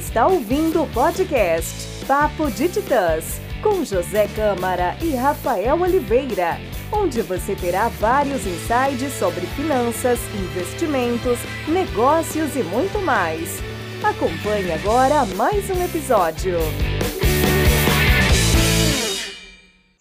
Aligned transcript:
está 0.00 0.26
ouvindo 0.26 0.82
o 0.82 0.88
podcast 0.88 2.06
Papo 2.06 2.50
de 2.50 2.70
Titãs, 2.70 3.38
com 3.62 3.84
José 3.84 4.26
Câmara 4.34 4.96
e 5.02 5.14
Rafael 5.14 5.78
Oliveira, 5.78 6.56
onde 6.90 7.20
você 7.20 7.54
terá 7.54 7.88
vários 7.88 8.46
insights 8.46 9.12
sobre 9.18 9.42
finanças, 9.48 10.18
investimentos, 10.34 11.38
negócios 11.68 12.56
e 12.56 12.62
muito 12.62 12.98
mais. 13.00 13.60
Acompanhe 14.02 14.72
agora 14.72 15.26
mais 15.36 15.68
um 15.68 15.84
episódio. 15.84 16.56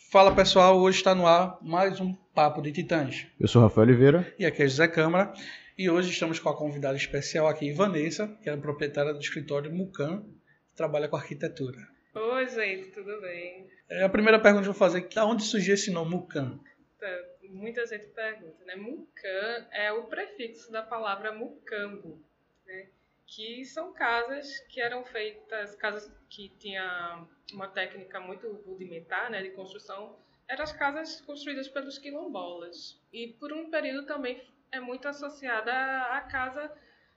Fala 0.09 0.31
pessoal, 0.31 0.79
hoje 0.79 0.99
está 0.99 1.13
no 1.13 1.27
ar 1.27 1.57
mais 1.61 1.99
um 1.99 2.15
Papo 2.33 2.61
de 2.61 2.71
Titãs. 2.71 3.27
Eu 3.37 3.49
sou 3.49 3.61
Rafael 3.61 3.85
Oliveira. 3.85 4.33
E 4.39 4.45
aqui 4.45 4.63
é 4.63 4.67
José 4.67 4.87
Câmara. 4.87 5.33
E 5.79 5.89
hoje 5.89 6.11
estamos 6.11 6.41
com 6.41 6.49
a 6.49 6.57
convidada 6.57 6.97
especial 6.97 7.47
aqui, 7.47 7.71
Vanessa, 7.71 8.27
que 8.43 8.49
é 8.49 8.57
proprietária 8.57 9.13
do 9.13 9.19
escritório 9.21 9.73
Mucan, 9.73 10.25
que 10.67 10.75
trabalha 10.75 11.07
com 11.07 11.15
arquitetura. 11.15 11.77
Oi, 12.13 12.47
gente, 12.49 12.91
tudo 12.91 13.21
bem? 13.21 13.65
É, 13.87 14.03
a 14.03 14.09
primeira 14.09 14.37
pergunta 14.41 14.63
que 14.63 14.67
eu 14.67 14.73
vou 14.73 14.77
fazer 14.77 15.07
é 15.15 15.23
onde 15.23 15.41
surgiu 15.41 15.75
esse 15.75 15.89
nome 15.89 16.11
Mucan? 16.11 16.59
Tá, 16.99 17.07
muita 17.43 17.87
gente 17.87 18.07
pergunta, 18.07 18.61
né? 18.65 18.75
Mucan 18.75 19.67
é 19.71 19.89
o 19.93 20.03
prefixo 20.07 20.69
da 20.69 20.83
palavra 20.83 21.31
mucambo, 21.31 22.21
né? 22.67 22.87
que 23.25 23.63
são 23.63 23.93
casas 23.93 24.59
que 24.67 24.81
eram 24.81 25.05
feitas, 25.05 25.75
casas 25.75 26.11
que 26.29 26.49
tinham 26.59 27.25
uma 27.53 27.69
técnica 27.69 28.19
muito 28.19 28.51
rudimentar 28.65 29.31
né, 29.31 29.41
de 29.41 29.51
construção, 29.51 30.17
eram 30.45 30.63
as 30.65 30.73
casas 30.73 31.21
construídas 31.21 31.69
pelos 31.69 31.97
quilombolas. 31.97 32.99
E 33.13 33.29
por 33.39 33.53
um 33.53 33.69
período 33.69 34.05
também 34.05 34.41
é 34.71 34.79
muito 34.79 35.07
associada 35.07 35.71
à 36.13 36.21
casa 36.21 36.71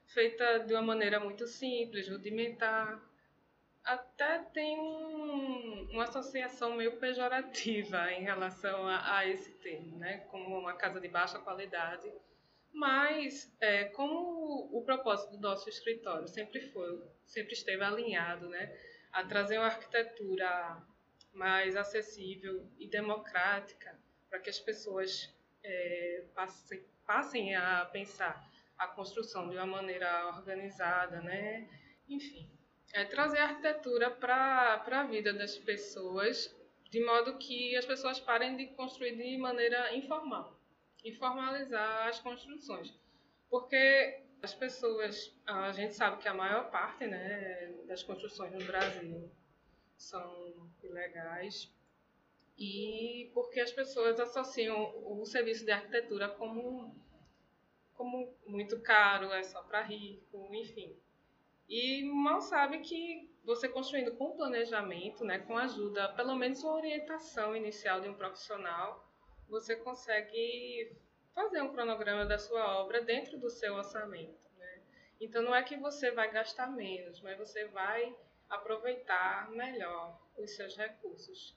feita 0.06 0.60
de 0.60 0.74
uma 0.74 0.82
maneira 0.82 1.20
muito 1.20 1.46
simples, 1.46 2.08
rudimentar. 2.08 3.00
Até 3.84 4.38
tem 4.52 4.78
um, 4.78 5.88
uma 5.92 6.04
associação 6.04 6.76
meio 6.76 6.98
pejorativa 6.98 8.12
em 8.12 8.22
relação 8.22 8.86
a, 8.86 9.18
a 9.18 9.26
esse 9.26 9.52
termo, 9.54 9.98
né? 9.98 10.18
como 10.30 10.58
uma 10.58 10.74
casa 10.74 11.00
de 11.00 11.08
baixa 11.08 11.38
qualidade 11.38 12.12
mas, 12.72 13.54
é, 13.60 13.84
como 13.84 14.68
o 14.72 14.82
propósito 14.82 15.32
do 15.36 15.40
nosso 15.40 15.68
escritório 15.68 16.26
sempre 16.26 16.60
foi, 16.60 17.02
sempre 17.26 17.52
esteve 17.52 17.84
alinhado, 17.84 18.48
né, 18.48 18.74
a 19.12 19.22
trazer 19.24 19.58
uma 19.58 19.66
arquitetura 19.66 20.82
mais 21.34 21.76
acessível 21.76 22.66
e 22.78 22.88
democrática 22.88 23.96
para 24.28 24.38
que 24.38 24.48
as 24.48 24.58
pessoas 24.58 25.32
é, 25.62 26.24
passem, 26.34 26.82
passem 27.06 27.54
a 27.54 27.84
pensar 27.86 28.48
a 28.78 28.86
construção 28.86 29.48
de 29.48 29.56
uma 29.56 29.66
maneira 29.66 30.28
organizada, 30.28 31.20
né? 31.20 31.68
Enfim, 32.08 32.48
é 32.92 33.04
trazer 33.04 33.38
a 33.38 33.44
arquitetura 33.44 34.10
para 34.10 34.82
a 34.84 35.04
vida 35.04 35.32
das 35.32 35.56
pessoas, 35.58 36.54
de 36.90 37.04
modo 37.04 37.38
que 37.38 37.76
as 37.76 37.86
pessoas 37.86 38.20
parem 38.20 38.56
de 38.56 38.66
construir 38.68 39.16
de 39.16 39.38
maneira 39.38 39.94
informal 39.94 40.60
e 41.04 41.12
formalizar 41.12 42.08
as 42.08 42.18
construções. 42.20 42.92
Porque 43.48 44.22
as 44.42 44.54
pessoas, 44.54 45.34
a 45.46 45.72
gente 45.72 45.94
sabe 45.94 46.20
que 46.20 46.28
a 46.28 46.34
maior 46.34 46.70
parte 46.70 47.06
né, 47.06 47.72
das 47.86 48.02
construções 48.02 48.52
no 48.52 48.64
Brasil 48.64 49.30
são 49.96 50.70
ilegais 50.82 51.72
e 52.58 53.30
porque 53.34 53.60
as 53.60 53.72
pessoas 53.72 54.20
associam 54.20 54.92
o 55.04 55.24
serviço 55.24 55.64
de 55.64 55.72
arquitetura 55.72 56.28
como, 56.28 56.94
como 57.94 58.34
muito 58.46 58.80
caro, 58.80 59.32
é 59.32 59.42
só 59.42 59.62
para 59.62 59.82
rico, 59.82 60.48
enfim. 60.54 60.96
E 61.68 62.04
mal 62.04 62.40
sabe 62.40 62.80
que 62.80 63.30
você 63.44 63.68
construindo 63.68 64.14
com 64.16 64.36
planejamento, 64.36 65.24
né, 65.24 65.38
com 65.38 65.56
ajuda, 65.56 66.08
pelo 66.10 66.34
menos 66.34 66.62
uma 66.62 66.74
orientação 66.74 67.56
inicial 67.56 68.00
de 68.00 68.08
um 68.08 68.14
profissional, 68.14 69.08
você 69.48 69.74
consegue 69.76 70.96
fazer 71.34 71.62
um 71.62 71.72
cronograma 71.72 72.24
da 72.24 72.38
sua 72.38 72.78
obra 72.78 73.02
dentro 73.02 73.38
do 73.38 73.50
seu 73.50 73.74
orçamento. 73.74 74.48
Né? 74.58 74.82
Então, 75.20 75.42
não 75.42 75.54
é 75.54 75.62
que 75.62 75.76
você 75.76 76.10
vai 76.10 76.30
gastar 76.30 76.70
menos, 76.70 77.20
mas 77.20 77.38
você 77.38 77.66
vai 77.66 78.14
aproveitar 78.48 79.50
melhor 79.50 80.20
os 80.36 80.54
seus 80.54 80.76
recursos. 80.76 81.56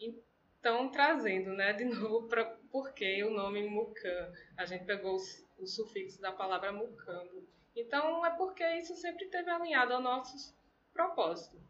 Então, 0.00 0.90
trazendo 0.90 1.50
né, 1.52 1.72
de 1.72 1.84
novo 1.86 2.28
para 2.28 2.44
por 2.70 2.92
que 2.92 3.22
o 3.24 3.30
nome 3.30 3.68
Mucan. 3.68 4.32
A 4.56 4.64
gente 4.64 4.84
pegou 4.84 5.16
o, 5.16 5.62
o 5.62 5.66
sufixo 5.66 6.20
da 6.20 6.32
palavra 6.32 6.72
mucambo. 6.72 7.46
Então, 7.76 8.24
é 8.24 8.30
porque 8.36 8.64
isso 8.78 8.94
sempre 8.94 9.24
esteve 9.24 9.50
alinhado 9.50 9.94
ao 9.94 10.00
nosso 10.00 10.54
propósito. 10.92 11.60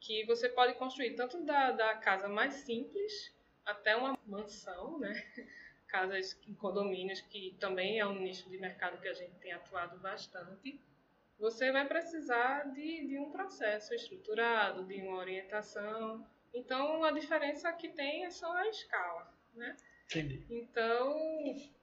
Que 0.00 0.24
você 0.26 0.48
pode 0.48 0.74
construir 0.74 1.14
tanto 1.14 1.42
da, 1.44 1.72
da 1.72 1.94
casa 1.96 2.28
mais 2.28 2.54
simples 2.54 3.32
até 3.64 3.96
uma 3.96 4.18
mansão, 4.26 4.98
né? 4.98 5.12
casas 5.94 6.36
em 6.48 6.54
condomínios, 6.54 7.20
que 7.20 7.56
também 7.60 8.00
é 8.00 8.06
um 8.06 8.18
nicho 8.18 8.50
de 8.50 8.58
mercado 8.58 9.00
que 9.00 9.06
a 9.06 9.14
gente 9.14 9.34
tem 9.36 9.52
atuado 9.52 9.96
bastante, 9.98 10.80
você 11.38 11.70
vai 11.70 11.86
precisar 11.86 12.72
de, 12.72 13.06
de 13.06 13.18
um 13.18 13.30
processo 13.30 13.94
estruturado, 13.94 14.84
de 14.84 15.00
uma 15.02 15.18
orientação. 15.18 16.26
Então, 16.54 17.02
a 17.02 17.10
diferença 17.10 17.72
que 17.72 17.88
tem 17.88 18.24
é 18.24 18.30
só 18.30 18.50
a 18.52 18.68
escala, 18.68 19.34
né? 19.54 19.76
Entendi. 20.06 20.44
Então, 20.50 21.16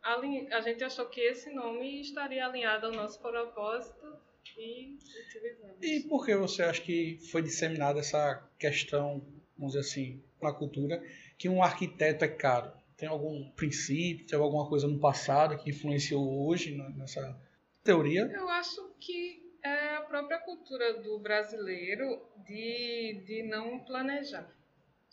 a, 0.01 0.61
gente 0.61 0.83
achou 0.83 1.07
que 1.07 1.19
esse 1.19 1.51
nome 1.51 2.01
estaria 2.01 2.45
alinhado 2.45 2.85
ao 2.85 2.93
nosso 2.93 3.19
propósito 3.19 4.15
e 4.57 4.97
utilizamos. 5.25 5.77
E 5.81 6.07
por 6.07 6.25
que 6.25 6.35
você 6.35 6.63
acha 6.63 6.81
que 6.81 7.19
foi 7.31 7.41
disseminada 7.41 7.99
essa 7.99 8.47
questão, 8.57 9.21
vamos 9.57 9.73
dizer 9.73 9.79
assim, 9.79 10.23
na 10.41 10.53
cultura, 10.53 11.03
que 11.37 11.49
um 11.49 11.61
arquiteto 11.61 12.23
é 12.23 12.27
caro? 12.27 12.71
Tem 12.95 13.09
algum 13.09 13.49
princípio, 13.51 14.27
tem 14.27 14.39
alguma 14.39 14.69
coisa 14.69 14.87
no 14.87 14.99
passado 14.99 15.57
que 15.57 15.71
influenciou 15.71 16.47
hoje 16.47 16.75
nessa 16.95 17.35
teoria? 17.83 18.29
Eu 18.31 18.47
acho 18.47 18.93
que 18.99 19.41
é 19.63 19.95
a 19.95 20.01
própria 20.01 20.39
cultura 20.39 21.01
do 21.01 21.19
brasileiro 21.19 22.21
de, 22.45 23.23
de 23.25 23.43
não 23.43 23.79
planejar, 23.79 24.47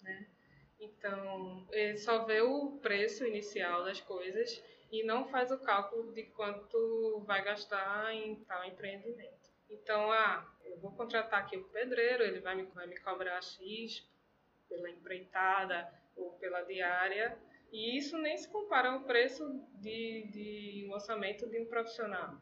né? 0.09 0.27
Então, 0.81 1.67
ele 1.71 1.99
só 1.99 2.25
vê 2.25 2.41
o 2.41 2.79
preço 2.81 3.27
inicial 3.27 3.85
das 3.85 4.01
coisas 4.01 4.63
e 4.91 5.03
não 5.03 5.29
faz 5.29 5.51
o 5.51 5.59
cálculo 5.59 6.13
de 6.13 6.25
quanto 6.25 7.21
vai 7.27 7.45
gastar 7.45 8.15
em 8.15 8.37
tal 8.45 8.65
empreendimento. 8.65 9.51
Então, 9.69 10.11
ah, 10.11 10.51
eu 10.65 10.79
vou 10.79 10.93
contratar 10.93 11.41
aqui 11.41 11.57
o 11.57 11.69
pedreiro, 11.69 12.23
ele 12.23 12.41
vai 12.41 12.55
me, 12.55 12.63
vai 12.63 12.87
me 12.87 12.99
cobrar 13.01 13.43
X 13.43 14.07
pela 14.69 14.89
empreitada 14.89 15.93
ou 16.17 16.33
pela 16.33 16.63
diária, 16.63 17.39
e 17.71 17.99
isso 17.99 18.17
nem 18.17 18.37
se 18.37 18.49
compara 18.49 18.91
ao 18.91 19.03
preço 19.03 19.45
de, 19.75 20.27
de 20.29 20.87
um 20.89 20.93
orçamento 20.93 21.47
de 21.49 21.61
um 21.61 21.67
profissional, 21.67 22.41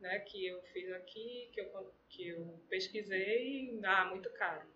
né? 0.00 0.18
Que 0.20 0.46
eu 0.46 0.62
fiz 0.72 0.90
aqui, 0.92 1.50
que 1.52 1.60
eu, 1.60 1.94
que 2.08 2.28
eu 2.28 2.60
pesquisei, 2.68 3.78
ah, 3.84 4.06
muito 4.06 4.30
caro. 4.30 4.66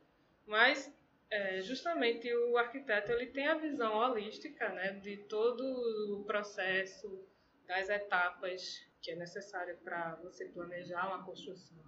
Mas 0.46 0.92
é, 1.30 1.60
justamente 1.62 2.32
o 2.32 2.56
arquiteto 2.56 3.12
ele 3.12 3.26
tem 3.26 3.46
a 3.46 3.54
visão 3.54 3.94
holística, 3.94 4.68
né? 4.70 4.92
De 4.94 5.16
todo 5.16 5.62
o 6.18 6.24
processo, 6.24 7.24
das 7.66 7.88
etapas 7.88 8.84
que 9.00 9.12
é 9.12 9.16
necessário 9.16 9.78
para 9.78 10.16
você 10.16 10.44
planejar 10.46 11.06
uma 11.06 11.24
construção. 11.24 11.78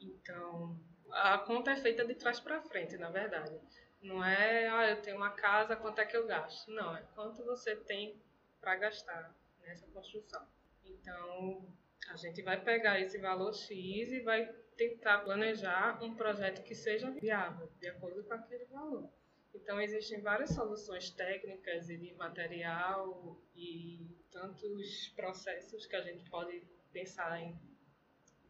Então, 0.00 0.76
a 1.10 1.38
conta 1.38 1.70
é 1.70 1.76
feita 1.76 2.04
de 2.04 2.14
trás 2.14 2.40
para 2.40 2.62
frente, 2.62 2.96
na 2.96 3.10
verdade. 3.10 3.60
Não 4.00 4.24
é, 4.24 4.68
ah, 4.68 4.90
eu 4.90 5.00
tenho 5.00 5.16
uma 5.16 5.30
casa, 5.30 5.76
quanto 5.76 6.00
é 6.00 6.06
que 6.06 6.16
eu 6.16 6.26
gasto? 6.26 6.70
Não, 6.72 6.96
é 6.96 7.02
quanto 7.14 7.44
você 7.44 7.76
tem 7.76 8.20
para 8.60 8.74
gastar 8.74 9.32
nessa 9.60 9.86
construção. 9.88 10.44
Então, 10.84 11.64
a 12.08 12.16
gente 12.16 12.42
vai 12.42 12.60
pegar 12.60 12.98
esse 12.98 13.18
valor 13.18 13.54
X 13.54 13.68
e 14.10 14.20
vai 14.20 14.52
tentar 14.88 15.18
planejar 15.18 16.02
um 16.02 16.14
projeto 16.14 16.62
que 16.62 16.74
seja 16.74 17.10
viável, 17.10 17.68
de 17.80 17.88
acordo 17.88 18.22
com 18.24 18.34
aquele 18.34 18.64
valor. 18.66 19.08
Então, 19.54 19.80
existem 19.80 20.20
várias 20.20 20.50
soluções 20.50 21.10
técnicas 21.10 21.90
e 21.90 21.96
de 21.96 22.14
material 22.14 23.36
e 23.54 24.06
tantos 24.30 25.12
processos 25.14 25.86
que 25.86 25.94
a 25.94 26.00
gente 26.00 26.28
pode 26.30 26.62
pensar 26.92 27.40
em, 27.40 27.54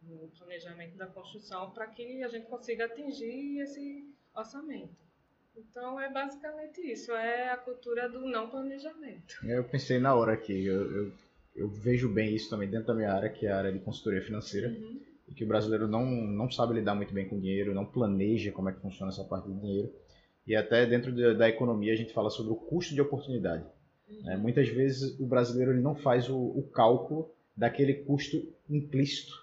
no 0.01 0.29
planejamento 0.29 0.95
da 0.97 1.07
construção 1.07 1.71
para 1.71 1.87
que 1.87 2.23
a 2.23 2.27
gente 2.29 2.47
consiga 2.47 2.85
atingir 2.85 3.59
esse 3.59 4.07
orçamento. 4.33 5.03
Então 5.55 5.99
é 5.99 6.11
basicamente 6.11 6.81
isso, 6.81 7.11
é 7.11 7.51
a 7.51 7.57
cultura 7.57 8.09
do 8.09 8.21
não 8.21 8.49
planejamento. 8.49 9.35
Eu 9.45 9.63
pensei 9.63 9.99
na 9.99 10.15
hora 10.15 10.33
aqui, 10.33 10.65
eu, 10.65 10.91
eu, 10.91 11.13
eu 11.55 11.67
vejo 11.69 12.09
bem 12.09 12.33
isso 12.33 12.49
também 12.49 12.67
dentro 12.67 12.87
da 12.87 12.95
minha 12.95 13.13
área, 13.13 13.29
que 13.29 13.45
é 13.45 13.51
a 13.51 13.57
área 13.57 13.71
de 13.71 13.79
consultoria 13.79 14.23
financeira, 14.23 14.69
uhum. 14.69 14.99
E 15.27 15.33
que 15.33 15.43
o 15.43 15.47
brasileiro 15.47 15.87
não, 15.87 16.05
não 16.05 16.51
sabe 16.51 16.73
lidar 16.73 16.95
muito 16.95 17.13
bem 17.13 17.27
com 17.27 17.39
dinheiro, 17.39 17.73
não 17.73 17.85
planeja 17.85 18.51
como 18.51 18.69
é 18.69 18.73
que 18.73 18.81
funciona 18.81 19.11
essa 19.11 19.23
parte 19.23 19.47
do 19.47 19.59
dinheiro. 19.59 19.91
E 20.45 20.55
até 20.55 20.85
dentro 20.85 21.11
de, 21.11 21.33
da 21.35 21.47
economia 21.47 21.93
a 21.93 21.95
gente 21.95 22.13
fala 22.13 22.29
sobre 22.29 22.51
o 22.51 22.55
custo 22.55 22.93
de 22.93 23.01
oportunidade. 23.01 23.63
Uhum. 24.09 24.31
É, 24.31 24.37
muitas 24.37 24.67
vezes 24.67 25.17
o 25.19 25.25
brasileiro 25.25 25.71
ele 25.71 25.81
não 25.81 25.95
faz 25.95 26.29
o, 26.29 26.37
o 26.37 26.63
cálculo 26.63 27.29
daquele 27.55 27.93
custo 27.93 28.41
implícito 28.69 29.33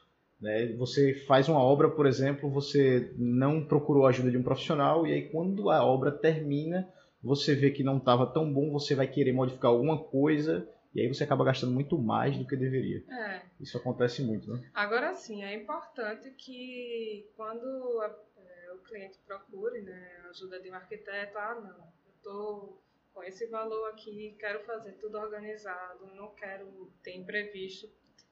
Né? 0.41 0.73
Você 0.75 1.15
faz 1.27 1.49
uma 1.49 1.62
obra, 1.62 1.88
por 1.88 2.06
exemplo, 2.06 2.50
você 2.50 3.12
não 3.17 3.65
procurou 3.65 4.05
a 4.05 4.11
ajuda 4.11 4.31
de 4.31 4.37
um 4.37 4.43
profissional 4.43 5.06
e 5.06 5.12
aí 5.12 5.23
quando 5.29 5.71
a 5.71 5.85
obra 5.85 6.11
termina, 6.11 6.88
você 7.23 7.55
vê 7.55 7.71
que 7.71 7.83
não 7.83 7.99
estava 7.99 8.26
tão 8.26 8.53
bom, 8.53 8.71
você 8.71 8.94
vai 8.94 9.06
querer 9.06 9.33
modificar 9.33 9.71
alguma 9.71 9.99
coisa 9.99 10.69
e 10.95 11.01
aí 11.01 11.09
você 11.09 11.25
acaba 11.25 11.45
gastando 11.45 11.73
muito 11.73 11.97
mais 11.97 12.37
do 12.37 12.47
que 12.47 12.57
deveria. 12.57 13.05
É. 13.09 13.43
Isso 13.61 13.77
acontece 13.77 14.23
muito, 14.23 14.53
né? 14.53 14.71
Agora 14.75 15.15
sim, 15.15 15.45
é 15.45 15.55
importante 15.55 16.31
que 16.33 17.31
quando 17.37 18.01
a, 18.01 18.19
é, 18.39 18.73
o 18.73 18.79
cliente 18.79 19.19
procure 19.27 19.83
né, 19.83 20.23
ajuda 20.31 20.61
de 20.61 20.71
um 20.71 20.75
arquiteto, 20.75 21.39
ah 21.39 21.55
não, 21.55 21.93
eu 22.07 22.13
estou 22.17 22.83
com 23.13 23.23
esse 23.23 23.47
valor 23.47 23.91
aqui, 23.91 24.37
quero 24.39 24.65
fazer 24.65 24.93
tudo 24.93 25.19
organizado, 25.19 26.07
não 26.15 26.35
quero 26.35 26.93
ter 27.03 27.17
imprevisto, 27.17 27.89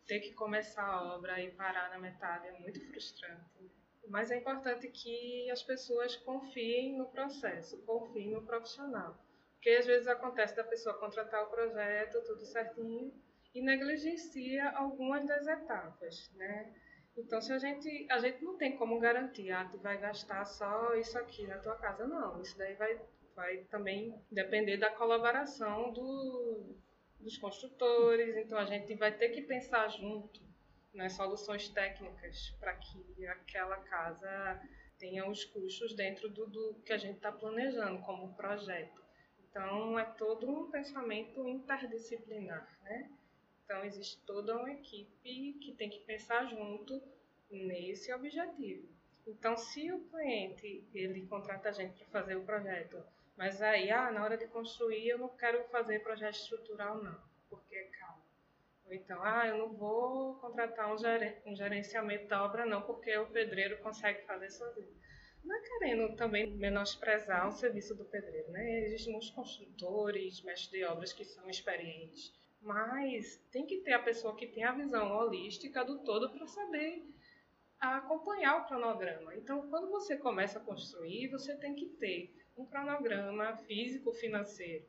ter 0.07 0.21
que 0.21 0.33
começar 0.33 0.85
a 0.85 1.15
obra 1.15 1.41
e 1.41 1.51
parar 1.51 1.91
na 1.91 1.99
metade 1.99 2.49
é 2.49 2.59
muito 2.59 2.81
frustrante. 2.89 3.71
Mas 4.09 4.31
é 4.31 4.39
importante 4.39 4.89
que 4.89 5.51
as 5.51 5.63
pessoas 5.63 6.17
confiem 6.17 6.97
no 6.97 7.07
processo, 7.07 7.77
confiem 7.83 8.31
no 8.31 8.43
profissional. 8.43 9.23
Porque 9.59 9.71
às 9.71 9.87
vezes 9.87 10.07
acontece 10.07 10.55
da 10.55 10.63
pessoa 10.63 10.99
contratar 10.99 11.43
o 11.43 11.51
projeto, 11.51 12.23
tudo 12.25 12.47
certinho, 12.47 13.13
e 13.53 13.61
negligencia 13.61 14.71
algumas 14.71 15.27
das 15.27 15.49
etapas, 15.49 16.31
né? 16.37 16.73
Então, 17.17 17.41
se 17.41 17.53
a 17.53 17.59
gente, 17.59 18.07
a 18.09 18.21
gente 18.21 18.45
não 18.45 18.57
tem 18.57 18.77
como 18.77 19.01
garantir, 19.01 19.51
ah, 19.51 19.69
tu 19.69 19.77
vai 19.79 19.99
gastar 19.99 20.45
só 20.45 20.95
isso 20.95 21.19
aqui 21.19 21.45
na 21.49 21.59
tua 21.59 21.75
casa, 21.75 22.07
não. 22.07 22.41
Isso 22.41 22.57
daí 22.57 22.75
vai, 22.75 23.01
vai 23.35 23.57
também 23.65 24.15
depender 24.31 24.77
da 24.77 24.91
colaboração 24.91 25.93
do, 25.93 26.77
dos 27.19 27.37
construtores, 27.39 28.37
então 28.37 28.57
a 28.57 28.65
gente 28.65 28.95
vai 28.95 29.11
ter 29.11 29.31
que 29.31 29.43
pensar 29.43 29.89
junto 29.89 30.41
nas 30.95 31.15
soluções 31.15 31.69
técnicas 31.69 32.51
para 32.61 32.75
que 32.77 33.27
aquela 33.27 33.79
casa 33.79 34.63
tenha 34.99 35.29
os 35.29 35.45
custos 35.45 35.97
dentro 35.97 36.29
do, 36.29 36.47
do 36.47 36.75
que 36.85 36.93
a 36.93 36.99
gente 36.99 37.17
está 37.17 37.33
planejando 37.33 38.01
como 38.03 38.35
projeto. 38.35 39.08
Então 39.51 39.99
é 39.99 40.05
todo 40.05 40.49
um 40.49 40.71
pensamento 40.71 41.47
interdisciplinar, 41.49 42.69
né? 42.83 43.11
Então 43.65 43.85
existe 43.85 44.19
toda 44.27 44.57
uma 44.57 44.71
equipe 44.71 45.55
que 45.61 45.73
tem 45.73 45.91
que 45.91 46.01
pensar 46.01 46.47
junto 46.47 47.03
nesse 47.51 48.13
objetivo. 48.13 48.89
Então 49.27 49.57
se 49.57 49.93
o 49.93 50.01
cliente 50.05 50.85
ele 50.95 51.27
contrata 51.27 51.69
a 51.69 51.73
gente 51.73 51.99
para 52.05 52.21
fazer 52.21 52.37
o 52.37 52.45
projeto 52.45 53.03
mas 53.39 53.63
aí, 53.63 53.89
ah, 53.89 54.11
na 54.11 54.25
hora 54.25 54.37
de 54.37 54.49
construir, 54.49 55.11
eu 55.11 55.19
não 55.19 55.29
quero 55.29 55.63
fazer 55.69 56.03
projeto 56.03 56.35
estrutural, 56.35 57.01
não, 57.01 57.17
porque 57.49 57.77
é 57.77 57.85
caro. 57.85 58.21
Ou 58.85 58.93
então, 58.93 59.23
ah, 59.23 59.47
eu 59.47 59.59
não 59.59 59.69
vou 59.69 60.35
contratar 60.41 60.93
um, 60.93 60.99
geren 60.99 61.37
gerenciamento 61.55 62.27
da 62.27 62.45
obra, 62.45 62.67
não, 62.67 62.83
porque 62.83 63.17
o 63.17 63.27
pedreiro 63.27 63.79
consegue 63.79 64.23
fazer 64.27 64.51
sozinho. 64.51 64.93
Não 65.49 65.57
é 65.57 65.61
querendo 65.61 66.15
também 66.15 66.47
menosprezar 66.59 67.49
o 67.49 67.53
serviço 67.53 67.95
do 67.95 68.05
pedreiro, 68.05 68.51
né? 68.51 68.81
Existem 68.83 69.13
muitos 69.13 69.31
construtores, 69.31 70.43
mestres 70.43 70.71
de 70.71 70.85
obras 70.85 71.11
que 71.11 71.25
são 71.25 71.49
experientes, 71.49 72.35
mas 72.61 73.39
tem 73.51 73.65
que 73.65 73.79
ter 73.79 73.95
a 73.95 74.03
pessoa 74.03 74.37
que 74.37 74.47
tem 74.47 74.63
a 74.65 74.73
visão 74.73 75.11
holística 75.11 75.83
do 75.83 76.01
todo 76.01 76.29
para 76.29 76.47
saber 76.47 77.03
acompanhar 77.81 78.59
o 78.59 78.67
cronograma. 78.67 79.35
Então, 79.37 79.71
quando 79.71 79.89
você 79.89 80.19
começa 80.19 80.59
a 80.59 80.63
construir, 80.63 81.29
você 81.29 81.57
tem 81.57 81.75
que 81.75 81.87
ter 81.87 82.31
um 82.55 82.67
cronograma 82.67 83.57
físico-financeiro. 83.57 84.85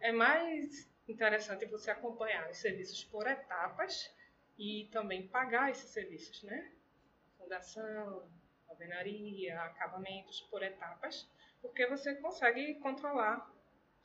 É 0.00 0.10
mais 0.10 0.90
interessante 1.06 1.64
você 1.66 1.92
acompanhar 1.92 2.50
os 2.50 2.56
serviços 2.56 3.04
por 3.04 3.24
etapas 3.24 4.12
e 4.58 4.88
também 4.90 5.28
pagar 5.28 5.70
esses 5.70 5.90
serviços, 5.90 6.42
né? 6.42 6.72
Fundação, 7.38 8.28
alvenaria, 8.76 9.60
acabamentos 9.62 10.40
por 10.42 10.62
etapas, 10.62 11.28
porque 11.60 11.86
você 11.86 12.14
consegue 12.16 12.74
controlar 12.76 13.50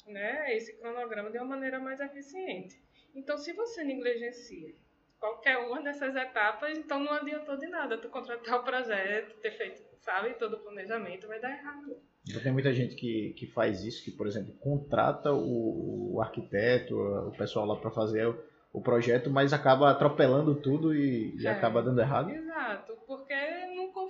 né, 0.08 0.56
esse 0.56 0.78
cronograma 0.78 1.30
de 1.30 1.38
uma 1.38 1.46
maneira 1.46 1.80
mais 1.80 2.00
eficiente. 2.00 2.82
Então, 3.14 3.38
se 3.38 3.54
você 3.54 3.84
negligencia 3.84 4.74
qualquer 5.20 5.58
uma 5.58 5.82
dessas 5.82 6.16
etapas, 6.16 6.78
então 6.78 7.00
não 7.00 7.14
adiantou 7.14 7.58
de 7.58 7.68
nada 7.68 7.98
tu 7.98 8.10
contratar 8.10 8.60
o 8.60 8.64
projeto, 8.64 9.38
ter 9.40 9.52
feito, 9.52 9.84
sabe, 10.00 10.34
todo 10.34 10.56
o 10.56 10.60
planejamento, 10.60 11.28
vai 11.28 11.40
dar 11.40 11.52
errado. 11.52 11.96
Então 12.28 12.42
tem 12.42 12.52
muita 12.52 12.74
gente 12.74 12.96
que, 12.96 13.34
que 13.38 13.48
faz 13.48 13.84
isso, 13.84 14.04
que, 14.04 14.12
por 14.12 14.28
exemplo, 14.28 14.54
contrata 14.60 15.32
o, 15.34 16.16
o 16.16 16.22
arquiteto, 16.22 16.96
o 16.96 17.32
pessoal 17.32 17.66
lá 17.66 17.76
para 17.76 17.92
fazer 17.92 18.28
o, 18.28 18.44
o, 18.74 18.82
projeto, 18.82 19.30
mas 19.30 19.54
acaba 19.54 19.90
atropelando 19.90 20.56
tudo 20.56 20.96
e, 20.96 21.36
e 21.38 21.48
é, 21.48 21.50
acaba 21.50 21.82
dando 21.82 22.00
errado. 22.00 22.30
Exato, 22.30 22.96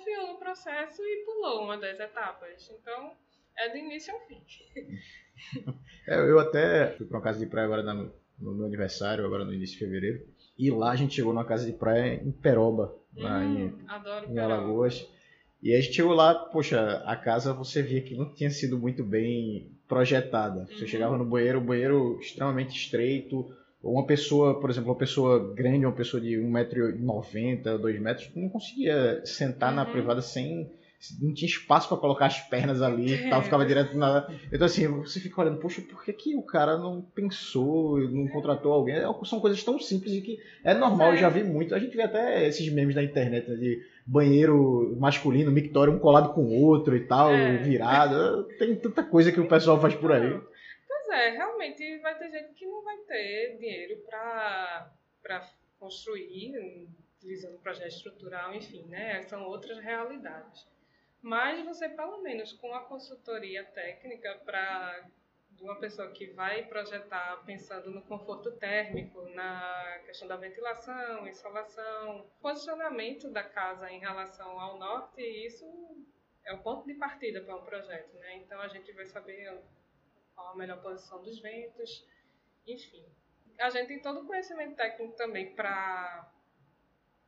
confiou 0.01 0.27
no 0.27 0.39
processo 0.39 1.01
e 1.01 1.24
pulou 1.25 1.63
uma 1.63 1.77
das 1.77 2.00
etapas. 2.00 2.71
Então, 2.80 3.12
é 3.57 3.69
do 3.69 3.77
início 3.77 4.13
ao 4.13 4.19
fim. 4.21 4.42
é, 6.07 6.19
eu 6.19 6.39
até 6.39 6.88
fui 6.98 7.06
para 7.06 7.18
uma 7.18 7.24
casa 7.24 7.39
de 7.39 7.45
praia 7.45 7.65
agora 7.65 7.83
no, 7.83 8.12
no 8.39 8.53
meu 8.53 8.65
aniversário, 8.65 9.25
agora 9.25 9.45
no 9.45 9.53
início 9.53 9.77
de 9.77 9.86
fevereiro, 9.86 10.27
e 10.57 10.69
lá 10.71 10.92
a 10.92 10.95
gente 10.95 11.15
chegou 11.15 11.33
numa 11.33 11.45
casa 11.45 11.65
de 11.65 11.74
praia 11.74 12.15
em 12.15 12.31
Peroba, 12.31 12.95
lá 13.15 13.39
hum, 13.39 13.74
em, 14.27 14.33
em 14.33 14.39
Alagoas. 14.39 15.07
E 15.62 15.75
a 15.75 15.80
gente 15.80 15.94
chegou 15.94 16.13
lá, 16.13 16.33
poxa, 16.33 17.03
a 17.06 17.15
casa 17.15 17.53
você 17.53 17.83
via 17.83 18.01
que 18.01 18.15
não 18.15 18.33
tinha 18.33 18.50
sido 18.50 18.80
muito 18.80 19.03
bem 19.03 19.71
projetada. 19.88 20.65
Você 20.65 20.81
uhum. 20.81 20.88
chegava 20.88 21.18
no 21.18 21.25
banheiro, 21.25 21.59
o 21.59 21.63
banheiro 21.63 22.19
extremamente 22.19 22.75
estreito, 22.75 23.56
uma 23.83 24.06
pessoa, 24.06 24.60
por 24.60 24.69
exemplo, 24.69 24.89
uma 24.89 24.98
pessoa 24.98 25.54
grande, 25.54 25.86
uma 25.86 25.95
pessoa 25.95 26.22
de 26.22 26.38
1,90m, 26.38 27.78
2 27.78 28.00
metros, 28.00 28.30
não 28.36 28.48
conseguia 28.48 29.22
sentar 29.25 29.69
uhum. 29.69 29.75
na 29.75 29.86
privada 29.86 30.22
sem. 30.22 30.69
Não 31.19 31.33
tinha 31.33 31.50
espaço 31.50 31.88
para 31.88 31.98
colocar 31.98 32.28
as 32.28 32.39
pernas 32.42 32.80
ali 32.80 33.12
e 33.12 33.30
tal, 33.31 33.42
ficava 33.42 33.66
direto 33.66 33.98
na. 33.98 34.28
Então, 34.54 34.68
assim, 34.68 34.88
você 34.88 35.19
fica 35.19 35.42
olhando, 35.42 35.57
poxa, 35.57 35.81
por 35.81 36.06
que, 36.06 36.13
que 36.13 36.36
o 36.36 36.44
cara 36.44 36.78
não 36.78 37.01
pensou, 37.01 38.00
não 38.01 38.28
contratou 38.28 38.72
alguém? 38.72 38.98
É, 38.98 39.06
são 39.25 39.39
coisas 39.39 39.63
tão 39.63 39.80
simples 39.80 40.13
e 40.13 40.22
que 40.22 40.38
é 40.63 40.75
normal, 40.75 41.13
eu 41.13 41.18
já 41.18 41.27
vi 41.27 41.44
muito. 41.44 41.74
A 41.74 41.80
gente 41.80 41.98
vê 41.98 42.04
até 42.04 42.48
esses 42.48 42.72
memes 42.72 42.94
na 42.94 43.01
internet 43.01 43.50
né, 43.50 43.56
de 43.56 43.81
banheiro 44.06 44.95
masculino, 45.00 45.51
mictório 45.51 45.92
um 45.92 45.98
colado 45.98 46.36
com 46.36 46.44
o 46.44 46.62
outro 46.62 46.95
e 46.95 47.00
tal, 47.00 47.31
é. 47.31 47.57
virado. 47.57 48.44
Tem 48.60 48.75
tanta 48.75 49.01
coisa 49.01 49.31
que 49.31 49.39
o 49.39 49.48
pessoal 49.48 49.81
faz 49.81 49.95
por 49.95 50.12
aí. 50.12 50.39
É, 51.12 51.30
realmente 51.30 52.00
vai 52.00 52.18
ter 52.18 52.31
gente 52.31 52.54
que 52.54 52.66
não 52.66 52.81
vai 52.84 52.98
ter 53.00 53.58
dinheiro 53.58 54.02
para 54.06 54.92
construir, 55.80 56.89
utilizando 57.18 57.60
projeto 57.60 57.89
estrutural, 57.89 58.53
enfim, 58.53 58.84
né? 58.88 59.22
São 59.24 59.44
outras 59.44 59.77
realidades. 59.80 60.68
Mas 61.22 61.63
você, 61.65 61.89
pelo 61.89 62.22
menos, 62.22 62.53
com 62.53 62.74
a 62.74 62.86
consultoria 62.86 63.63
técnica 63.65 64.41
para 64.46 65.06
de 65.51 65.63
uma 65.63 65.75
pessoa 65.80 66.10
que 66.12 66.27
vai 66.27 66.65
projetar 66.65 67.44
pensando 67.46 67.91
no 67.91 68.01
conforto 68.01 68.51
térmico, 68.53 69.22
na 69.36 70.00
questão 70.06 70.27
da 70.27 70.36
ventilação, 70.36 71.27
insolação, 71.27 72.25
posicionamento 72.41 73.30
da 73.30 73.44
casa 73.44 73.91
em 73.91 74.00
relação 74.00 74.60
ao 74.60 74.80
norte, 74.80 75.22
isso 75.22 75.65
é 76.44 76.53
o 76.53 76.63
ponto 76.63 76.88
de 76.88 76.96
partida 76.96 77.41
para 77.41 77.56
um 77.56 77.63
projeto, 77.63 78.18
né? 78.18 78.38
Então 78.38 78.60
a 78.60 78.68
gente 78.70 78.91
vai 78.94 79.06
saber 79.06 79.62
qual 80.35 80.50
a 80.50 80.55
melhor 80.55 80.81
posição 80.81 81.21
dos 81.21 81.39
ventos, 81.39 82.05
enfim. 82.65 83.05
A 83.59 83.69
gente 83.69 83.88
tem 83.88 84.01
todo 84.01 84.21
o 84.21 84.27
conhecimento 84.27 84.75
técnico 84.75 85.15
também 85.15 85.53
para 85.55 86.31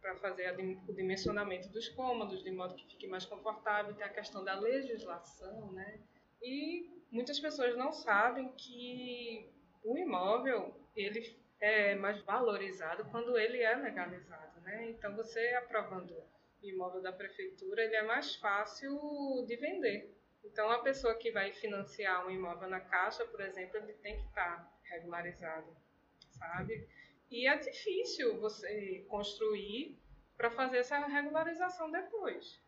para 0.02 0.16
fazer 0.18 0.54
o 0.86 0.94
dimensionamento 0.94 1.70
dos 1.70 1.88
cômodos 1.88 2.44
de 2.44 2.52
modo 2.52 2.76
que 2.76 2.86
fique 2.88 3.08
mais 3.08 3.26
confortável, 3.26 3.96
tem 3.96 4.06
a 4.06 4.10
questão 4.10 4.44
da 4.44 4.60
legislação, 4.60 5.72
né? 5.72 5.98
E 6.42 6.90
muitas 7.10 7.40
pessoas 7.40 7.78
não 7.78 7.94
sabem 7.94 8.52
que 8.52 9.50
o 9.82 9.98
imóvel 9.98 10.76
ele 10.94 11.40
é 11.62 11.96
mais 11.96 12.22
valorizado 12.24 13.06
quando 13.06 13.38
ele 13.38 13.60
é 13.60 13.74
legalizado, 13.76 14.60
né? 14.60 14.90
Então 14.90 15.16
você 15.16 15.40
aprovando 15.56 16.14
o 16.62 16.68
imóvel 16.68 17.02
da 17.02 17.14
prefeitura, 17.14 17.84
ele 17.84 17.96
é 17.96 18.04
mais 18.04 18.36
fácil 18.36 19.46
de 19.48 19.56
vender. 19.56 20.14
Então 20.44 20.70
a 20.70 20.80
pessoa 20.80 21.16
que 21.16 21.32
vai 21.32 21.52
financiar 21.52 22.26
um 22.26 22.32
imóvel 22.32 22.70
na 22.70 22.80
Caixa, 22.80 23.26
por 23.26 23.42
exemplo, 23.42 23.78
ele 23.78 23.94
tem 23.94 24.18
que 24.18 24.26
estar 24.28 24.72
regularizado, 24.84 25.76
sabe? 26.32 26.88
E 27.32 27.48
é 27.48 27.58
difícil 27.58 28.40
você 28.40 29.06
construir 29.08 29.98
para 30.38 30.52
fazer 30.52 30.78
essa 30.78 30.98
regularização 31.06 31.90
depois 31.90 32.62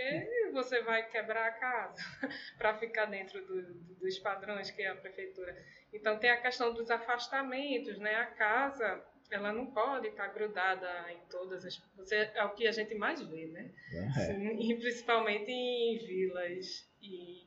porque 0.00 0.50
você 0.52 0.82
vai 0.82 1.08
quebrar 1.08 1.48
a 1.48 1.52
casa 1.52 2.02
para 2.56 2.76
ficar 2.78 3.06
dentro 3.06 3.44
do, 3.44 3.62
do, 3.62 3.94
dos 3.96 4.18
padrões 4.18 4.70
que 4.70 4.82
é 4.82 4.88
a 4.88 4.94
prefeitura. 4.94 5.56
Então 5.92 6.18
tem 6.18 6.30
a 6.30 6.40
questão 6.40 6.72
dos 6.72 6.90
afastamentos, 6.90 7.98
né? 7.98 8.14
A 8.16 8.26
casa 8.26 9.04
ela 9.30 9.52
não 9.52 9.66
pode 9.66 10.08
estar 10.08 10.28
grudada 10.28 10.88
em 11.12 11.18
todas 11.30 11.64
as. 11.64 11.76
Você, 11.96 12.30
é 12.34 12.44
o 12.44 12.50
que 12.50 12.66
a 12.66 12.72
gente 12.72 12.94
mais 12.94 13.22
vê, 13.22 13.46
né? 13.46 13.70
É. 13.92 14.32
E 14.60 14.74
principalmente 14.76 15.50
em 15.50 15.98
vilas 15.98 16.88
e 17.00 17.46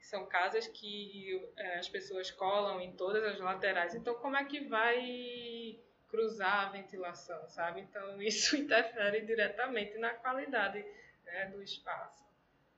são 0.00 0.26
casas 0.26 0.66
que 0.66 1.48
é, 1.56 1.78
as 1.78 1.88
pessoas 1.88 2.30
colam 2.30 2.80
em 2.80 2.92
todas 2.96 3.22
as 3.24 3.38
laterais. 3.38 3.94
Então 3.94 4.14
como 4.16 4.36
é 4.36 4.44
que 4.44 4.60
vai 4.60 5.78
cruzar 6.08 6.66
a 6.66 6.70
ventilação, 6.70 7.48
sabe? 7.48 7.80
Então 7.82 8.20
isso 8.22 8.56
interfere 8.56 9.20
diretamente 9.22 9.96
na 9.98 10.10
qualidade 10.10 10.84
né, 11.24 11.46
do 11.46 11.62
espaço. 11.62 12.28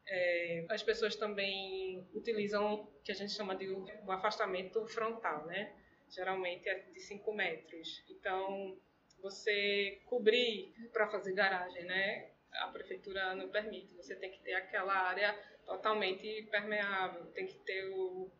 É, 0.06 0.66
as 0.68 0.82
pessoas 0.82 1.16
também 1.16 2.06
utilizam 2.12 2.74
o 2.74 2.86
que 3.02 3.12
a 3.12 3.14
gente 3.14 3.32
chama 3.32 3.54
de 3.54 3.68
o 3.68 4.12
afastamento 4.12 4.84
frontal, 4.88 5.46
né? 5.46 5.72
Geralmente 6.10 6.68
é 6.68 6.80
de 6.80 7.00
5 7.00 7.32
metros. 7.32 8.04
Então, 8.10 8.76
você 9.22 10.02
cobrir 10.06 10.74
para 10.92 11.08
fazer 11.08 11.32
garagem, 11.32 11.84
né? 11.84 12.30
A 12.52 12.68
prefeitura 12.68 13.34
não 13.34 13.48
permite. 13.48 13.94
Você 13.94 14.14
tem 14.16 14.30
que 14.30 14.40
ter 14.40 14.54
aquela 14.54 14.92
área 14.92 15.32
totalmente 15.72 16.46
permeável, 16.50 17.24
tem 17.32 17.46
que 17.46 17.58
ter 17.60 17.88
o, 17.94 18.30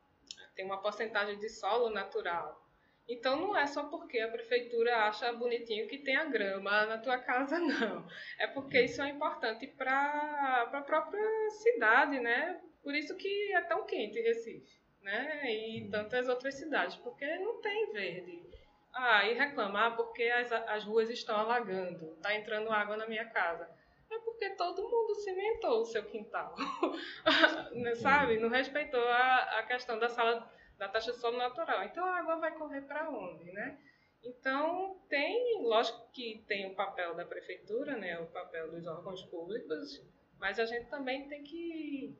tem 0.55 0.65
uma 0.65 0.83
porcentagem 0.83 1.39
de 1.39 1.49
solo 1.49 1.91
natural. 1.91 2.61
Então 3.09 3.37
não 3.37 3.57
é 3.57 3.67
só 3.67 3.85
porque 3.85 4.21
a 4.21 4.31
prefeitura 4.31 4.97
acha 5.05 5.33
bonitinho 5.33 5.89
que 5.89 5.99
tenha 5.99 6.25
grama 6.25 6.87
na 6.87 6.99
tua 6.99 7.19
casa, 7.19 7.59
não. 7.59 8.07
É 8.39 8.47
porque 8.47 8.83
isso 8.83 9.03
é 9.03 9.09
importante 9.09 9.67
para 9.67 10.69
a 10.73 10.83
própria 10.83 11.51
cidade, 11.51 12.21
né? 12.21 12.61
Por 12.83 12.95
isso 12.95 13.17
que 13.17 13.53
é 13.55 13.61
tão 13.63 13.85
quente 13.87 14.21
Recife, 14.21 14.81
né? 15.01 15.51
E 15.51 15.89
tantas 15.91 16.29
outras 16.29 16.55
cidades, 16.55 16.97
porque 16.97 17.27
não 17.39 17.61
tem 17.61 17.93
verde. 17.93 18.43
Ah, 18.95 19.27
e 19.27 19.33
reclamar 19.33 19.97
porque 19.97 20.25
as, 20.25 20.53
as 20.53 20.85
ruas 20.85 21.09
estão 21.09 21.35
alagando, 21.35 22.13
está 22.15 22.35
entrando 22.35 22.71
água 22.71 22.97
na 22.97 23.07
minha 23.07 23.25
casa. 23.25 23.69
Porque 24.43 24.57
todo 24.57 24.83
mundo 24.83 25.15
cimentou 25.15 25.83
o 25.83 25.85
seu 25.85 26.05
quintal, 26.05 26.57
sabe? 27.95 28.41
Não 28.41 28.49
respeitou 28.49 29.01
a, 29.01 29.61
a 29.61 29.63
questão 29.63 30.01
da 30.01 30.09
sala 30.09 30.51
da 30.77 30.89
taxa 30.89 31.13
de 31.13 31.19
solo 31.19 31.39
natural. 31.39 31.85
Então 31.85 32.05
a 32.05 32.19
água 32.19 32.37
vai 32.41 32.53
correr 32.59 32.81
para 32.81 33.09
onde, 33.09 33.53
né? 33.53 33.79
Então 34.21 35.01
tem, 35.09 35.63
lógico 35.63 36.11
que 36.11 36.45
tem 36.49 36.67
o 36.67 36.75
papel 36.75 37.15
da 37.15 37.25
prefeitura, 37.25 37.97
né? 37.97 38.19
O 38.19 38.27
papel 38.27 38.69
dos 38.73 38.85
órgãos 38.85 39.23
públicos, 39.27 40.05
mas 40.41 40.59
a 40.59 40.65
gente 40.65 40.91
também 40.91 41.29
tem 41.29 41.45
que, 41.45 42.19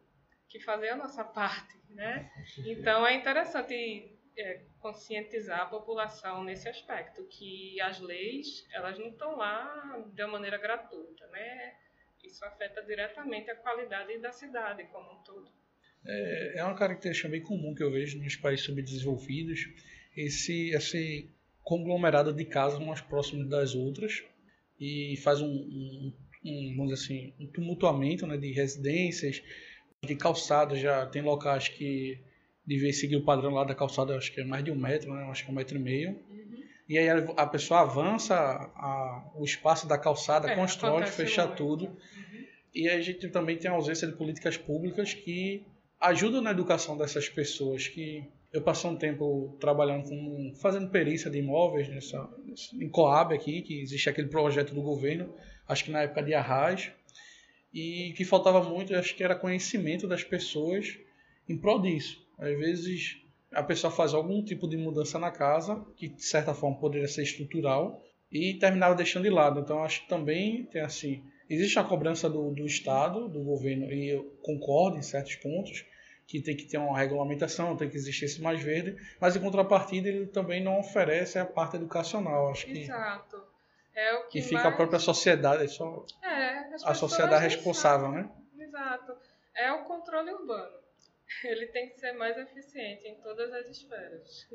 que 0.49 0.61
fazer 0.61 0.91
a 0.91 0.97
nossa 0.97 1.25
parte, 1.35 1.77
né? 1.89 2.31
Então 2.59 3.05
é 3.05 3.15
interessante 3.15 4.17
é, 4.39 4.65
conscientizar 4.79 5.63
a 5.63 5.67
população 5.67 6.45
nesse 6.45 6.69
aspecto, 6.69 7.27
que 7.27 7.81
as 7.81 7.99
leis 7.99 8.65
elas 8.71 8.97
não 8.97 9.09
estão 9.09 9.37
lá 9.37 10.05
de 10.07 10.23
uma 10.23 10.35
maneira 10.35 10.57
gratuita, 10.57 11.27
né? 11.27 11.82
Isso 12.23 12.45
afeta 12.45 12.83
diretamente 12.83 13.51
a 13.51 13.57
qualidade 13.57 14.19
da 14.19 14.33
cidade 14.33 14.85
como 14.85 15.13
um 15.13 15.23
todo. 15.23 15.51
É, 16.05 16.59
é 16.59 16.65
uma 16.65 16.75
característica 16.75 17.29
bem 17.29 17.43
comum 17.43 17.75
que 17.75 17.83
eu 17.83 17.91
vejo 17.91 18.19
nos 18.19 18.37
países 18.37 18.65
subdesenvolvidos, 18.65 19.69
esse, 20.17 20.71
esse 20.71 21.31
conglomerado 21.63 22.33
de 22.33 22.45
casas 22.45 22.79
umas 22.79 23.01
próximas 23.01 23.49
das 23.49 23.75
outras 23.75 24.23
e 24.81 25.17
faz 25.19 25.41
um, 25.41 25.49
um, 25.49 26.13
um 26.45 26.75
vamos 26.77 26.93
dizer 26.93 27.05
assim, 27.05 27.35
um 27.39 27.47
tumultuamento 27.47 28.27
né, 28.27 28.37
de 28.37 28.51
residências, 28.53 29.43
de 30.03 30.17
calçadas, 30.17 30.81
já 30.81 31.07
tem 31.07 31.23
locais 31.23 31.69
que 31.69 32.19
devia 32.67 32.93
seguir 32.93 33.17
o 33.17 33.25
padrão 33.25 33.53
lá 33.53 33.65
da 33.65 33.75
calçada, 33.75 34.17
acho 34.17 34.33
que 34.33 34.41
é 34.41 34.45
mais 34.45 34.65
de 34.65 34.71
um 34.71 34.77
metro, 34.77 35.13
né, 35.13 35.23
acho 35.31 35.45
que 35.45 35.51
é 35.51 35.53
um 35.53 35.57
metro 35.57 35.77
e 35.77 35.81
meio. 35.81 36.11
Uhum. 36.11 36.42
E 36.89 36.99
aí 36.99 37.09
a 37.37 37.47
pessoa 37.47 37.81
avança 37.81 38.35
a, 38.35 39.31
o 39.35 39.45
espaço 39.45 39.87
da 39.87 39.97
calçada, 39.97 40.51
é, 40.51 40.55
constrói, 40.55 41.07
fecha 41.07 41.47
muito. 41.47 41.57
tudo. 41.57 41.85
Uhum. 41.87 42.45
E 42.75 42.89
a 42.89 43.01
gente 43.01 43.29
também 43.29 43.57
tem 43.57 43.71
a 43.71 43.75
ausência 43.75 44.07
de 44.07 44.15
políticas 44.15 44.57
públicas 44.57 45.15
que 45.15 45.65
ajudam 46.01 46.41
na 46.41 46.51
educação 46.51 46.97
dessas 46.97 47.29
pessoas. 47.29 47.89
Que 47.89 48.29
eu 48.53 48.61
passei 48.63 48.91
um 48.91 48.97
tempo 48.97 49.57
trabalhando 49.61 50.09
com 50.09 50.53
fazendo 50.61 50.91
perícia 50.91 51.31
de 51.31 51.39
imóveis 51.39 51.89
nessa, 51.89 52.29
em 52.75 52.89
Coab 52.89 53.35
aqui, 53.35 53.63
que 53.63 53.81
existe 53.81 54.11
aquele 54.11 54.29
projeto 54.29 54.75
do 54.75 54.83
governo, 54.83 55.35
acho 55.67 55.85
que 55.85 55.91
na 55.91 56.03
época 56.03 56.23
de 56.23 56.35
Arras, 56.35 56.91
e 57.73 58.13
que 58.17 58.25
faltava 58.25 58.63
muito, 58.63 58.95
acho 58.95 59.15
que 59.17 59.25
era 59.25 59.35
conhecimento 59.35 60.07
das 60.07 60.23
pessoas 60.23 60.99
em 61.49 61.57
prol 61.57 61.81
disso. 61.81 62.23
Às 62.39 62.59
vezes 62.59 63.22
a 63.55 63.63
pessoa 63.63 63.91
faz 63.91 64.15
algum 64.15 64.43
tipo 64.45 64.69
de 64.69 64.77
mudança 64.77 65.19
na 65.19 65.31
casa, 65.31 65.85
que 65.97 66.09
de 66.09 66.25
certa 66.25 66.55
forma 66.55 66.79
poderia 66.79 67.09
ser 67.09 67.23
estrutural, 67.23 68.03
e 68.31 68.55
terminava 68.55 68.95
deixando 68.95 69.25
de 69.25 69.31
lado. 69.31 69.61
Então 69.61 69.85
acho 69.85 70.03
que 70.03 70.09
também 70.09 70.65
tem 70.65 70.81
assim, 70.81 71.23
existe 71.49 71.79
a 71.79 71.85
cobrança 71.85 72.29
do, 72.29 72.51
do 72.51 72.67
Estado, 72.67 73.29
do 73.29 73.43
governo, 73.43 73.93
e 73.93 74.09
eu 74.09 74.25
concordo 74.43 74.97
em 74.97 75.03
certos 75.03 75.37
pontos, 75.37 75.85
que 76.27 76.41
tem 76.41 76.57
que 76.57 76.65
ter 76.65 76.79
uma 76.79 76.97
regulamentação, 76.97 77.77
tem 77.77 77.91
que 77.91 77.97
existir 77.97 78.25
esse 78.25 78.41
mais 78.41 78.63
verde, 78.63 78.97
mas 79.21 79.37
em 79.37 79.41
contrapartida 79.41 80.09
ele 80.09 80.27
também 80.27 80.63
não 80.63 80.79
oferece 80.79 81.39
a 81.39 81.45
parte 81.45 81.77
educacional. 81.77 82.51
Acho 82.51 82.67
que, 82.67 82.81
Exato. 82.81 83.43
É 83.95 84.15
o 84.15 84.29
que 84.29 84.39
e 84.39 84.43
fica 84.43 84.63
mais... 84.63 84.73
a 84.73 84.77
própria 84.77 84.99
sociedade, 84.99 85.69
só 85.69 86.07
é, 86.23 86.75
a 86.85 86.95
sociedade 86.95 87.45
responsável, 87.45 88.11
né? 88.11 88.31
Exato. 88.59 89.13
É 89.55 89.71
o 89.73 89.85
controle 89.85 90.31
urbano. 90.31 90.82
Ele 91.45 91.67
tem 91.67 91.89
que 91.89 91.99
ser 91.99 92.13
mais 92.13 92.37
eficiente 92.37 93.07
em 93.07 93.15
todas 93.17 93.53
as 93.53 93.69
esferas. 93.69 94.49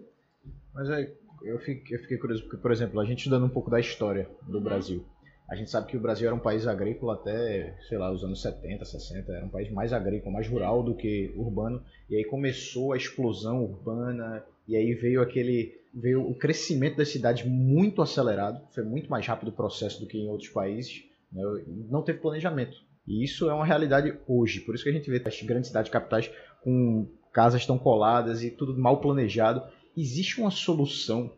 Mas 0.74 0.90
é, 0.90 1.12
eu 1.44 1.60
fiquei, 1.60 1.96
eu 1.96 2.02
fiquei 2.02 2.18
curioso, 2.18 2.44
porque, 2.44 2.58
por 2.58 2.72
exemplo, 2.72 3.00
a 3.00 3.06
gente 3.06 3.20
estudando 3.20 3.46
um 3.46 3.50
pouco 3.50 3.70
da 3.70 3.80
história 3.80 4.30
do 4.44 4.58
uhum. 4.58 4.64
Brasil. 4.64 5.06
A 5.50 5.56
gente 5.56 5.70
sabe 5.70 5.88
que 5.88 5.96
o 5.96 6.00
Brasil 6.00 6.28
era 6.28 6.36
um 6.36 6.40
país 6.40 6.68
agrícola 6.68 7.14
até, 7.14 7.78
sei 7.88 7.98
lá, 7.98 8.12
os 8.12 8.24
anos 8.24 8.42
70, 8.42 8.84
60, 8.84 9.32
era 9.32 9.46
um 9.46 9.50
país 9.50 9.72
mais 9.72 9.94
agrícola, 9.94 10.34
mais 10.34 10.48
rural 10.48 10.84
do 10.84 10.94
que 10.94 11.34
urbano. 11.38 11.82
E 12.10 12.18
aí 12.18 12.26
começou 12.26 12.92
a 12.92 12.98
explosão 12.98 13.64
urbana, 13.64 14.44
e 14.68 14.76
aí 14.76 14.94
veio 14.94 15.22
aquele 15.22 15.78
veio 15.94 16.30
o 16.30 16.36
crescimento 16.36 16.98
das 16.98 17.10
cidades 17.10 17.46
muito 17.46 18.02
acelerado, 18.02 18.62
foi 18.72 18.84
muito 18.84 19.10
mais 19.10 19.26
rápido 19.26 19.48
o 19.48 19.54
processo 19.54 20.00
do 20.00 20.06
que 20.06 20.18
em 20.18 20.28
outros 20.28 20.50
países. 20.50 21.04
Né? 21.32 21.42
Não 21.90 22.04
teve 22.04 22.20
planejamento. 22.20 22.78
E 23.08 23.24
isso 23.24 23.50
é 23.50 23.54
uma 23.54 23.66
realidade 23.66 24.14
hoje. 24.28 24.60
Por 24.60 24.76
isso 24.76 24.84
que 24.84 24.90
a 24.90 24.94
gente 24.94 25.10
vê 25.10 25.22
as 25.26 25.42
grandes 25.42 25.70
cidades 25.70 25.90
capitais 25.90 26.30
com 26.68 27.08
casas 27.32 27.66
tão 27.66 27.78
coladas 27.78 28.44
e 28.44 28.52
tudo 28.52 28.78
mal 28.78 28.98
planejado. 29.00 29.64
Existe 29.96 30.42
uma 30.42 30.52
solução 30.52 31.32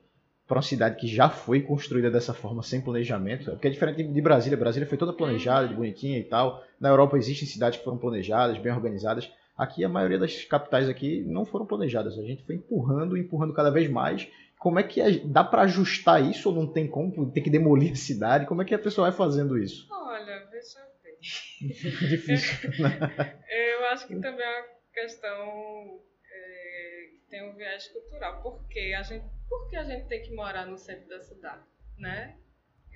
para 0.47 0.55
uma 0.55 0.63
cidade 0.63 0.95
que 0.95 1.07
já 1.07 1.29
foi 1.29 1.61
construída 1.61 2.09
dessa 2.09 2.33
forma, 2.33 2.63
sem 2.63 2.81
planejamento. 2.81 3.51
Porque 3.51 3.67
é 3.67 3.69
diferente 3.69 4.01
de 4.01 4.21
Brasília. 4.21 4.57
Brasília 4.57 4.89
foi 4.89 4.97
toda 4.97 5.13
planejada, 5.13 5.67
bonitinha 5.67 6.17
e 6.17 6.23
tal. 6.23 6.63
Na 6.79 6.89
Europa 6.89 7.15
existem 7.15 7.47
cidades 7.47 7.77
que 7.77 7.85
foram 7.85 7.99
planejadas, 7.99 8.57
bem 8.57 8.73
organizadas. 8.73 9.31
Aqui 9.55 9.85
a 9.85 9.89
maioria 9.89 10.17
das 10.17 10.43
capitais 10.45 10.89
aqui 10.89 11.23
não 11.27 11.45
foram 11.45 11.67
planejadas. 11.67 12.17
A 12.17 12.23
gente 12.23 12.43
foi 12.43 12.55
empurrando, 12.55 13.15
empurrando 13.15 13.53
cada 13.53 13.69
vez 13.69 13.87
mais. 13.87 14.27
Como 14.57 14.79
é 14.79 14.83
que 14.83 14.99
é, 14.99 15.11
dá 15.19 15.43
para 15.43 15.61
ajustar 15.61 16.27
isso 16.27 16.49
ou 16.49 16.55
não 16.55 16.65
tem 16.65 16.87
como? 16.87 17.29
Tem 17.29 17.43
que 17.43 17.51
demolir 17.51 17.91
a 17.91 17.95
cidade? 17.95 18.47
Como 18.47 18.63
é 18.63 18.65
que 18.65 18.73
a 18.73 18.79
pessoa 18.79 19.07
vai 19.07 19.15
fazendo 19.15 19.59
isso? 19.59 19.85
Olha, 19.91 20.47
veja 20.51 20.79
bem. 21.03 21.69
Difícil. 22.09 22.71
Né? 22.79 23.35
Eu 23.77 23.85
acho 23.89 24.07
que 24.07 24.15
também 24.15 24.43
é 24.43 24.59
uma 24.61 24.78
questão 25.01 26.01
é, 26.31 27.09
que 27.11 27.29
tem 27.29 27.43
um 27.49 27.55
viés 27.55 27.87
cultural. 27.89 28.41
Porque 28.41 28.93
a 28.97 29.03
gente 29.03 29.25
por 29.49 29.67
que 29.67 29.75
a 29.75 29.83
gente 29.83 30.07
tem 30.07 30.21
que 30.21 30.33
morar 30.33 30.67
no 30.67 30.77
centro 30.77 31.09
da 31.09 31.19
cidade, 31.21 31.63
né? 31.97 32.37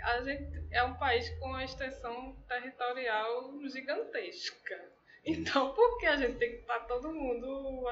A 0.01 0.21
gente 0.21 0.67
é 0.71 0.83
um 0.83 0.93
país 0.95 1.29
com 1.39 1.47
uma 1.47 1.63
extensão 1.63 2.35
territorial 2.47 3.59
gigantesca. 3.67 4.91
Então, 5.25 5.73
por 5.73 5.97
que 5.99 6.05
a 6.05 6.17
gente 6.17 6.37
tem 6.37 6.51
que 6.51 6.57
estar 6.57 6.81
todo 6.81 7.13
mundo 7.13 7.85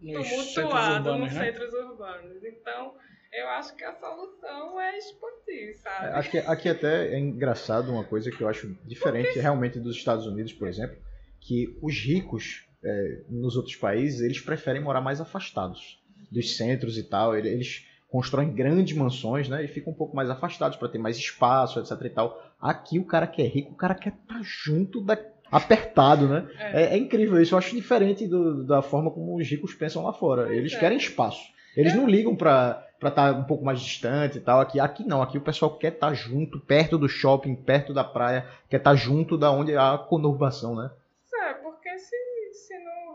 tumultuado 0.00 1.18
nos 1.18 1.34
né? 1.34 1.52
centros 1.52 1.72
urbanos? 1.74 2.42
Então, 2.42 2.96
eu 3.32 3.48
acho 3.48 3.76
que 3.76 3.84
a 3.84 3.92
solução 3.92 4.80
é 4.80 4.96
expandir, 4.96 5.76
sabe? 5.76 6.06
É, 6.06 6.14
aqui, 6.14 6.38
aqui 6.38 6.68
até 6.70 7.14
é 7.14 7.18
engraçado 7.18 7.92
uma 7.92 8.04
coisa 8.04 8.30
que 8.30 8.42
eu 8.42 8.48
acho 8.48 8.74
diferente 8.84 9.26
Porque... 9.26 9.40
realmente 9.40 9.78
dos 9.78 9.96
Estados 9.96 10.26
Unidos, 10.26 10.54
por 10.54 10.66
exemplo, 10.66 10.96
que 11.38 11.78
os 11.82 11.94
ricos 11.94 12.66
é, 12.82 13.22
nos 13.28 13.56
outros 13.56 13.76
países, 13.76 14.20
eles 14.20 14.40
preferem 14.40 14.82
morar 14.82 15.00
mais 15.00 15.20
afastados 15.20 16.00
dos 16.30 16.56
centros 16.56 16.96
e 16.96 17.02
tal. 17.02 17.36
Eles 17.36 17.86
constroem 18.08 18.52
grandes 18.52 18.96
mansões, 18.96 19.48
né? 19.48 19.64
E 19.64 19.68
ficam 19.68 19.92
um 19.92 19.96
pouco 19.96 20.16
mais 20.16 20.28
afastados 20.28 20.76
para 20.76 20.88
ter 20.88 20.98
mais 20.98 21.16
espaço, 21.16 21.78
etc 21.78 21.92
e 22.04 22.10
tal. 22.10 22.54
Aqui 22.60 22.98
o 22.98 23.04
cara 23.04 23.26
que 23.26 23.42
é 23.42 23.46
rico, 23.46 23.72
o 23.72 23.76
cara 23.76 23.94
quer 23.94 24.10
estar 24.10 24.34
tá 24.34 24.40
junto 24.42 25.00
da 25.00 25.16
apertado, 25.50 26.28
né? 26.28 26.48
É. 26.58 26.82
É, 26.82 26.94
é, 26.94 26.96
incrível 26.96 27.40
isso. 27.40 27.54
Eu 27.54 27.58
acho 27.58 27.74
diferente 27.74 28.26
do, 28.26 28.64
da 28.64 28.82
forma 28.82 29.10
como 29.10 29.36
os 29.36 29.48
ricos 29.48 29.74
pensam 29.74 30.04
lá 30.04 30.12
fora. 30.12 30.54
Eles 30.54 30.72
é. 30.74 30.78
querem 30.78 30.96
espaço. 30.96 31.42
Eles 31.76 31.94
não 31.94 32.08
ligam 32.08 32.34
para 32.36 32.86
para 32.98 33.08
estar 33.08 33.32
tá 33.32 33.38
um 33.38 33.44
pouco 33.44 33.64
mais 33.64 33.80
distante 33.80 34.36
e 34.36 34.40
tal. 34.42 34.60
Aqui, 34.60 34.78
aqui 34.78 35.02
não. 35.04 35.22
Aqui 35.22 35.38
o 35.38 35.40
pessoal 35.40 35.74
quer 35.76 35.92
estar 35.92 36.08
tá 36.08 36.14
junto, 36.14 36.60
perto 36.60 36.98
do 36.98 37.08
shopping, 37.08 37.54
perto 37.54 37.94
da 37.94 38.04
praia, 38.04 38.46
quer 38.68 38.76
estar 38.76 38.90
tá 38.90 38.96
junto 38.96 39.38
da 39.38 39.50
onde 39.50 39.74
há 39.74 39.94
a 39.94 39.98
conurbação, 39.98 40.76
né? 40.76 40.90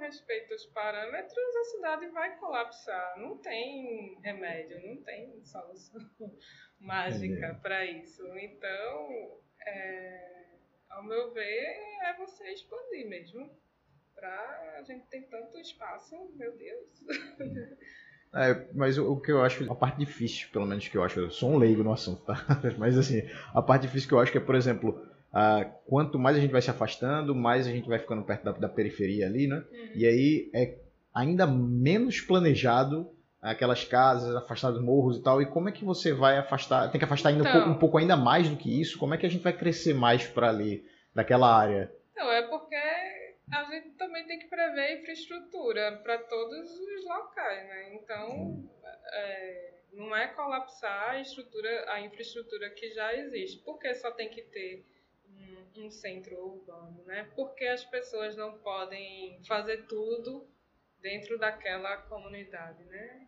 Respeita 0.05 0.53
os 0.53 0.65
parâmetros, 0.67 1.55
a 1.55 1.63
cidade 1.65 2.07
vai 2.07 2.37
colapsar. 2.37 3.19
Não 3.19 3.37
tem 3.37 4.19
remédio, 4.21 4.81
não 4.87 5.01
tem 5.03 5.43
solução 5.43 6.01
mágica 6.79 7.59
para 7.61 7.85
isso. 7.85 8.23
Então, 8.37 9.41
é, 9.65 10.45
ao 10.89 11.03
meu 11.03 11.33
ver, 11.33 11.77
é 12.03 12.13
você 12.17 12.51
expandir 12.51 13.07
mesmo. 13.07 13.49
Pra 14.13 14.77
a 14.77 14.83
gente 14.83 15.05
ter 15.07 15.23
tanto 15.23 15.59
espaço, 15.59 16.15
meu 16.35 16.55
Deus. 16.55 17.03
É, 18.37 18.67
mas 18.73 18.97
o, 18.97 19.13
o, 19.13 19.21
que 19.21 19.31
eu 19.31 19.41
acho, 19.41 19.71
a 19.71 19.75
parte 19.75 19.97
difícil, 19.97 20.49
pelo 20.51 20.65
menos 20.65 20.85
que 20.89 20.97
eu 20.97 21.01
acho, 21.01 21.21
eu 21.21 21.31
sou 21.31 21.51
um 21.51 21.57
leigo 21.57 21.83
no 21.83 21.93
assunto, 21.93 22.21
tá? 22.25 22.35
Mas 22.77 22.97
assim, 22.97 23.21
a 23.53 23.61
parte 23.61 23.83
difícil 23.83 24.09
que 24.09 24.13
eu 24.13 24.19
acho 24.19 24.29
que 24.29 24.37
é, 24.37 24.41
por 24.41 24.55
exemplo, 24.55 25.07
uh, 25.35 25.69
quanto 25.85 26.17
mais 26.17 26.37
a 26.37 26.39
gente 26.39 26.51
vai 26.51 26.61
se 26.61 26.71
afastando, 26.71 27.35
mais 27.35 27.67
a 27.67 27.71
gente 27.71 27.87
vai 27.87 27.99
ficando 27.99 28.23
perto 28.23 28.45
da, 28.45 28.51
da 28.53 28.69
periferia 28.69 29.27
ali, 29.27 29.47
né? 29.47 29.57
Uhum. 29.71 29.91
E 29.93 30.05
aí 30.07 30.49
é 30.55 30.77
ainda 31.13 31.45
menos 31.45 32.21
planejado 32.21 33.11
aquelas 33.41 33.83
casas 33.83 34.35
afastadas 34.35 34.77
dos 34.77 34.85
morros 34.85 35.17
e 35.17 35.23
tal. 35.23 35.41
E 35.41 35.45
como 35.45 35.69
é 35.69 35.71
que 35.71 35.85
você 35.85 36.13
vai 36.13 36.37
afastar? 36.37 36.89
Tem 36.89 36.97
que 36.97 37.05
afastar 37.05 37.29
ainda 37.29 37.47
então, 37.47 37.51
um, 37.51 37.55
pouco, 37.55 37.69
um, 37.69 37.79
pouco, 37.79 37.97
ainda 37.97 38.17
mais 38.17 38.49
do 38.49 38.57
que 38.57 38.81
isso? 38.81 38.97
Como 38.97 39.13
é 39.13 39.17
que 39.17 39.25
a 39.25 39.29
gente 39.29 39.43
vai 39.43 39.53
crescer 39.53 39.93
mais 39.93 40.25
para 40.25 40.49
ali, 40.49 40.83
daquela 41.13 41.55
área? 41.55 41.91
Não, 42.15 42.31
é 42.31 42.41
porque 42.47 42.75
a 43.51 43.63
gente 43.65 43.89
também 43.91 44.25
tem 44.25 44.39
que 44.39 44.47
prever 44.47 44.99
infraestrutura 44.99 45.99
para 46.03 46.17
todos 46.17 46.71
os 46.71 47.05
locais, 47.05 47.67
né? 47.67 47.95
Então, 47.95 48.63
é, 49.13 49.73
não 49.93 50.15
é 50.15 50.27
colapsar 50.29 51.11
a 51.11 51.21
estrutura, 51.21 51.85
a 51.91 52.01
infraestrutura 52.01 52.71
que 52.71 52.91
já 52.93 53.13
existe. 53.13 53.61
Porque 53.63 53.93
só 53.93 54.09
tem 54.11 54.27
que 54.27 54.41
ter 54.41 54.83
um, 55.77 55.89
centro 55.89 56.35
urbano, 56.37 57.03
né? 57.05 57.29
Porque 57.35 57.65
as 57.65 57.83
pessoas 57.85 58.35
não 58.35 58.57
podem 58.59 59.41
fazer 59.45 59.85
tudo 59.87 60.47
dentro 60.99 61.37
daquela 61.37 61.97
comunidade, 61.97 62.83
né? 62.85 63.27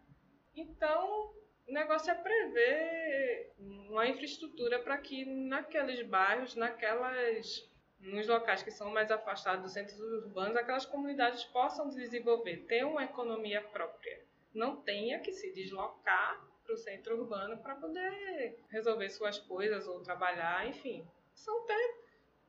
Então, 0.56 1.34
o 1.68 1.72
negócio 1.72 2.12
é 2.12 2.16
prever 2.16 3.54
uma 3.58 4.08
infraestrutura 4.08 4.80
para 4.80 4.98
que 4.98 5.26
naqueles 5.26 6.02
bairros, 6.08 6.56
naquelas 6.56 7.68
nos 8.00 8.28
locais 8.28 8.62
que 8.62 8.72
são 8.72 8.92
mais 8.92 9.12
afastados 9.12 9.64
dos 9.64 9.74
centros 9.74 10.00
urbanos, 10.00 10.56
aquelas 10.56 10.86
comunidades 10.86 11.44
possam 11.46 11.90
desenvolver, 11.90 12.66
ter 12.68 12.84
uma 12.84 13.04
economia 13.04 13.62
própria. 13.62 14.24
Não 14.54 14.82
tenha 14.82 15.20
que 15.20 15.32
se 15.32 15.52
deslocar 15.52 16.48
para 16.64 16.74
o 16.74 16.78
centro 16.78 17.18
urbano 17.18 17.58
para 17.58 17.76
poder 17.76 18.60
resolver 18.70 19.10
suas 19.10 19.40
coisas 19.40 19.88
ou 19.88 20.02
trabalhar, 20.02 20.68
enfim. 20.68 21.08
São 21.34 21.64
até 21.64 21.76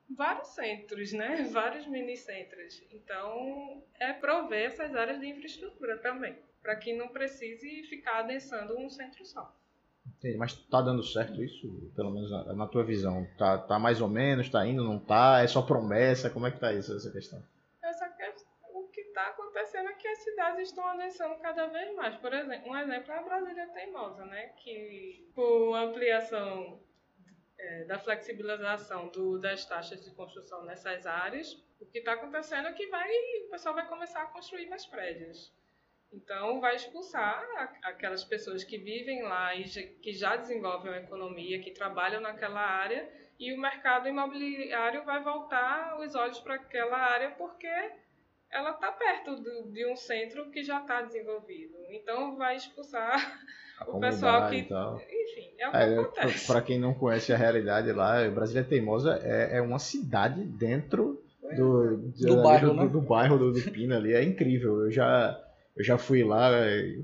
vários 0.09 0.49
centros, 0.49 1.13
né? 1.13 1.49
Vários 1.53 1.87
mini-centros. 1.87 2.83
Então, 2.93 3.83
é 3.99 4.13
prover 4.13 4.67
essas 4.67 4.95
áreas 4.95 5.21
de 5.21 5.27
infraestrutura 5.27 5.99
também, 5.99 6.37
para 6.63 6.77
que 6.77 6.93
não 6.93 7.09
precise 7.09 7.85
ficar 7.85 8.21
adensando 8.21 8.79
um 8.79 8.89
centro 8.89 9.25
só. 9.25 9.55
Entendi, 10.17 10.37
mas 10.37 10.55
tá 10.55 10.81
dando 10.81 11.03
certo 11.03 11.43
isso? 11.43 11.93
Pelo 11.95 12.11
menos 12.11 12.31
na, 12.31 12.53
na, 12.55 12.67
tua 12.67 12.83
visão. 12.83 13.27
Tá, 13.37 13.59
tá 13.59 13.79
mais 13.79 14.01
ou 14.01 14.09
menos, 14.09 14.49
tá 14.49 14.67
indo, 14.67 14.83
não 14.83 14.99
tá? 14.99 15.43
É 15.43 15.47
só 15.47 15.63
promessa? 15.63 16.31
Como 16.31 16.47
é 16.47 16.51
que 16.51 16.59
tá 16.59 16.73
isso, 16.73 16.97
essa 16.97 17.11
questão? 17.11 17.43
Essa 17.83 18.09
questão, 18.09 18.49
o 18.75 18.89
que 18.89 19.01
está 19.01 19.29
acontecendo 19.29 19.89
é 19.91 19.93
que 19.93 20.09
as 20.09 20.19
cidades 20.19 20.69
estão 20.69 20.85
adensando 20.87 21.37
cada 21.37 21.67
vez 21.67 21.95
mais. 21.95 22.17
Por 22.17 22.33
exemplo, 22.33 22.71
um 22.71 22.77
exemplo 22.77 23.13
é 23.13 23.19
a 23.19 23.23
Brasília 23.23 23.67
Teimosa, 23.69 24.25
né? 24.25 24.49
Que 24.57 25.31
com 25.35 25.75
ampliação 25.75 26.81
é, 27.59 27.85
da 27.85 27.99
flexibilização 27.99 29.09
do, 29.09 29.39
das 29.39 29.65
taxas 29.65 30.05
de 30.05 30.15
construção 30.15 30.65
nessas 30.65 31.07
áreas, 31.07 31.53
o 31.81 31.87
que 31.87 31.99
está 31.99 32.13
acontecendo 32.13 32.69
é 32.69 32.73
que 32.73 32.87
vai, 32.87 33.09
o 33.47 33.51
pessoal 33.51 33.75
vai 33.75 33.87
começar 33.89 34.23
a 34.23 34.27
construir 34.27 34.69
mais 34.69 34.87
prédios. 34.87 35.53
Então, 36.13 36.61
vai 36.61 36.75
expulsar 36.75 37.45
aquelas 37.83 38.25
pessoas 38.25 38.65
que 38.65 38.79
vivem 38.79 39.23
lá 39.23 39.55
e 39.55 39.65
que 39.65 40.13
já 40.13 40.37
desenvolvem 40.37 40.91
uma 40.91 41.01
economia, 41.03 41.61
que 41.61 41.71
trabalham 41.71 42.21
naquela 42.21 42.61
área, 42.61 43.11
e 43.39 43.53
o 43.53 43.61
mercado 43.61 44.09
imobiliário 44.09 45.05
vai 45.05 45.23
voltar 45.23 46.01
os 46.01 46.15
olhos 46.15 46.41
para 46.41 46.55
aquela 46.55 46.97
área 46.97 47.33
porque 47.33 47.69
ela 48.53 48.71
está 48.71 48.91
perto 48.93 49.37
do, 49.37 49.71
de 49.73 49.87
um 49.87 49.97
centro 49.97 50.51
que 50.51 50.63
já 50.63 50.81
está 50.81 51.03
desenvolvido. 51.03 51.75
Então, 51.91 52.37
vai 52.37 52.57
expulsar 52.57 53.39
o 53.87 54.01
pessoal 54.01 54.49
que. 54.49 54.57
Enfim, 54.59 55.51
é 55.59 55.69
o 55.69 55.71
que 55.71 55.77
é, 55.77 55.99
acontece. 55.99 56.47
Para 56.47 56.63
quem 56.63 56.79
não 56.79 56.95
conhece 56.95 57.33
a 57.33 57.37
realidade 57.37 57.93
lá, 57.93 58.29
Brasília 58.29 58.65
Teimosa 58.65 59.21
é, 59.23 59.59
é 59.59 59.61
uma 59.61 59.79
cidade 59.79 60.45
dentro 60.45 61.23
do, 61.57 61.97
do, 61.97 62.27
do 62.27 62.43
bairro, 62.43 62.69
do, 62.69 62.75
né? 62.75 62.89
do, 62.89 63.01
bairro 63.01 63.39
do, 63.39 63.53
do 63.53 63.71
Pina 63.71 63.97
ali. 63.97 64.13
É 64.15 64.23
incrível. 64.23 64.85
Eu 64.85 64.91
já 64.91 65.39
eu 65.77 65.85
já 65.85 65.97
fui 65.97 66.25
lá, 66.25 66.51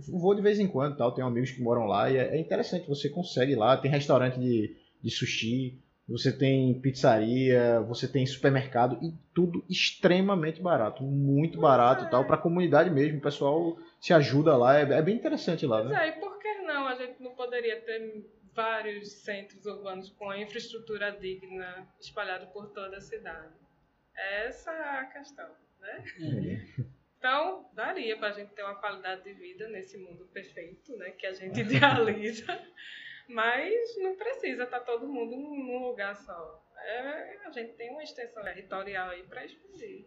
vou 0.09 0.35
de 0.35 0.43
vez 0.43 0.59
em 0.59 0.67
quando, 0.67 0.97
tal, 0.97 1.13
tenho 1.13 1.29
amigos 1.29 1.53
que 1.53 1.63
moram 1.63 1.87
lá 1.87 2.11
e 2.11 2.17
é, 2.17 2.35
é 2.35 2.41
interessante, 2.41 2.89
você 2.89 3.09
consegue 3.09 3.53
ir 3.53 3.55
lá, 3.55 3.77
tem 3.77 3.89
restaurante 3.89 4.37
de, 4.37 4.77
de 5.01 5.11
sushi, 5.13 5.81
você 6.09 6.31
tem 6.31 6.79
pizzaria, 6.81 7.81
você 7.81 8.07
tem 8.07 8.27
supermercado 8.27 8.99
e 9.03 9.13
tudo 9.35 9.65
extremamente 9.69 10.61
barato, 10.61 11.03
muito 11.03 11.59
barato, 11.59 12.05
é. 12.05 12.09
tal, 12.09 12.27
para 12.27 12.37
a 12.37 12.41
comunidade 12.41 12.91
mesmo, 12.91 13.19
o 13.19 13.23
pessoal 13.23 13.79
se 14.01 14.13
ajuda 14.13 14.57
lá, 14.57 14.79
é, 14.79 14.83
é 14.83 15.03
bem 15.03 15.17
interessante 15.17 15.67
lá, 15.67 15.83
né? 15.83 16.05
É, 16.05 16.09
e 16.11 16.13
por 16.21 16.39
que 16.39 16.55
não? 16.59 16.87
A 16.87 16.95
gente 16.95 17.23
não 17.23 17.35
poderia 17.35 17.81
ter 17.81 18.23
vários 18.53 19.13
centros 19.13 19.65
urbanos 19.67 20.11
com 20.11 20.33
infraestrutura 20.35 21.11
digna 21.11 21.89
espalhado 22.01 22.47
por 22.49 22.69
toda 22.71 22.99
a 22.99 23.01
cidade. 23.01 23.55
Essa 24.15 24.71
é 24.71 24.99
a 25.01 25.05
questão, 25.07 25.49
né? 25.81 26.05
Uhum. 26.21 26.85
Então, 27.19 27.67
daria 27.73 28.19
para 28.19 28.29
a 28.29 28.33
gente 28.33 28.53
ter 28.53 28.63
uma 28.63 28.75
qualidade 28.75 29.25
de 29.25 29.33
vida 29.33 29.67
nesse 29.69 29.97
mundo 29.97 30.27
perfeito, 30.27 30.95
né, 30.99 31.11
que 31.13 31.27
a 31.27 31.33
gente 31.33 31.59
idealiza, 31.63 32.61
mas 33.29 33.97
não 33.99 34.17
precisa 34.17 34.65
estar 34.65 34.81
tá 34.81 34.85
todo 34.85 35.09
mundo 35.09 35.37
num 35.37 35.87
lugar 35.87 36.15
só. 36.17 36.63
É, 36.77 37.39
a 37.47 37.51
gente 37.51 37.73
tem 37.75 37.91
uma 37.91 38.03
extensão 38.03 38.43
territorial 38.43 39.11
aí 39.11 39.23
para 39.23 39.45
expandir. 39.45 40.07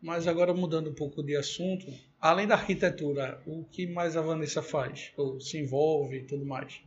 Mas 0.00 0.26
agora 0.26 0.52
mudando 0.52 0.90
um 0.90 0.94
pouco 0.94 1.22
de 1.22 1.36
assunto, 1.36 1.86
além 2.20 2.46
da 2.46 2.54
arquitetura, 2.54 3.42
o 3.46 3.64
que 3.64 3.86
mais 3.86 4.16
a 4.16 4.22
Vanessa 4.22 4.62
faz? 4.62 5.12
Ou 5.16 5.40
se 5.40 5.58
envolve 5.58 6.18
e 6.18 6.26
tudo 6.26 6.44
mais? 6.44 6.82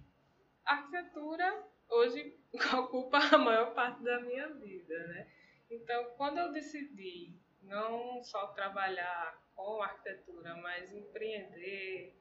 A 0.65 0.73
arquitetura 0.73 1.63
hoje 1.89 2.35
ocupa 2.77 3.17
a 3.17 3.37
maior 3.37 3.73
parte 3.73 4.03
da 4.03 4.19
minha 4.21 4.47
vida, 4.53 5.07
né? 5.07 5.27
Então, 5.69 6.05
quando 6.15 6.37
eu 6.37 6.51
decidi 6.51 7.33
não 7.63 8.23
só 8.23 8.47
trabalhar 8.47 9.41
com 9.55 9.81
arquitetura, 9.81 10.55
mas 10.57 10.93
empreender, 10.93 12.15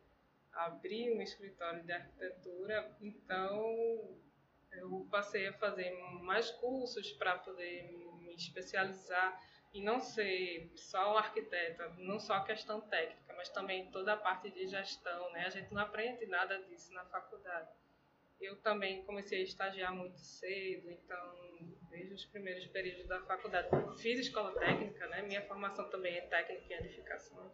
abrir 0.56 1.12
um 1.12 1.22
escritório 1.22 1.82
de 1.84 1.92
arquitetura, 1.92 2.96
então 3.00 4.18
eu 4.72 5.06
passei 5.10 5.46
a 5.48 5.52
fazer 5.54 5.90
mais 6.22 6.50
cursos 6.52 7.12
para 7.12 7.38
poder 7.38 7.90
me 8.20 8.34
especializar 8.34 9.40
e 9.72 9.82
não 9.82 10.00
ser 10.00 10.70
só 10.74 11.18
arquiteta, 11.18 11.88
não 11.98 12.18
só 12.18 12.34
a 12.34 12.44
questão 12.44 12.80
técnica, 12.80 13.34
mas 13.36 13.48
também 13.50 13.90
toda 13.90 14.14
a 14.14 14.16
parte 14.16 14.50
de 14.50 14.66
gestão, 14.66 15.30
né? 15.32 15.44
A 15.46 15.50
gente 15.50 15.72
não 15.72 15.82
aprende 15.82 16.26
nada 16.26 16.58
disso 16.62 16.92
na 16.94 17.04
faculdade. 17.06 17.68
Eu 18.40 18.56
também 18.56 19.02
comecei 19.04 19.40
a 19.40 19.44
estagiar 19.44 19.94
muito 19.94 20.18
cedo, 20.18 20.90
então 20.90 21.46
desde 21.90 22.14
os 22.14 22.24
primeiros 22.26 22.66
períodos 22.66 23.06
da 23.06 23.20
faculdade. 23.22 23.68
Fiz 24.00 24.18
escola 24.18 24.52
técnica, 24.58 25.06
né? 25.08 25.22
Minha 25.22 25.42
formação 25.42 25.88
também 25.90 26.16
é 26.16 26.22
técnica 26.22 26.74
em 26.74 26.76
edificações. 26.78 27.52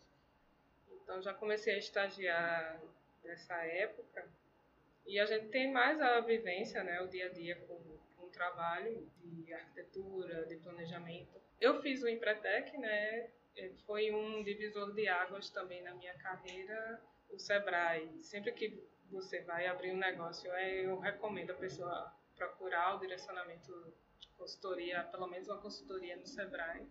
Então 1.03 1.21
já 1.21 1.35
comecei 1.35 1.75
a 1.75 1.79
estagiar 1.79 2.81
nessa 3.25 3.55
época. 3.65 4.29
E 5.07 5.19
a 5.19 5.27
gente 5.27 5.49
tem 5.49 5.73
mais 5.73 6.01
a 6.01 6.21
vivência, 6.21 6.83
né? 6.85 7.01
O 7.01 7.09
dia 7.09 7.27
a 7.27 7.29
dia 7.29 7.57
com, 7.57 7.77
com 8.17 8.27
o 8.27 8.31
trabalho 8.31 9.11
de 9.17 9.53
arquitetura, 9.53 10.47
de 10.47 10.57
planejamento. 10.57 11.41
Eu 11.61 11.81
fiz 11.83 12.03
o 12.03 12.09
Empretec, 12.09 12.77
né? 12.79 13.31
Foi 13.87 14.11
um 14.13 14.43
divisor 14.43 14.93
de 14.95 15.09
águas 15.09 15.51
também 15.51 15.83
na 15.83 15.95
minha 15.95 16.15
carreira, 16.19 17.01
o 17.31 17.39
Sebrae. 17.39 18.23
Sempre 18.23 18.53
que 18.53 18.83
você 19.11 19.41
vai 19.43 19.67
abrir 19.67 19.93
um 19.93 19.99
negócio, 19.99 20.51
eu 20.51 20.99
recomendo 20.99 21.51
a 21.51 21.55
pessoa 21.55 22.13
procurar 22.35 22.97
o 22.97 23.01
direcionamento 23.01 23.95
consultoria, 24.39 25.05
pelo 25.05 25.29
menos 25.29 25.49
uma 25.49 25.61
consultoria 25.61 26.17
no 26.17 26.27
Sebrae. 26.27 26.87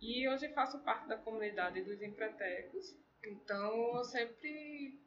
E 0.00 0.28
hoje 0.28 0.48
faço 0.50 0.78
parte 0.80 1.08
da 1.08 1.16
comunidade 1.16 1.82
dos 1.82 2.00
empretecos, 2.02 2.96
então 3.28 3.96
eu 3.96 4.04
sempre 4.04 5.00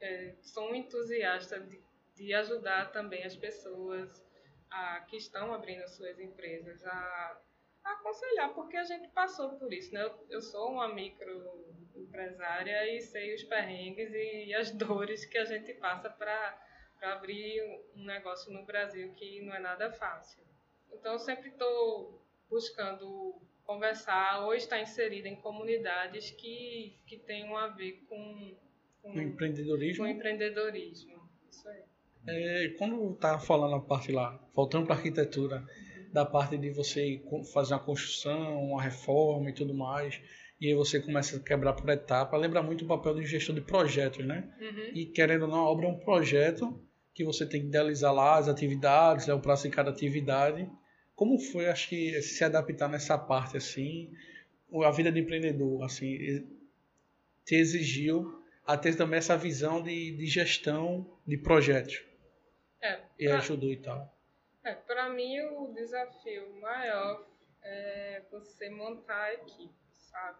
é, 0.00 0.34
sou 0.42 0.70
um 0.70 0.74
entusiasta 0.74 1.60
de, 1.60 1.80
de 2.14 2.34
ajudar 2.34 2.92
também 2.92 3.24
as 3.24 3.36
pessoas 3.36 4.22
a, 4.70 5.00
que 5.02 5.16
estão 5.16 5.54
abrindo 5.54 5.86
suas 5.88 6.18
empresas 6.18 6.84
a, 6.84 7.40
a 7.84 7.92
aconselhar, 7.92 8.52
porque 8.54 8.76
a 8.76 8.84
gente 8.84 9.08
passou 9.08 9.50
por 9.58 9.72
isso, 9.72 9.94
né? 9.94 10.02
Eu, 10.02 10.26
eu 10.30 10.42
sou 10.42 10.72
uma 10.72 10.92
microempresária 10.92 12.94
e 12.94 13.00
sei 13.00 13.34
os 13.34 13.44
perrengues 13.44 14.10
e 14.12 14.54
as 14.54 14.70
dores 14.72 15.24
que 15.24 15.38
a 15.38 15.44
gente 15.44 15.72
passa 15.74 16.10
para 16.10 16.60
abrir 17.02 17.60
um 17.94 18.04
negócio 18.04 18.52
no 18.52 18.64
Brasil 18.64 19.12
que 19.14 19.42
não 19.42 19.54
é 19.54 19.60
nada 19.60 19.92
fácil. 19.92 20.42
Então, 20.92 21.14
eu 21.14 21.18
sempre 21.18 21.48
estou 21.48 22.22
buscando 22.48 23.40
conversar 23.64 24.44
ou 24.44 24.54
estar 24.54 24.80
inserida 24.80 25.28
em 25.28 25.36
comunidades 25.36 26.30
que, 26.30 26.96
que 27.06 27.16
tenham 27.18 27.56
a 27.56 27.68
ver 27.68 28.04
com, 28.08 28.56
com, 29.00 29.20
empreendedorismo. 29.20 30.04
Com 30.04 30.10
empreendedorismo. 30.10 31.28
Isso 31.50 31.68
aí. 31.68 31.82
É, 32.26 32.68
quando 32.78 33.14
tá 33.16 33.38
falando 33.38 33.74
a 33.74 33.80
parte 33.80 34.12
lá, 34.12 34.40
voltando 34.54 34.86
para 34.86 34.96
arquitetura, 34.96 35.64
da 36.12 36.24
parte 36.24 36.56
de 36.58 36.70
você 36.70 37.22
fazer 37.52 37.74
uma 37.74 37.80
construção, 37.80 38.62
uma 38.62 38.82
reforma 38.82 39.50
e 39.50 39.52
tudo 39.54 39.74
mais, 39.74 40.20
e 40.60 40.68
aí 40.68 40.74
você 40.74 41.00
começa 41.00 41.36
a 41.36 41.40
quebrar 41.40 41.72
por 41.72 41.88
etapa. 41.88 42.36
Lembra 42.36 42.62
muito 42.62 42.84
o 42.84 42.88
papel 42.88 43.14
de 43.14 43.26
gestor 43.26 43.54
de 43.54 43.62
projetos, 43.62 44.24
né? 44.24 44.48
Uhum. 44.60 44.90
E 44.94 45.06
querendo 45.06 45.42
ou 45.42 45.48
não, 45.48 45.58
a 45.58 45.70
obra 45.70 45.86
é 45.86 45.88
um 45.88 45.98
projeto 45.98 46.80
que 47.14 47.24
você 47.24 47.44
tem 47.44 47.62
que 47.62 47.66
idealizar 47.66 48.14
lá 48.14 48.38
as 48.38 48.48
atividades, 48.48 49.28
é 49.28 49.34
o 49.34 49.40
prazo 49.40 49.64
de 49.64 49.70
cada 49.70 49.90
atividade. 49.90 50.70
Como 51.22 51.38
foi, 51.38 51.68
acho 51.68 51.88
que, 51.88 52.20
se 52.20 52.42
adaptar 52.42 52.88
nessa 52.88 53.16
parte, 53.16 53.56
assim, 53.56 54.12
a 54.84 54.90
vida 54.90 55.12
de 55.12 55.20
empreendedor, 55.20 55.84
assim, 55.84 56.18
te 57.44 57.54
exigiu 57.54 58.42
a 58.66 58.76
ter 58.76 58.96
também 58.96 59.18
essa 59.18 59.36
visão 59.36 59.80
de, 59.80 60.16
de 60.16 60.26
gestão 60.26 61.16
de 61.24 61.38
projetos. 61.38 62.04
É, 62.80 63.00
E 63.16 63.28
pra- 63.28 63.38
ajudou 63.38 63.70
e 63.70 63.76
tal. 63.76 64.12
É, 64.64 64.74
para 64.74 65.10
mim 65.10 65.38
o 65.42 65.72
desafio 65.72 66.60
maior 66.60 67.24
é 67.62 68.20
você 68.28 68.68
montar 68.68 69.22
a 69.22 69.34
equipe, 69.34 69.72
sabe? 69.94 70.38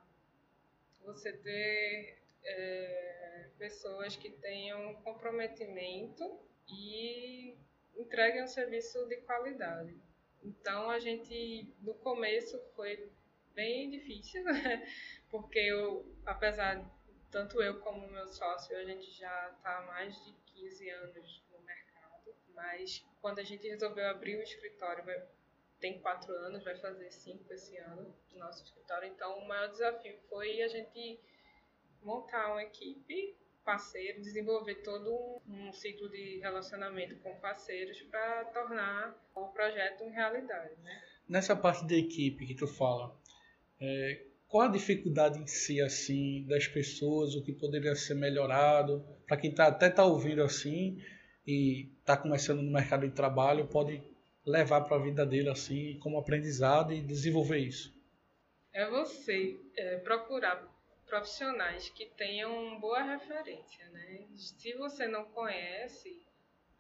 Você 1.05 1.33
ter 1.33 2.19
é, 2.43 3.47
pessoas 3.57 4.17
que 4.17 4.31
tenham 4.31 4.95
comprometimento 5.05 6.41
e 6.69 7.55
entreguem 7.97 8.43
um 8.43 8.49
serviço 8.49 9.07
de 9.07 9.19
qualidade. 9.19 9.95
Então 10.43 10.91
a 10.91 10.99
gente 10.99 11.73
no 11.81 11.95
começo 11.95 12.59
foi 12.75 13.11
bem 13.55 13.91
difícil, 13.91 14.43
né? 14.45 14.87
Porque 15.31 15.59
eu, 15.59 16.05
apesar 16.27 16.85
tanto 17.31 17.63
eu 17.63 17.81
como 17.81 18.07
meu 18.11 18.29
sócio, 18.29 18.77
a 18.77 18.85
gente 18.85 19.11
já 19.11 19.51
está 19.57 19.79
há 19.79 19.87
mais 19.87 20.15
de 20.25 20.33
15 20.53 20.91
anos 20.91 21.43
no 21.51 21.59
mercado, 21.65 22.35
mas 22.55 23.03
quando 23.21 23.39
a 23.39 23.43
gente 23.43 23.67
resolveu 23.67 24.07
abrir 24.09 24.37
o 24.37 24.43
escritório, 24.43 25.03
tem 25.81 25.99
quatro 26.01 26.33
anos, 26.33 26.63
vai 26.63 26.77
fazer 26.77 27.11
cinco 27.11 27.51
esse 27.53 27.77
ano, 27.79 28.15
do 28.29 28.39
nosso 28.39 28.63
escritório, 28.63 29.09
então 29.09 29.39
o 29.39 29.49
maior 29.49 29.69
desafio 29.69 30.17
foi 30.29 30.61
a 30.63 30.69
gente 30.69 31.19
montar 32.03 32.53
uma 32.53 32.63
equipe 32.63 33.37
parceiro, 33.65 34.21
desenvolver 34.21 34.77
todo 34.77 35.11
um, 35.47 35.69
um 35.69 35.73
ciclo 35.73 36.09
de 36.09 36.39
relacionamento 36.41 37.17
com 37.17 37.35
parceiros 37.37 38.01
para 38.03 38.45
tornar 38.47 39.17
o 39.35 39.47
projeto 39.49 40.05
uma 40.05 40.13
realidade, 40.13 40.75
né? 40.83 41.03
Nessa 41.29 41.57
parte 41.57 41.87
da 41.87 41.95
equipe 41.95 42.47
que 42.47 42.55
tu 42.55 42.67
fala, 42.67 43.17
é, 43.81 44.23
qual 44.49 44.69
a 44.69 44.73
dificuldade 44.73 45.39
em 45.39 45.47
si, 45.47 45.81
assim, 45.81 46.45
das 46.47 46.67
pessoas, 46.67 47.35
o 47.35 47.43
que 47.43 47.53
poderia 47.53 47.95
ser 47.95 48.15
melhorado? 48.15 49.03
Para 49.27 49.37
quem 49.37 49.55
tá, 49.55 49.69
até 49.69 49.89
tá 49.89 50.05
ouvindo 50.05 50.43
assim 50.43 51.03
e 51.47 51.89
está 52.01 52.17
começando 52.17 52.61
no 52.61 52.71
mercado 52.71 53.09
de 53.09 53.15
trabalho, 53.15 53.67
pode 53.67 54.03
levar 54.45 54.83
para 54.83 54.97
a 54.97 55.03
vida 55.03 55.25
dele 55.25 55.49
assim, 55.49 55.99
como 56.01 56.19
aprendizado 56.19 56.93
e 56.93 57.01
desenvolver 57.01 57.59
isso. 57.59 57.95
é 58.73 58.89
você 58.91 59.59
é, 59.77 59.97
procurar 59.99 60.72
profissionais 61.13 61.91
que 61.91 62.07
tenham 62.07 62.81
boa 62.81 63.03
referência, 63.03 63.87
né? 63.91 64.27
Se 64.35 64.73
você 64.73 65.07
não 65.07 65.27
conhece, 65.27 66.27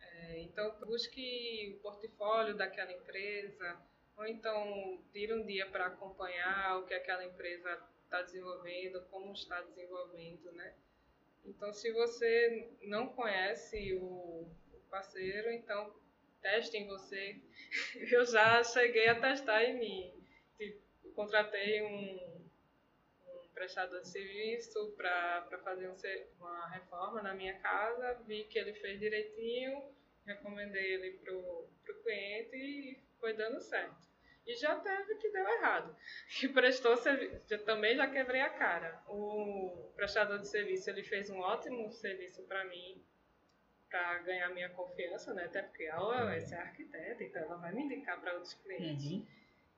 é, 0.00 0.38
então 0.38 0.74
busque 0.86 1.76
o 1.76 1.82
portfólio 1.82 2.56
daquela 2.56 2.90
empresa, 2.90 3.78
ou 4.16 4.26
então 4.26 5.04
tire 5.12 5.34
um 5.34 5.44
dia 5.44 5.66
para 5.66 5.88
acompanhar 5.88 6.78
o 6.78 6.86
que 6.86 6.94
aquela 6.94 7.26
empresa 7.26 7.78
está 8.04 8.22
desenvolvendo, 8.22 9.02
como 9.10 9.34
está 9.34 9.60
desenvolvendo, 9.60 10.50
né? 10.52 10.76
Então, 11.44 11.70
se 11.70 11.92
você 11.92 12.70
não 12.84 13.08
conhece 13.08 13.92
o 14.00 14.50
parceiro, 14.88 15.52
então 15.52 15.94
teste 16.40 16.78
em 16.78 16.86
você. 16.86 17.38
Eu 18.10 18.24
já 18.24 18.64
cheguei 18.64 19.08
a 19.08 19.20
testar 19.20 19.62
em 19.62 19.78
mim. 19.78 20.24
Tipo, 20.56 21.12
contratei 21.12 21.82
um 21.82 22.31
prestador 23.62 24.00
de 24.00 24.08
serviço 24.08 24.92
para 24.96 25.58
fazer 25.62 25.88
um 25.88 25.96
uma 26.40 26.68
reforma 26.70 27.22
na 27.22 27.32
minha 27.32 27.54
casa, 27.60 28.20
vi 28.26 28.42
que 28.44 28.58
ele 28.58 28.74
fez 28.74 28.98
direitinho, 28.98 29.94
recomendei 30.26 30.94
ele 30.94 31.12
para 31.18 31.32
o 31.32 31.68
cliente 32.02 32.56
e 32.56 33.00
foi 33.20 33.34
dando 33.34 33.60
certo. 33.60 34.10
E 34.44 34.56
já 34.56 34.74
teve 34.80 35.14
que 35.14 35.30
deu 35.30 35.46
errado. 35.46 35.96
Que 36.40 36.48
prestou 36.50 36.96
serviço, 36.96 37.56
também 37.64 37.94
já 37.94 38.10
quebrei 38.10 38.40
a 38.40 38.50
cara. 38.50 39.00
O 39.06 39.92
prestador 39.94 40.40
de 40.40 40.48
serviço 40.48 40.90
ele 40.90 41.04
fez 41.04 41.30
um 41.30 41.38
ótimo 41.38 41.92
serviço 41.92 42.42
para 42.42 42.64
mim, 42.64 43.00
para 43.88 44.18
ganhar 44.18 44.48
minha 44.48 44.70
confiança, 44.70 45.32
né? 45.32 45.44
Até 45.44 45.62
porque 45.62 45.84
ela 45.84 46.34
essa 46.34 46.56
é 46.56 46.58
arquiteta, 46.58 47.22
então 47.22 47.42
ela 47.42 47.58
vai 47.58 47.72
me 47.72 47.84
indicar 47.84 48.20
para 48.20 48.34
outros 48.34 48.54
clientes. 48.54 49.04
Uhum. 49.04 49.26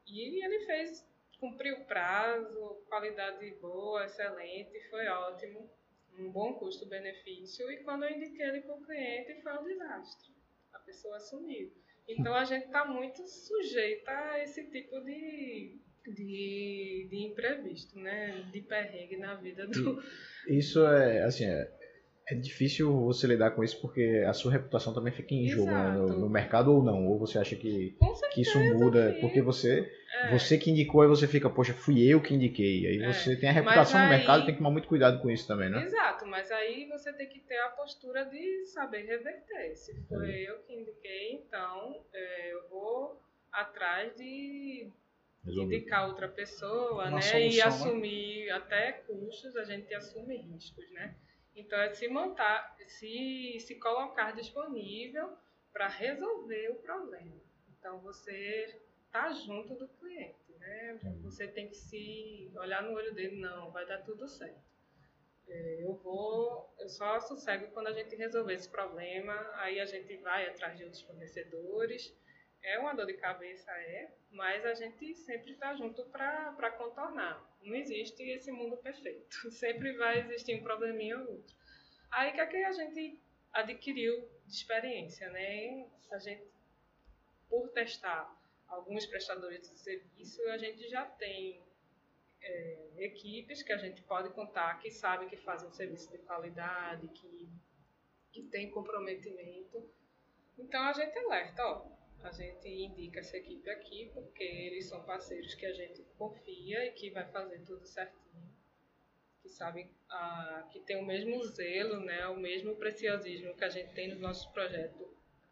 E 0.06 0.42
ele 0.42 0.64
fez, 0.64 1.06
cumpriu 1.38 1.76
o 1.76 1.84
prazo, 1.84 2.84
qualidade 2.88 3.50
boa, 3.60 4.04
excelente, 4.04 4.80
foi 4.90 5.06
ótimo, 5.06 5.70
um 6.18 6.30
bom 6.30 6.54
custo-benefício. 6.54 7.70
E 7.70 7.82
quando 7.84 8.04
eu 8.04 8.10
indiquei 8.10 8.46
ele 8.46 8.62
para 8.62 8.74
o 8.74 8.82
cliente, 8.84 9.42
foi 9.42 9.52
um 9.52 9.64
desastre. 9.64 10.32
A 10.72 10.78
pessoa 10.80 11.18
sumiu. 11.20 11.72
Então 12.08 12.34
a 12.34 12.44
gente 12.44 12.66
está 12.66 12.84
muito 12.84 13.26
sujeita 13.26 14.10
a 14.10 14.42
esse 14.42 14.70
tipo 14.70 15.00
de, 15.00 15.80
de, 16.06 17.08
de 17.10 17.16
imprevisto, 17.16 17.98
né? 17.98 18.42
De 18.52 18.60
perrengue 18.60 19.16
na 19.16 19.34
vida 19.36 19.66
do. 19.66 20.02
Isso 20.48 20.86
é, 20.86 21.22
assim, 21.22 21.46
é, 21.46 21.83
é 22.28 22.34
difícil 22.34 22.90
você 23.04 23.26
lidar 23.26 23.50
com 23.50 23.62
isso 23.62 23.80
porque 23.80 24.24
a 24.26 24.32
sua 24.32 24.52
reputação 24.52 24.94
também 24.94 25.12
fica 25.12 25.34
em 25.34 25.46
jogo 25.48 25.70
né, 25.70 25.90
no, 25.92 26.06
no 26.20 26.28
mercado 26.30 26.72
ou 26.72 26.82
não. 26.82 27.06
Ou 27.06 27.18
você 27.18 27.38
acha 27.38 27.54
que, 27.54 27.90
Com 27.98 28.12
que 28.32 28.40
isso 28.40 28.52
certeza, 28.58 28.74
muda 28.74 29.08
fica. 29.08 29.20
porque 29.20 29.42
você, 29.42 29.92
É. 30.22 30.28
você 30.30 30.56
que 30.56 30.70
indicou 30.70 31.02
aí 31.02 31.08
você 31.08 31.26
fica, 31.28 31.50
poxa, 31.50 31.74
fui 31.74 32.02
eu 32.02 32.22
que 32.22 32.32
indiquei. 32.34 32.86
Aí 32.86 33.02
É, 33.02 33.12
você 33.12 33.36
tem 33.36 33.50
a 33.50 33.52
reputação 33.52 34.00
mas 34.00 34.08
no 34.08 34.16
mercado 34.16 34.40
aí- 34.40 34.46
tem 34.46 34.54
que 34.54 34.58
tomar 34.58 34.70
muito 34.70 34.88
cuidado 34.88 35.20
com 35.20 35.30
isso 35.30 35.46
também, 35.46 35.68
né? 35.68 35.82
Exato, 35.82 36.24
mas 36.26 36.50
aí 36.50 36.86
você 36.88 37.12
tem 37.12 37.28
que 37.28 37.40
ter 37.40 37.58
a 37.58 37.68
postura 37.68 38.24
de 38.24 38.64
saber 38.66 39.02
reverter. 39.02 39.76
Se 39.76 39.94
foi 40.08 40.30
eu 40.48 40.58
que 40.60 40.72
indiquei, 40.72 41.32
então 41.34 41.94
é, 42.12 42.52
eu 42.54 42.68
vou 42.70 43.20
atrás 43.52 44.14
de 44.16 44.88
Resolvido. 45.44 45.74
indicar 45.76 46.08
outra 46.08 46.26
pessoa, 46.26 47.02
Uma 47.08 47.10
né? 47.16 47.20
solução, 47.20 47.40
e 47.50 47.56
né? 47.56 47.62
assumir 47.62 48.50
até 48.50 48.92
custos, 48.92 49.54
a 49.56 49.64
gente 49.64 49.92
assume 49.94 50.36
riscos, 50.38 50.90
né? 50.92 51.14
Então 51.54 51.78
é 51.80 51.94
se 51.94 52.08
montar, 52.08 52.76
se, 52.86 53.58
se 53.60 53.76
colocar 53.76 54.32
disponível 54.32 55.36
para 55.72 55.88
resolver 55.88 56.70
o 56.70 56.76
problema. 56.76 57.40
Então 57.68 58.00
você 58.00 58.80
tá 59.12 59.32
junto 59.32 59.74
do 59.74 59.88
cliente, 59.88 60.52
né? 60.58 60.98
Você 61.22 61.46
tem 61.46 61.68
que 61.68 61.76
se 61.76 62.50
olhar 62.56 62.82
no 62.82 62.92
olho 62.92 63.14
dele, 63.14 63.40
não, 63.40 63.70
vai 63.70 63.86
dar 63.86 64.02
tudo 64.02 64.26
certo. 64.26 64.62
É, 65.46 65.82
Eu 65.82 65.94
vou, 65.94 66.74
eu 66.78 66.88
só 66.88 67.20
sossego 67.20 67.70
quando 67.72 67.88
a 67.88 67.92
gente 67.92 68.16
resolver 68.16 68.54
esse 68.54 68.68
problema, 68.68 69.34
aí 69.54 69.78
a 69.78 69.84
gente 69.84 70.16
vai 70.16 70.48
atrás 70.48 70.76
de 70.76 70.84
outros 70.84 71.02
fornecedores. 71.02 72.16
É 72.62 72.78
uma 72.78 72.94
dor 72.94 73.06
de 73.06 73.14
cabeça, 73.14 73.70
é, 73.70 74.10
mas 74.30 74.64
a 74.64 74.72
gente 74.74 75.14
sempre 75.14 75.52
está 75.52 75.74
junto 75.74 76.02
para 76.06 76.70
contornar. 76.78 77.53
Não 77.64 77.74
existe 77.74 78.22
esse 78.22 78.52
mundo 78.52 78.76
perfeito. 78.76 79.50
Sempre 79.52 79.92
vai 79.96 80.20
existir 80.20 80.54
um 80.54 80.62
probleminha 80.62 81.18
ou 81.18 81.32
outro. 81.32 81.56
Aí 82.10 82.32
que, 82.32 82.40
é 82.40 82.46
que 82.46 82.56
a 82.56 82.72
gente 82.72 83.20
adquiriu 83.52 84.28
de 84.46 84.52
experiência, 84.52 85.28
né? 85.30 85.88
A 86.12 86.18
gente, 86.18 86.46
por 87.48 87.70
testar 87.70 88.30
alguns 88.68 89.06
prestadores 89.06 89.68
de 89.68 89.78
serviço, 89.78 90.42
a 90.50 90.58
gente 90.58 90.88
já 90.88 91.04
tem 91.06 91.62
é, 92.42 92.88
equipes 92.98 93.62
que 93.62 93.72
a 93.72 93.78
gente 93.78 94.02
pode 94.02 94.30
contar 94.30 94.78
que 94.80 94.90
sabem 94.90 95.28
que 95.28 95.36
fazem 95.36 95.68
um 95.68 95.72
serviço 95.72 96.10
de 96.10 96.18
qualidade, 96.18 97.08
que, 97.08 97.48
que 98.32 98.42
tem 98.44 98.70
comprometimento. 98.70 99.90
Então 100.58 100.82
a 100.82 100.92
gente 100.92 101.18
alerta, 101.18 101.64
ó, 101.64 101.93
a 102.26 102.32
gente 102.32 102.68
indica 102.68 103.20
essa 103.20 103.36
equipe 103.36 103.68
aqui 103.70 104.10
porque 104.14 104.42
eles 104.42 104.88
são 104.88 105.02
parceiros 105.04 105.54
que 105.54 105.66
a 105.66 105.72
gente 105.72 106.02
confia 106.16 106.86
e 106.86 106.92
que 106.92 107.10
vai 107.10 107.26
fazer 107.30 107.60
tudo 107.64 107.86
certinho, 107.86 108.48
que 109.42 109.48
sabem 109.48 109.90
ah, 110.08 110.66
que 110.70 110.80
tem 110.80 110.96
o 110.96 111.04
mesmo 111.04 111.42
zelo, 111.44 112.00
né, 112.00 112.26
o 112.28 112.36
mesmo 112.36 112.76
preciosismo 112.76 113.54
que 113.54 113.64
a 113.64 113.68
gente 113.68 113.92
tem 113.94 114.08
nos 114.08 114.20
nossos 114.20 114.46
projetos. 114.52 115.06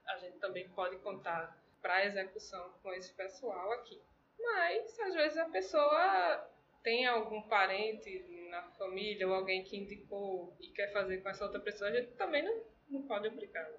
A 0.07 0.19
gente 0.19 0.39
também 0.39 0.69
pode 0.71 0.97
contar 0.99 1.61
para 1.81 1.97
a 1.97 2.07
execução 2.07 2.73
com 2.83 2.93
esse 2.93 3.13
pessoal 3.15 3.73
aqui. 3.73 4.01
Mas 4.39 4.99
às 5.01 5.15
vezes 5.15 5.39
a 5.39 5.49
pessoa 5.49 6.51
tem 6.83 7.07
algum 7.07 7.43
parente 7.43 8.25
na 8.51 8.63
família 8.73 9.29
ou 9.29 9.35
alguém 9.35 9.63
que 9.63 9.77
indicou 9.77 10.57
e 10.61 10.69
quer 10.69 10.93
fazer 10.93 11.19
com 11.23 11.29
essa 11.29 11.45
outra 11.45 11.61
pessoa, 11.61 11.91
a 11.91 11.95
gente 11.95 12.13
também 12.13 12.43
não, 12.43 12.63
não 12.89 13.03
pode 13.03 13.29
obrigar. 13.29 13.71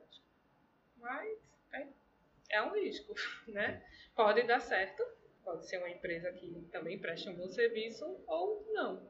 Mas 0.97 1.37
é, 1.73 1.87
é 2.53 2.61
um 2.61 2.73
risco, 2.73 3.13
né? 3.47 3.81
Pode 4.15 4.43
dar 4.43 4.59
certo, 4.59 5.03
pode 5.43 5.67
ser 5.67 5.79
uma 5.79 5.89
empresa 5.89 6.31
que 6.31 6.67
também 6.71 6.99
presta 6.99 7.31
um 7.31 7.35
bom 7.35 7.49
serviço 7.49 8.05
ou 8.27 8.65
não. 8.73 9.01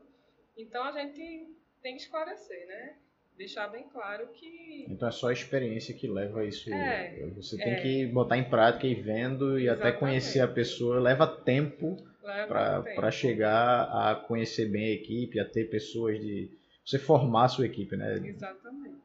Então 0.57 0.83
a 0.83 0.91
gente 0.91 1.53
tem 1.81 1.95
que 1.95 2.01
esclarecer, 2.01 2.67
né? 2.67 2.95
Deixar 3.37 3.67
bem 3.67 3.83
claro 3.89 4.27
que 4.27 4.85
Então 4.87 5.07
é 5.07 5.11
só 5.11 5.29
a 5.29 5.33
experiência 5.33 5.93
que 5.95 6.07
leva 6.07 6.45
isso. 6.45 6.71
É, 6.71 7.25
Você 7.35 7.57
tem 7.57 7.73
é. 7.73 7.81
que 7.81 8.05
botar 8.05 8.37
em 8.37 8.47
prática 8.47 8.85
e 8.85 8.93
vendo 8.93 9.59
e 9.59 9.67
até 9.67 9.89
Exatamente. 9.89 9.99
conhecer 9.99 10.39
a 10.39 10.47
pessoa. 10.47 10.99
Leva 10.99 11.25
tempo 11.25 11.97
para 12.21 13.11
chegar 13.11 13.85
a 13.85 14.15
conhecer 14.15 14.69
bem 14.69 14.85
a 14.85 14.91
equipe, 14.91 15.39
a 15.39 15.45
ter 15.45 15.69
pessoas 15.69 16.19
de. 16.19 16.51
Você 16.85 16.99
formar 16.99 17.45
a 17.45 17.49
sua 17.49 17.65
equipe, 17.65 17.95
né? 17.95 18.21
Exatamente. 18.23 18.97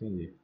Entendi. 0.00 0.34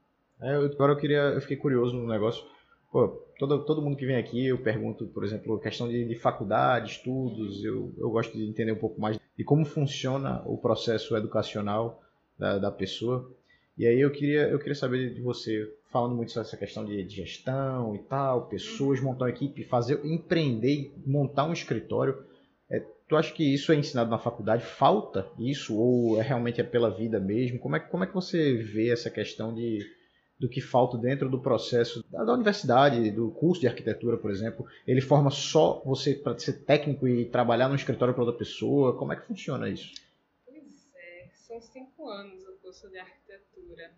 É, 0.40 0.54
eu, 0.54 0.66
agora 0.66 0.92
eu 0.92 0.96
queria. 0.96 1.18
Eu 1.18 1.40
fiquei 1.40 1.56
curioso 1.56 1.96
no 1.96 2.06
negócio. 2.06 2.44
Pô, 2.92 3.08
todo, 3.46 3.64
todo 3.64 3.82
mundo 3.82 3.96
que 3.96 4.06
vem 4.06 4.16
aqui, 4.16 4.46
eu 4.46 4.58
pergunto, 4.58 5.06
por 5.08 5.24
exemplo, 5.24 5.58
questão 5.58 5.88
de, 5.88 6.04
de 6.04 6.14
faculdade, 6.14 6.92
estudos, 6.92 7.64
eu, 7.64 7.92
eu 7.98 8.08
gosto 8.10 8.36
de 8.36 8.44
entender 8.44 8.72
um 8.72 8.78
pouco 8.78 9.00
mais 9.00 9.18
de 9.36 9.44
como 9.44 9.64
funciona 9.64 10.42
o 10.46 10.56
processo 10.56 11.16
educacional 11.16 12.00
da, 12.38 12.58
da 12.58 12.70
pessoa. 12.70 13.28
E 13.76 13.86
aí 13.86 14.00
eu 14.00 14.12
queria, 14.12 14.42
eu 14.42 14.58
queria 14.58 14.74
saber 14.74 15.14
de 15.14 15.20
você, 15.20 15.68
falando 15.90 16.14
muito 16.14 16.30
sobre 16.30 16.46
essa 16.46 16.56
questão 16.56 16.84
de, 16.84 17.02
de 17.02 17.16
gestão 17.16 17.96
e 17.96 17.98
tal, 18.00 18.46
pessoas, 18.46 19.00
montar 19.00 19.24
uma 19.24 19.30
equipe, 19.30 19.64
fazer, 19.64 20.00
empreender, 20.04 20.92
montar 21.04 21.44
um 21.44 21.52
escritório. 21.52 22.24
É, 22.70 22.80
tu 23.08 23.16
acha 23.16 23.32
que 23.32 23.42
isso 23.42 23.72
é 23.72 23.74
ensinado 23.74 24.10
na 24.10 24.18
faculdade? 24.18 24.62
Falta 24.62 25.26
isso? 25.38 25.76
Ou 25.76 26.20
é, 26.20 26.22
realmente 26.22 26.60
é 26.60 26.64
pela 26.64 26.90
vida 26.90 27.18
mesmo? 27.18 27.58
Como 27.58 27.74
é, 27.74 27.80
como 27.80 28.04
é 28.04 28.06
que 28.06 28.14
você 28.14 28.54
vê 28.54 28.92
essa 28.92 29.10
questão 29.10 29.52
de, 29.52 29.80
do 30.42 30.48
que 30.48 30.60
falta 30.60 30.98
dentro 30.98 31.30
do 31.30 31.40
processo 31.40 32.04
da, 32.10 32.24
da 32.24 32.32
universidade, 32.32 33.12
do 33.12 33.30
curso 33.30 33.60
de 33.60 33.68
arquitetura, 33.68 34.18
por 34.18 34.28
exemplo? 34.28 34.66
Ele 34.84 35.00
forma 35.00 35.30
só 35.30 35.80
você 35.84 36.16
para 36.16 36.36
ser 36.36 36.64
técnico 36.64 37.06
e 37.06 37.24
trabalhar 37.26 37.68
no 37.68 37.76
escritório 37.76 38.12
para 38.12 38.24
outra 38.24 38.36
pessoa? 38.36 38.98
Como 38.98 39.12
é 39.12 39.16
que 39.16 39.24
funciona 39.24 39.68
isso? 39.68 39.94
Pois 40.44 40.92
é, 40.96 41.28
são 41.32 41.60
cinco 41.60 42.08
anos 42.08 42.44
o 42.44 42.56
curso 42.56 42.88
de 42.90 42.98
arquitetura. 42.98 43.92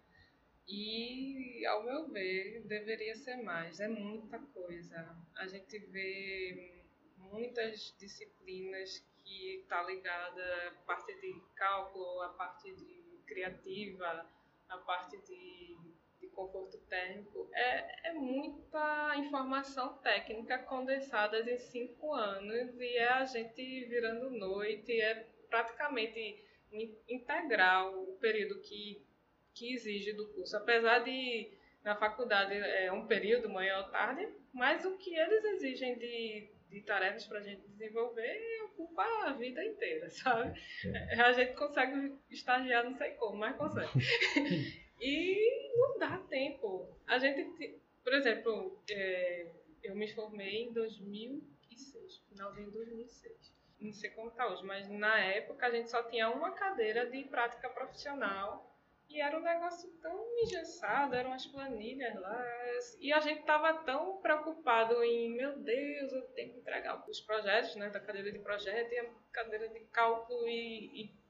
E, 0.68 1.64
ao 1.66 1.82
meu 1.82 2.08
ver, 2.08 2.62
deveria 2.66 3.16
ser 3.16 3.36
mais. 3.36 3.80
É 3.80 3.88
muita 3.88 4.38
coisa. 4.38 5.16
A 5.36 5.46
gente 5.46 5.78
vê 5.78 6.84
muitas 7.16 7.94
disciplinas 7.98 9.02
que 9.22 9.60
está 9.62 9.82
ligada 9.82 10.42
à 10.68 10.86
parte 10.86 11.14
de 11.20 11.40
cálculo, 11.54 12.20
a 12.20 12.28
parte 12.28 12.70
de 12.74 13.02
criativa, 13.26 14.26
a 14.68 14.76
parte 14.78 15.16
de 15.26 15.63
conforto 16.34 16.78
térmico, 16.88 17.48
é, 17.52 18.08
é 18.10 18.12
muita 18.12 19.14
informação 19.16 19.98
técnica 19.98 20.58
condensada 20.58 21.38
em 21.40 21.58
cinco 21.58 22.12
anos 22.12 22.78
e 22.78 22.96
é 22.96 23.08
a 23.08 23.24
gente 23.24 23.84
virando 23.86 24.30
noite, 24.30 25.00
é 25.00 25.26
praticamente 25.48 26.44
integral 27.08 28.02
o 28.02 28.18
período 28.18 28.60
que, 28.60 29.06
que 29.54 29.74
exige 29.74 30.12
do 30.12 30.26
curso. 30.32 30.56
Apesar 30.56 31.00
de 31.00 31.52
na 31.84 31.94
faculdade 31.94 32.54
é 32.54 32.90
um 32.90 33.06
período, 33.06 33.48
manhã 33.48 33.76
ou 33.78 33.84
tarde, 33.84 34.26
mas 34.52 34.84
o 34.84 34.96
que 34.96 35.14
eles 35.14 35.44
exigem 35.44 35.98
de, 35.98 36.50
de 36.70 36.80
tarefas 36.80 37.26
para 37.26 37.38
a 37.38 37.42
gente 37.42 37.68
desenvolver 37.68 38.62
ocupa 38.64 39.04
a 39.26 39.32
vida 39.32 39.64
inteira, 39.64 40.08
sabe? 40.10 40.58
É. 40.86 41.20
A 41.20 41.32
gente 41.32 41.54
consegue 41.54 42.14
estagiar, 42.30 42.84
não 42.84 42.94
sei 42.96 43.12
como, 43.12 43.36
mas 43.36 43.56
consegue. 43.56 43.90
E 45.04 45.76
não 45.76 45.98
dá 45.98 46.16
tempo. 46.30 46.88
A 47.06 47.18
gente, 47.18 47.78
por 48.02 48.14
exemplo, 48.14 48.82
é, 48.88 49.46
eu 49.82 49.94
me 49.94 50.08
formei 50.08 50.62
em 50.62 50.72
2006, 50.72 52.22
finalzinho 52.30 52.70
de 52.70 52.72
2006. 52.78 53.54
Não 53.80 53.92
sei 53.92 54.08
como 54.10 54.28
está 54.28 54.48
hoje, 54.48 54.64
mas 54.64 54.88
na 54.88 55.20
época 55.20 55.66
a 55.66 55.70
gente 55.70 55.90
só 55.90 56.02
tinha 56.04 56.30
uma 56.30 56.52
cadeira 56.52 57.04
de 57.04 57.22
prática 57.24 57.68
profissional 57.68 58.74
e 59.10 59.20
era 59.20 59.38
um 59.38 59.42
negócio 59.42 59.90
tão 60.00 60.26
engessado, 60.38 61.14
eram 61.14 61.34
as 61.34 61.46
planilhas 61.46 62.18
lá. 62.18 62.42
E 62.98 63.12
a 63.12 63.20
gente 63.20 63.40
estava 63.40 63.74
tão 63.84 64.16
preocupado 64.22 65.04
em, 65.04 65.36
meu 65.36 65.58
Deus, 65.58 66.12
eu 66.14 66.22
tenho 66.28 66.54
que 66.54 66.60
entregar 66.60 67.04
os 67.06 67.20
projetos, 67.20 67.76
né, 67.76 67.90
da 67.90 68.00
cadeira 68.00 68.32
de 68.32 68.38
projeto 68.38 68.90
e 68.90 68.98
a 69.00 69.10
cadeira 69.30 69.68
de 69.68 69.80
cálculo 69.80 70.48
e, 70.48 71.02
e 71.02 71.23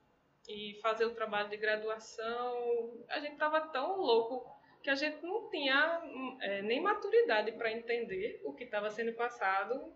e 0.49 0.79
fazer 0.83 1.05
o 1.07 1.15
trabalho 1.15 1.49
de 1.49 1.57
graduação. 1.57 3.05
A 3.09 3.19
gente 3.19 3.33
estava 3.33 3.61
tão 3.69 3.97
louco 3.97 4.45
que 4.83 4.91
a 4.91 4.95
gente 4.95 5.23
não 5.23 5.49
tinha 5.49 6.03
é, 6.41 6.63
nem 6.63 6.81
maturidade 6.81 7.53
para 7.53 7.73
entender 7.73 8.41
o 8.45 8.53
que 8.53 8.65
estava 8.65 8.91
sendo 8.91 9.15
passado 9.15 9.95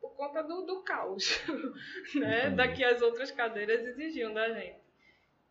por 0.00 0.14
conta 0.16 0.42
do, 0.42 0.62
do 0.62 0.82
caos 0.82 1.40
né, 2.14 2.50
da 2.50 2.68
que 2.72 2.84
as 2.84 3.00
outras 3.00 3.30
cadeiras 3.30 3.86
exigiam 3.86 4.32
da 4.32 4.52
gente. 4.52 4.80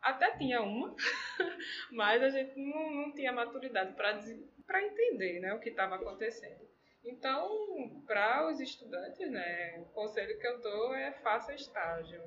Até 0.02 0.32
tinha 0.38 0.62
uma, 0.62 0.96
mas 1.92 2.22
a 2.22 2.30
gente 2.30 2.58
não, 2.60 2.92
não 2.92 3.13
tinha 3.13 3.32
maturidade 3.32 3.94
para 3.94 4.84
entender 4.86 5.40
né, 5.40 5.54
o 5.54 5.60
que 5.60 5.70
estava 5.70 5.96
acontecendo. 5.96 6.68
Então, 7.04 8.02
para 8.06 8.48
os 8.48 8.60
estudantes, 8.60 9.32
né, 9.32 9.80
o 9.80 9.86
conselho 9.94 10.38
que 10.40 10.48
eu 10.48 10.60
dou 10.62 10.94
é 10.94 11.13
faça 11.13 11.54
estágio 11.54 12.22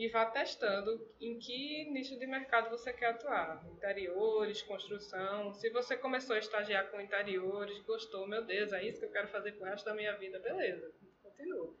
e 0.00 0.08
vá 0.08 0.24
testando 0.24 1.06
em 1.20 1.38
que 1.38 1.84
nicho 1.90 2.18
de 2.18 2.26
mercado 2.26 2.70
você 2.70 2.90
quer 2.90 3.10
atuar. 3.10 3.62
Interiores, 3.70 4.62
construção. 4.62 5.52
Se 5.52 5.68
você 5.68 5.94
começou 5.94 6.34
a 6.34 6.38
estagiar 6.38 6.90
com 6.90 6.98
interiores, 7.02 7.78
gostou, 7.80 8.26
meu 8.26 8.42
Deus, 8.42 8.72
é 8.72 8.82
isso 8.82 8.98
que 8.98 9.04
eu 9.04 9.12
quero 9.12 9.28
fazer 9.28 9.52
pro 9.52 9.66
resto 9.66 9.84
da 9.84 9.94
minha 9.94 10.16
vida, 10.16 10.38
beleza, 10.38 10.90
continua. 11.22 11.74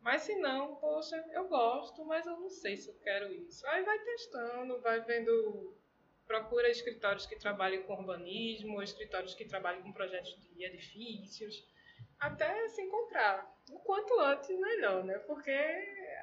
Mas 0.00 0.22
se 0.22 0.34
não, 0.36 0.76
poxa, 0.76 1.22
eu 1.32 1.46
gosto, 1.46 2.02
mas 2.06 2.24
eu 2.24 2.38
não 2.38 2.48
sei 2.48 2.74
se 2.74 2.88
eu 2.88 2.94
quero 3.00 3.30
isso. 3.30 3.66
Aí 3.66 3.84
vai 3.84 3.98
testando, 3.98 4.80
vai 4.80 5.02
vendo, 5.02 5.76
procura 6.26 6.70
escritórios 6.70 7.26
que 7.26 7.36
trabalhem 7.36 7.82
com 7.82 7.92
urbanismo, 7.92 8.82
escritórios 8.82 9.34
que 9.34 9.44
trabalhem 9.44 9.82
com 9.82 9.92
projetos 9.92 10.34
de 10.56 10.64
edifícios, 10.64 11.68
até 12.18 12.66
se 12.70 12.80
encontrar. 12.80 13.46
O 13.70 13.78
quanto 13.80 14.18
antes, 14.20 14.58
melhor, 14.58 15.04
né? 15.04 15.18
Porque 15.18 15.52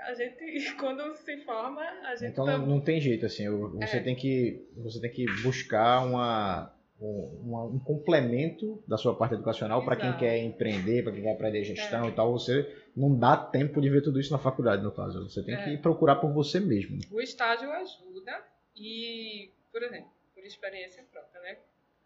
a 0.06 0.14
gente, 0.14 0.76
quando 0.78 1.16
se 1.16 1.38
forma, 1.38 1.82
a 1.82 2.16
gente. 2.16 2.32
Então 2.32 2.46
tá... 2.46 2.58
não 2.58 2.80
tem 2.80 3.00
jeito, 3.00 3.26
assim. 3.26 3.50
Você, 3.50 3.98
é. 3.98 4.04
tem, 4.04 4.16
que, 4.16 4.68
você 4.78 5.00
tem 5.00 5.12
que 5.12 5.26
buscar 5.42 6.06
uma, 6.06 6.74
um, 7.00 7.76
um 7.76 7.80
complemento 7.80 8.84
da 8.88 8.98
sua 8.98 9.16
parte 9.16 9.36
educacional 9.36 9.84
para 9.84 9.96
quem 9.96 10.18
quer 10.18 10.38
empreender, 10.40 11.04
para 11.04 11.14
quem 11.14 11.24
quer 11.24 11.34
aprender 11.34 11.64
gestão 11.64 12.06
é. 12.06 12.10
e 12.10 12.12
tal. 12.12 12.32
Você 12.32 12.88
não 12.96 13.18
dá 13.18 13.38
tempo 13.38 13.82
de 13.82 13.90
ver 13.90 14.02
tudo 14.02 14.20
isso 14.20 14.32
na 14.32 14.40
faculdade, 14.40 14.84
no 14.84 14.92
caso. 14.92 15.28
Você 15.28 15.44
tem 15.44 15.56
é. 15.56 15.64
que 15.64 15.78
procurar 15.78 16.16
por 16.16 16.32
você 16.34 16.60
mesmo. 16.60 17.00
O 17.12 17.22
estágio 17.22 17.72
ajuda 17.72 18.44
e, 18.76 19.52
por 19.72 19.84
exemplo, 19.84 20.12
por 20.34 20.44
experiência 20.44 21.04
própria, 21.12 21.42
né? 21.42 21.58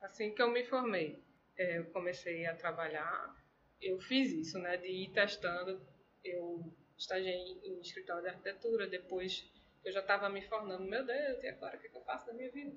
Assim 0.01 0.31
que 0.31 0.41
eu 0.41 0.51
me 0.51 0.63
formei, 0.65 1.19
é, 1.57 1.77
eu 1.77 1.85
comecei 1.85 2.45
a 2.45 2.55
trabalhar, 2.55 3.35
eu 3.81 3.99
fiz 3.99 4.31
isso, 4.31 4.59
né? 4.59 4.77
De 4.77 4.87
ir 4.87 5.09
testando. 5.11 5.79
Eu 6.23 6.73
estagiei 6.97 7.59
em 7.63 7.79
escritório 7.81 8.23
de 8.23 8.29
arquitetura, 8.29 8.87
depois 8.87 9.49
eu 9.83 9.91
já 9.91 9.99
estava 9.99 10.29
me 10.29 10.41
formando, 10.41 10.89
meu 10.89 11.05
Deus, 11.05 11.43
e 11.43 11.47
agora 11.47 11.75
o 11.75 11.79
que, 11.79 11.87
é 11.87 11.89
que 11.89 11.97
eu 11.97 12.03
faço 12.03 12.27
da 12.27 12.33
minha 12.33 12.49
vida? 12.51 12.75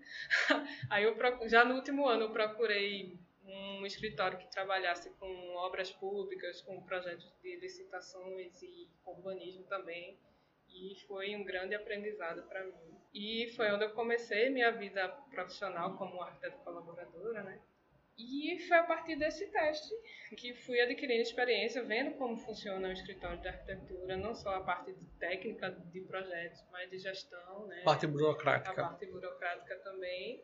Aí 0.90 1.04
eu 1.04 1.16
já 1.48 1.64
no 1.64 1.76
último 1.76 2.06
ano 2.08 2.24
eu 2.24 2.30
procurei 2.30 3.18
um 3.44 3.86
escritório 3.86 4.38
que 4.38 4.50
trabalhasse 4.50 5.10
com 5.18 5.54
obras 5.54 5.92
públicas, 5.92 6.60
com 6.62 6.82
projetos 6.82 7.32
de 7.42 7.56
licitações 7.56 8.60
e 8.62 8.90
urbanismo 9.04 9.64
também. 9.64 10.18
E 10.68 10.96
foi 11.06 11.34
um 11.36 11.44
grande 11.44 11.74
aprendizado 11.74 12.42
para 12.48 12.64
mim. 12.64 12.98
E 13.14 13.48
foi 13.56 13.70
onde 13.70 13.84
eu 13.84 13.94
comecei 13.94 14.50
minha 14.50 14.72
vida 14.72 15.08
profissional 15.30 15.96
como 15.96 16.20
arquiteta 16.20 16.58
colaboradora, 16.58 17.42
né? 17.44 17.62
E 18.18 18.58
foi 18.66 18.78
a 18.78 18.84
partir 18.84 19.16
desse 19.16 19.46
teste 19.48 19.94
que 20.36 20.54
fui 20.54 20.80
adquirindo 20.80 21.20
experiência, 21.20 21.82
vendo 21.82 22.16
como 22.16 22.36
funciona 22.38 22.88
o 22.88 22.92
escritório 22.92 23.38
de 23.40 23.48
arquitetura, 23.48 24.16
não 24.16 24.34
só 24.34 24.54
a 24.54 24.60
parte 24.60 24.94
técnica 25.18 25.70
de 25.70 26.00
projetos, 26.00 26.64
mas 26.72 26.90
de 26.90 26.98
gestão, 26.98 27.66
né? 27.66 27.82
Parte 27.84 28.06
burocrática. 28.06 28.70
A 28.70 28.88
parte 28.88 29.06
burocrática 29.06 29.76
também. 29.80 30.42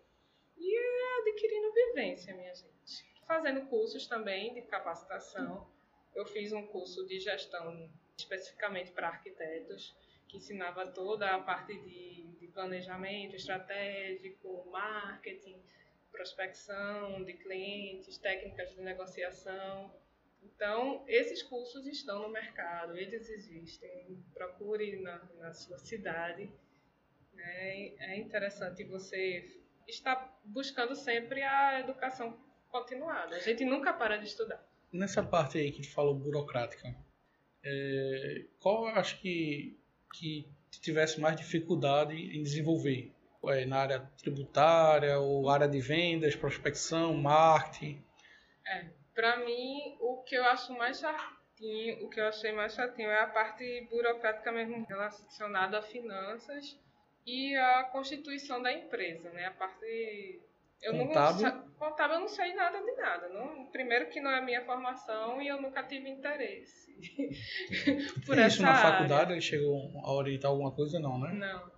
E 0.59 0.79
adquirindo 1.23 1.73
vivência, 1.73 2.35
minha 2.35 2.55
gente. 2.55 3.05
Fazendo 3.27 3.67
cursos 3.67 4.07
também 4.07 4.53
de 4.53 4.63
capacitação. 4.63 5.67
Eu 6.15 6.27
fiz 6.27 6.53
um 6.53 6.67
curso 6.67 7.07
de 7.07 7.19
gestão 7.19 7.91
especificamente 8.19 8.93
para 8.93 9.09
arquitetos, 9.09 9.97
que 10.29 10.37
ensinava 10.37 10.87
toda 10.89 11.35
a 11.35 11.39
parte 11.39 11.75
de, 11.75 12.25
de 12.39 12.47
planejamento 12.49 13.35
estratégico, 13.35 14.69
marketing, 14.71 15.59
prospecção 16.13 17.25
de 17.25 17.33
clientes, 17.33 18.19
técnicas 18.19 18.71
de 18.71 18.81
negociação. 18.81 19.93
Então, 20.43 21.05
esses 21.09 21.43
cursos 21.43 21.87
estão 21.87 22.23
no 22.23 22.29
mercado, 22.29 22.97
eles 22.97 23.29
existem. 23.29 24.23
Procure 24.35 25.01
na, 25.01 25.23
na 25.39 25.53
sua 25.53 25.79
cidade. 25.79 26.51
Né? 27.33 27.95
É 27.99 28.17
interessante 28.17 28.85
você 28.85 29.61
estar 29.89 30.41
buscando 30.45 30.95
sempre 30.95 31.43
a 31.43 31.81
educação 31.81 32.39
continuada. 32.69 33.37
A 33.37 33.41
gente 33.41 33.65
nunca 33.65 33.93
para 33.93 34.17
de 34.17 34.27
estudar. 34.27 34.65
Nessa 34.93 35.23
parte 35.23 35.59
aí 35.59 35.73
que 35.73 35.83
tu 35.83 35.91
falou 35.91 36.15
burocrática, 36.15 36.95
é, 37.65 38.45
qual 38.61 38.87
acho 38.87 39.21
que, 39.21 39.79
que 40.15 40.49
tivesse 40.71 41.21
mais 41.21 41.37
dificuldade 41.37 42.15
em 42.15 42.43
desenvolver? 42.43 43.13
É, 43.49 43.65
na 43.67 43.79
área 43.79 44.01
tributária 44.19 45.19
ou 45.19 45.49
área 45.51 45.69
de 45.69 45.81
vendas, 45.81 46.37
prospecção, 46.37 47.15
marketing? 47.15 48.03
É, 48.67 48.87
para 49.15 49.39
mim, 49.45 49.97
o 50.01 50.23
que 50.23 50.35
eu 50.35 50.45
acho 50.45 50.73
mais 50.75 50.99
chatinho, 51.01 52.05
o 52.05 52.09
que 52.11 52.21
eu 52.21 52.27
achei 52.29 52.53
mais 52.53 52.75
chatinho 52.75 53.09
é 53.11 53.21
a 53.23 53.27
parte 53.27 53.87
burocrática 53.91 54.51
mesmo 54.53 54.85
relacionada 54.89 55.79
a 55.79 55.83
finanças 55.83 56.79
e 57.27 57.55
a 57.57 57.85
constituição 57.85 58.61
da 58.63 58.73
empresa, 58.73 59.31
né? 59.31 59.47
A 59.47 59.53
parte 59.53 60.41
eu 60.83 60.93
Contábil? 60.99 61.43
não 61.43 61.71
contábil 61.79 62.15
eu 62.17 62.21
não 62.21 62.29
sei 62.29 62.55
nada 62.55 62.81
de 62.81 62.93
nada. 62.93 63.29
Não, 63.29 63.67
primeiro 63.67 64.09
que 64.09 64.21
não 64.21 64.31
é 64.31 64.39
a 64.39 64.43
minha 64.43 64.65
formação 64.65 65.41
e 65.41 65.47
eu 65.47 65.61
nunca 65.63 65.83
tive 65.85 66.09
interesse 66.09 66.93
por 68.27 68.35
Tem 68.35 68.45
essa 68.45 68.55
isso 68.55 68.63
na 68.63 68.73
área. 68.73 68.91
faculdade, 68.93 69.33
ele 69.33 69.41
chegou 69.41 69.93
a 70.05 70.13
orientar 70.13 70.51
alguma 70.51 70.73
coisa, 70.73 70.99
não, 70.99 71.19
né? 71.21 71.33
Não. 71.33 71.72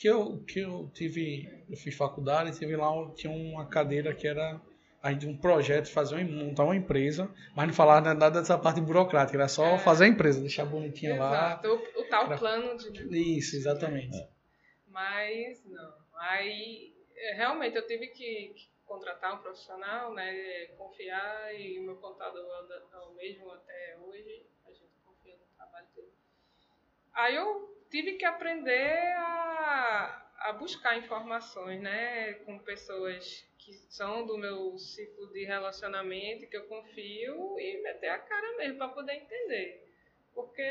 Que 0.00 0.08
eu, 0.08 0.38
que 0.44 0.60
eu 0.60 0.90
tive, 0.94 1.46
eu 1.68 1.76
fiz 1.76 1.94
faculdade, 1.94 2.58
tive 2.58 2.74
lá, 2.74 2.88
tinha 3.14 3.30
uma 3.32 3.66
cadeira 3.68 4.14
que 4.14 4.26
era 4.26 4.58
a 5.02 5.12
gente 5.12 5.26
um 5.26 5.36
projeto, 5.36 5.90
fazer 5.90 6.14
uma, 6.16 6.44
montar 6.44 6.64
uma 6.64 6.74
empresa, 6.76 7.30
mas 7.54 7.66
não 7.68 7.74
falava 7.74 8.14
nada 8.14 8.30
dessa 8.30 8.56
parte 8.58 8.80
burocrática, 8.80 9.36
era 9.36 9.48
só 9.48 9.64
É. 9.74 9.78
fazer 9.78 10.04
a 10.04 10.08
empresa, 10.08 10.40
deixar 10.40 10.64
bonitinha 10.64 11.16
lá. 11.18 11.28
Exato. 11.60 11.68
O, 11.68 12.00
o 12.00 12.08
tal 12.08 12.26
Era- 12.26 12.38
plano 12.38 12.76
de 12.78 12.88
Isso, 13.38 13.56
exatamente. 13.56 14.16
Mas 14.88 15.62
não. 15.66 15.94
Aí 16.18 16.94
é, 17.16 17.34
realmente 17.34 17.76
eu 17.76 17.86
tive 17.86 18.08
que 18.08 18.54
que 18.54 18.68
contratar 18.86 19.34
um 19.34 19.38
profissional, 19.42 20.12
né? 20.14 20.66
Confiar 20.78 21.54
e 21.54 21.78
o 21.78 21.82
meu 21.84 21.96
contador 21.96 22.42
é 22.42 22.96
o 22.98 23.14
mesmo 23.14 23.50
até 23.52 23.96
hoje. 24.02 24.46
A 24.66 24.70
gente 24.72 24.90
confia 25.04 25.34
no 25.36 25.44
trabalho 25.56 25.86
dele. 25.94 26.08
Aí 27.14 27.36
eu 27.36 27.79
tive 27.90 28.12
que 28.14 28.24
aprender 28.24 29.14
a, 29.16 30.26
a 30.38 30.52
buscar 30.52 30.96
informações, 30.98 31.80
né? 31.80 32.34
Com 32.44 32.58
pessoas 32.58 33.44
que 33.58 33.74
são 33.90 34.24
do 34.26 34.38
meu 34.38 34.78
ciclo 34.78 35.26
de 35.32 35.44
relacionamento, 35.44 36.46
que 36.48 36.56
eu 36.56 36.64
confio, 36.66 37.58
e 37.58 37.82
meter 37.82 38.08
a 38.08 38.18
cara 38.18 38.56
mesmo 38.56 38.78
para 38.78 38.88
poder 38.88 39.14
entender. 39.14 39.86
Porque 40.34 40.62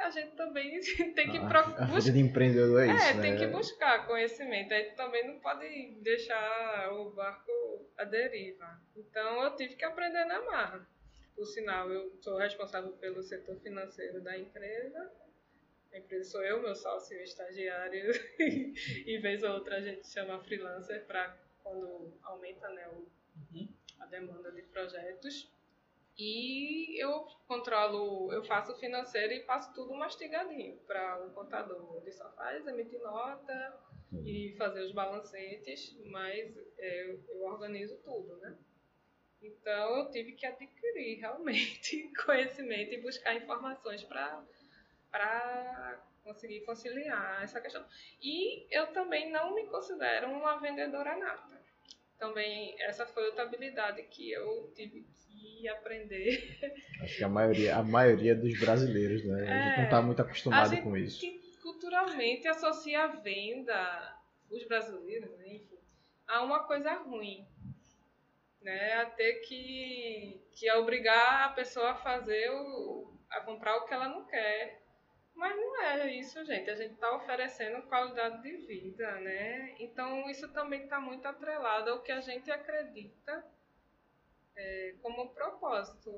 a 0.00 0.08
gente 0.10 0.36
também 0.36 0.80
tem 1.14 1.30
que 1.30 1.36
a, 1.38 1.46
pro- 1.46 1.58
a 1.82 1.84
vida 1.86 2.12
de 2.12 2.20
empreendedor 2.20 2.82
é 2.82 2.94
isso, 2.94 3.04
É, 3.04 3.14
né? 3.14 3.22
tem 3.22 3.36
que 3.36 3.46
buscar 3.48 4.06
conhecimento. 4.06 4.72
Aí 4.72 4.84
também 4.92 5.26
não 5.26 5.38
pode 5.40 5.66
deixar 6.00 6.92
o 6.92 7.10
barco 7.10 7.50
à 7.98 8.04
deriva. 8.04 8.80
Então 8.96 9.42
eu 9.42 9.56
tive 9.56 9.74
que 9.74 9.84
aprender 9.84 10.24
na 10.24 10.40
marra. 10.42 10.88
Por 11.34 11.44
sinal, 11.46 11.90
eu 11.90 12.16
sou 12.22 12.36
responsável 12.38 12.92
pelo 12.92 13.22
setor 13.22 13.56
financeiro 13.60 14.20
da 14.22 14.38
empresa. 14.38 15.10
A 15.92 15.98
empresa 15.98 16.30
sou 16.30 16.42
eu, 16.44 16.62
meu 16.62 16.74
sócio 16.74 17.18
o 17.18 17.22
estagiário. 17.22 18.12
e 19.06 19.18
vez 19.18 19.42
ou 19.42 19.50
outra 19.54 19.76
a 19.76 19.80
gente 19.80 20.06
chama 20.08 20.42
freelancer 20.44 21.04
para 21.06 21.36
quando 21.62 22.12
aumenta 22.22 22.68
né, 22.70 22.88
o, 22.88 23.08
Uhum. 23.52 23.68
a 23.98 24.06
demanda 24.06 24.50
de 24.52 24.62
projetos. 24.62 25.48
E 26.18 27.02
eu 27.02 27.22
controlo, 27.48 28.32
eu 28.32 28.44
faço 28.44 28.72
o 28.72 28.78
financeiro 28.78 29.32
e 29.32 29.40
passo 29.40 29.72
tudo 29.72 29.94
mastigadinho 29.94 30.76
para 30.86 31.24
o 31.24 31.30
contador. 31.30 31.96
Ele 31.96 32.12
só 32.12 32.30
faz 32.32 32.66
emitir 32.66 33.00
nota 33.00 33.80
e 34.26 34.54
fazer 34.58 34.82
os 34.82 34.92
balancetes, 34.92 35.96
mas 36.06 36.54
é, 36.78 37.04
eu, 37.04 37.24
eu 37.28 37.42
organizo 37.44 37.96
tudo, 38.04 38.36
né? 38.36 38.56
Então 39.40 39.98
eu 40.00 40.10
tive 40.10 40.32
que 40.32 40.44
adquirir 40.44 41.20
realmente 41.20 42.10
conhecimento 42.26 42.92
e 42.92 43.00
buscar 43.00 43.34
informações 43.36 44.04
para 44.04 44.44
conseguir 46.22 46.60
conciliar 46.60 47.42
essa 47.42 47.60
questão. 47.60 47.84
E 48.20 48.66
eu 48.70 48.88
também 48.88 49.30
não 49.30 49.54
me 49.54 49.66
considero 49.66 50.28
uma 50.30 50.58
vendedora 50.58 51.16
nata. 51.16 51.60
Também 52.18 52.76
essa 52.82 53.06
foi 53.06 53.24
outra 53.26 53.44
habilidade 53.44 54.02
que 54.04 54.30
eu 54.30 54.70
tive 54.74 55.06
que 55.26 55.66
aprender 55.68 56.58
Acho 57.02 57.16
que 57.16 57.24
a 57.24 57.28
maioria, 57.28 57.76
a 57.76 57.82
maioria 57.82 58.34
dos 58.34 58.58
brasileiros, 58.60 59.24
né? 59.24 59.42
A 59.42 59.62
gente 59.62 59.74
É. 59.74 59.76
não 59.78 59.84
está 59.84 60.02
muito 60.02 60.20
acostumado 60.22 60.70
gente 60.70 60.82
com 60.82 60.96
isso. 60.96 61.20
culturalmente 61.62 62.46
associa 62.46 63.04
a 63.04 63.06
venda, 63.08 64.18
os 64.50 64.64
brasileiros, 64.66 65.30
né, 65.38 65.54
enfim, 65.54 65.78
a 66.26 66.42
uma 66.42 66.64
coisa 66.64 66.92
ruim. 66.94 67.46
Né? 68.60 68.92
A 68.94 69.06
ter 69.06 69.34
que, 69.40 70.42
que 70.52 70.70
obrigar 70.72 71.44
a 71.46 71.48
pessoa 71.54 71.92
a 71.92 71.94
fazer 71.94 72.50
o, 72.50 73.10
a 73.30 73.40
comprar 73.40 73.76
o 73.78 73.86
que 73.86 73.94
ela 73.94 74.08
não 74.08 74.26
quer. 74.26 74.79
Mas 75.34 75.56
não 75.56 75.82
é 75.82 76.14
isso, 76.14 76.44
gente. 76.44 76.68
A 76.68 76.74
gente 76.74 76.94
está 76.94 77.16
oferecendo 77.16 77.82
qualidade 77.82 78.42
de 78.42 78.56
vida, 78.66 79.10
né? 79.20 79.74
Então 79.78 80.28
isso 80.28 80.48
também 80.48 80.82
está 80.84 81.00
muito 81.00 81.26
atrelado 81.26 81.90
ao 81.90 82.02
que 82.02 82.12
a 82.12 82.20
gente 82.20 82.50
acredita 82.50 83.44
é, 84.56 84.94
como 85.02 85.30
propósito 85.30 86.10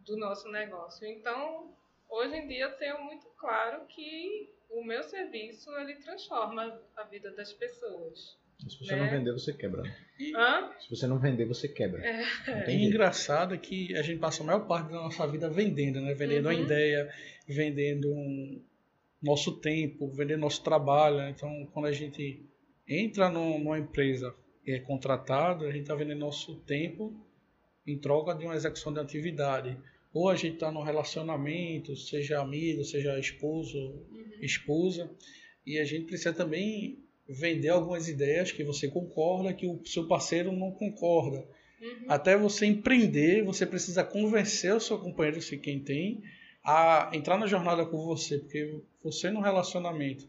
do 0.00 0.16
nosso 0.16 0.48
negócio. 0.50 1.06
Então, 1.06 1.72
hoje 2.08 2.34
em 2.36 2.48
dia 2.48 2.64
eu 2.64 2.76
tenho 2.76 3.00
muito 3.02 3.26
claro 3.38 3.86
que 3.86 4.52
o 4.68 4.82
meu 4.82 5.02
serviço 5.02 5.70
ele 5.76 5.96
transforma 5.96 6.80
a 6.96 7.02
vida 7.04 7.30
das 7.30 7.52
pessoas. 7.52 8.38
Se 8.68 8.78
você 8.78 8.94
né? 8.94 9.02
não 9.02 9.10
vender, 9.10 9.32
você 9.32 9.52
quebra. 9.54 9.82
Hã? 10.36 10.70
Se 10.80 10.90
você 10.90 11.06
não 11.06 11.18
vender, 11.18 11.46
você 11.46 11.66
quebra. 11.66 12.04
É. 12.04 12.70
E 12.70 12.84
engraçado 12.84 13.58
que 13.58 13.96
a 13.96 14.02
gente 14.02 14.18
passa 14.20 14.42
a 14.42 14.46
maior 14.46 14.66
parte 14.66 14.88
da 14.92 14.96
nossa 14.96 15.26
vida 15.26 15.48
vendendo, 15.48 15.98
né? 16.00 16.12
Vendendo 16.12 16.48
Uhum. 16.50 16.62
ideia, 16.64 17.10
vendendo 17.50 18.10
um 18.12 18.62
nosso 19.22 19.56
tempo, 19.60 20.08
vendendo 20.08 20.40
nosso 20.40 20.62
trabalho. 20.62 21.16
né? 21.18 21.30
Então, 21.36 21.68
quando 21.72 21.86
a 21.86 21.92
gente 21.92 22.42
entra 22.88 23.28
num- 23.28 23.58
numa 23.58 23.78
empresa 23.78 24.34
e 24.66 24.72
é 24.72 24.78
contratado, 24.80 25.64
a 25.64 25.70
gente 25.72 25.82
está 25.82 25.94
vendendo 25.94 26.18
nosso 26.20 26.56
tempo 26.60 27.12
em 27.86 27.98
troca 27.98 28.34
de 28.34 28.44
uma 28.44 28.54
execução 28.54 28.92
de 28.92 29.00
atividade. 29.00 29.76
Ou 30.12 30.28
a 30.28 30.36
gente 30.36 30.54
está 30.54 30.72
num 30.72 30.82
relacionamento, 30.82 31.94
seja 31.96 32.40
amigo, 32.40 32.84
seja 32.84 33.18
esposo, 33.18 33.78
Uhum. 33.78 34.24
esposa, 34.42 35.10
e 35.66 35.78
a 35.78 35.84
gente 35.84 36.06
precisa 36.06 36.32
também 36.32 36.98
vender 37.28 37.68
algumas 37.68 38.08
ideias 38.08 38.50
que 38.50 38.64
você 38.64 38.88
concorda, 38.88 39.52
que 39.52 39.66
o 39.66 39.80
seu 39.86 40.06
parceiro 40.08 40.50
não 40.50 40.72
concorda. 40.72 41.38
Uhum. 41.80 42.04
Até 42.08 42.36
você 42.36 42.66
empreender, 42.66 43.44
você 43.44 43.64
precisa 43.64 44.02
convencer 44.02 44.74
o 44.74 44.80
seu 44.80 44.98
companheiro, 44.98 45.40
se 45.40 45.56
quem 45.56 45.78
tem, 45.78 46.20
a 46.64 47.10
entrar 47.12 47.38
na 47.38 47.46
jornada 47.46 47.86
com 47.86 48.04
você, 48.04 48.38
porque 48.38 48.82
você 49.02 49.30
no 49.30 49.40
relacionamento 49.40 50.28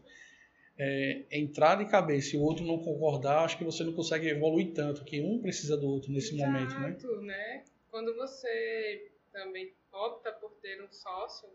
é, 0.78 1.24
entrar 1.30 1.76
de 1.76 1.90
cabeça 1.90 2.34
e 2.34 2.38
o 2.38 2.42
outro 2.42 2.64
não 2.64 2.78
concordar, 2.78 3.44
acho 3.44 3.58
que 3.58 3.64
você 3.64 3.84
não 3.84 3.92
consegue 3.92 4.28
evoluir 4.28 4.72
tanto, 4.72 5.04
que 5.04 5.20
um 5.20 5.40
precisa 5.40 5.76
do 5.76 5.86
outro 5.86 6.10
nesse 6.10 6.36
momento, 6.36 6.74
né? 6.78 6.88
Exato, 6.90 7.20
né? 7.20 7.64
Quando 7.90 8.14
você 8.16 9.12
também 9.32 9.72
opta 9.92 10.32
por 10.32 10.50
ter 10.62 10.82
um 10.82 10.90
sócio, 10.90 11.48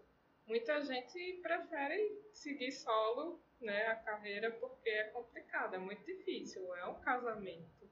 muita 0.46 0.82
gente 0.86 1.40
prefere 1.42 2.22
seguir 2.32 2.72
solo, 2.72 3.42
né, 3.60 3.88
a 3.88 3.96
carreira 3.96 4.52
porque 4.52 4.90
é 4.90 5.06
complicado, 5.06 5.76
é 5.76 5.80
muito 5.80 6.06
difícil, 6.06 6.74
é 6.76 6.86
um 6.86 7.00
casamento, 7.02 7.87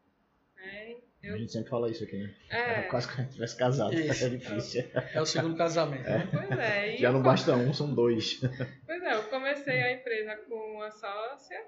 A 0.57 1.27
Eu, 1.27 1.37
gente 1.37 1.51
sempre 1.51 1.69
fala 1.69 1.89
isso 1.89 2.03
aqui, 2.03 2.17
né? 2.17 2.35
é, 2.49 2.81
Quase 2.83 3.07
que 3.07 3.13
a 3.13 3.23
gente 3.23 3.33
tivesse 3.33 3.57
casado. 3.57 3.93
Isso. 3.93 4.25
É 4.25 4.29
difícil. 4.29 4.83
É 5.13 5.21
o 5.21 5.25
segundo 5.25 5.57
casamento. 5.57 6.03
né? 6.03 6.29
pois 6.31 6.59
é. 6.59 6.97
Já 6.97 7.11
não 7.11 7.21
basta 7.23 7.53
um, 7.55 7.73
são 7.73 7.93
dois. 7.93 8.39
Pois 8.85 9.01
é, 9.03 9.13
eu 9.13 9.23
comecei 9.29 9.81
a 9.81 9.91
empresa 9.93 10.35
com 10.47 10.55
uma 10.75 10.91
sócia, 10.91 11.65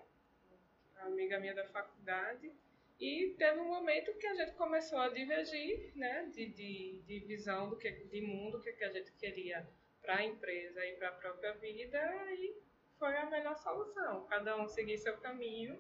uma 0.96 1.08
amiga 1.08 1.40
minha 1.40 1.56
da 1.56 1.66
faculdade, 1.66 2.52
e 3.00 3.36
teve 3.38 3.60
um 3.60 3.68
momento 3.68 4.14
que 4.18 4.26
a 4.28 4.36
gente 4.36 4.54
começou 4.54 5.00
a 5.00 5.10
divergir, 5.10 5.92
né, 5.96 6.30
de, 6.34 6.48
de, 6.48 7.02
de 7.06 7.20
visão 7.28 7.70
do 7.70 7.78
que, 7.78 7.90
de 7.92 8.22
mundo, 8.22 8.58
o 8.58 8.62
que, 8.62 8.72
que 8.74 8.84
a 8.84 8.92
gente 8.92 9.12
queria 9.14 9.68
para 10.02 10.18
a 10.18 10.26
empresa 10.26 10.84
e 10.86 10.94
para 10.94 11.10
a 11.10 11.14
própria 11.14 11.54
vida, 11.54 12.00
e 12.32 12.56
foi 12.98 13.16
a 13.18 13.26
melhor 13.30 13.56
solução. 13.58 14.26
Cada 14.28 14.56
um 14.60 14.68
seguir 14.68 14.98
seu 14.98 15.18
caminho, 15.18 15.78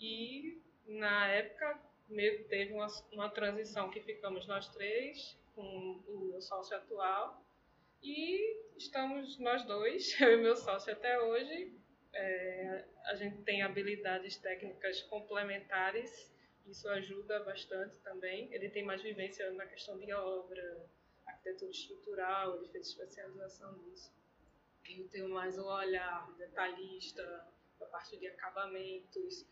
e 0.00 0.62
na 0.86 1.28
época 1.28 1.78
teve 2.48 2.72
uma, 2.72 2.86
uma 3.12 3.30
transição 3.30 3.90
que 3.90 4.00
ficamos 4.00 4.46
nós 4.46 4.68
três, 4.68 5.38
com 5.54 6.02
o 6.08 6.28
meu 6.30 6.40
sócio 6.40 6.76
atual, 6.76 7.44
e 8.02 8.56
estamos 8.76 9.38
nós 9.38 9.64
dois, 9.64 10.14
eu 10.20 10.38
e 10.38 10.42
meu 10.42 10.56
sócio 10.56 10.92
até 10.92 11.20
hoje. 11.20 11.72
É, 12.12 12.84
a 13.04 13.14
gente 13.14 13.42
tem 13.42 13.62
habilidades 13.62 14.36
técnicas 14.36 15.02
complementares, 15.02 16.32
isso 16.66 16.88
ajuda 16.88 17.40
bastante 17.40 17.98
também. 17.98 18.52
Ele 18.52 18.68
tem 18.70 18.84
mais 18.84 19.02
vivência 19.02 19.50
na 19.52 19.66
questão 19.66 19.98
de 19.98 20.12
obra, 20.12 20.86
arquitetura 21.26 21.70
estrutural, 21.70 22.56
ele 22.56 22.68
fez 22.68 22.88
especialização 22.88 23.72
nisso. 23.78 24.12
Eu 24.88 25.06
tenho 25.08 25.28
mais 25.28 25.58
um 25.58 25.66
olhar 25.66 26.30
detalhista, 26.38 27.22
a 27.80 27.84
parte 27.86 28.16
de 28.16 28.26
acabamentos 28.26 29.46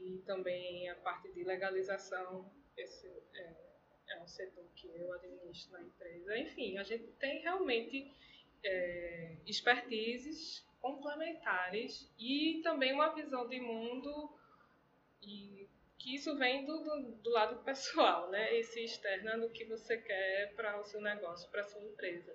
e 0.00 0.18
também 0.26 0.88
a 0.88 0.94
parte 0.96 1.30
de 1.32 1.44
legalização. 1.44 2.50
Esse 2.76 3.06
é, 3.34 3.56
é 4.08 4.22
um 4.22 4.26
setor 4.26 4.64
que 4.74 4.88
eu 4.88 5.12
administro 5.12 5.72
na 5.72 5.82
empresa. 5.82 6.38
Enfim, 6.38 6.78
a 6.78 6.82
gente 6.82 7.06
tem 7.18 7.40
realmente 7.40 8.10
é, 8.64 9.36
expertises 9.46 10.66
complementares 10.80 12.10
e 12.18 12.60
também 12.62 12.92
uma 12.92 13.14
visão 13.14 13.46
de 13.46 13.60
mundo 13.60 14.34
e 15.22 15.68
que 15.98 16.14
isso 16.14 16.34
vem 16.36 16.64
do, 16.64 16.82
do, 16.82 17.12
do, 17.16 17.30
lado 17.30 17.62
pessoal, 17.62 18.30
né? 18.30 18.58
E 18.58 18.64
se 18.64 18.86
no 19.36 19.50
que 19.50 19.66
você 19.66 19.98
quer 19.98 20.54
para 20.56 20.80
o 20.80 20.84
seu 20.84 21.00
negócio, 21.00 21.50
para 21.50 21.60
a 21.60 21.64
sua 21.64 21.82
empresa. 21.82 22.34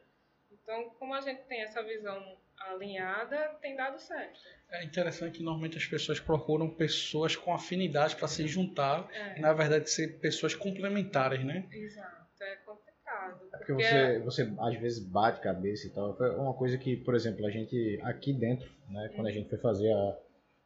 Então, 0.52 0.92
como 0.92 1.16
a 1.16 1.22
gente 1.22 1.44
tem 1.46 1.62
essa 1.62 1.82
visão 1.82 2.38
alinhada, 2.72 3.38
tem 3.62 3.76
dado 3.76 4.00
certo. 4.00 4.40
É 4.70 4.84
interessante 4.84 5.38
que 5.38 5.44
normalmente 5.44 5.78
as 5.78 5.86
pessoas 5.86 6.20
procuram 6.20 6.70
pessoas 6.70 7.36
com 7.36 7.54
afinidade 7.54 8.16
para 8.16 8.28
se 8.28 8.48
juntar 8.48 9.08
é. 9.12 9.38
e, 9.38 9.42
na 9.42 9.54
verdade, 9.54 9.90
ser 9.90 10.20
pessoas 10.20 10.54
complementares, 10.56 11.44
né? 11.44 11.68
Exato. 11.72 12.26
É 12.42 12.56
complicado. 12.58 13.42
É 13.54 13.58
porque, 13.58 13.74
porque 13.74 13.84
você, 13.84 14.20
você, 14.20 14.54
às 14.60 14.80
vezes, 14.80 15.00
bate 15.00 15.42
cabeça 15.42 15.88
e 15.88 15.90
tal. 15.92 16.16
Foi 16.18 16.30
uma 16.36 16.54
coisa 16.54 16.78
que, 16.78 16.98
por 16.98 17.16
exemplo, 17.16 17.46
a 17.46 17.50
gente, 17.50 18.00
aqui 18.04 18.34
dentro, 18.34 18.70
né, 18.90 19.12
quando 19.16 19.28
a 19.28 19.32
gente 19.32 19.50
foi 19.50 19.58
fazer 19.58 19.92
a, 19.92 20.18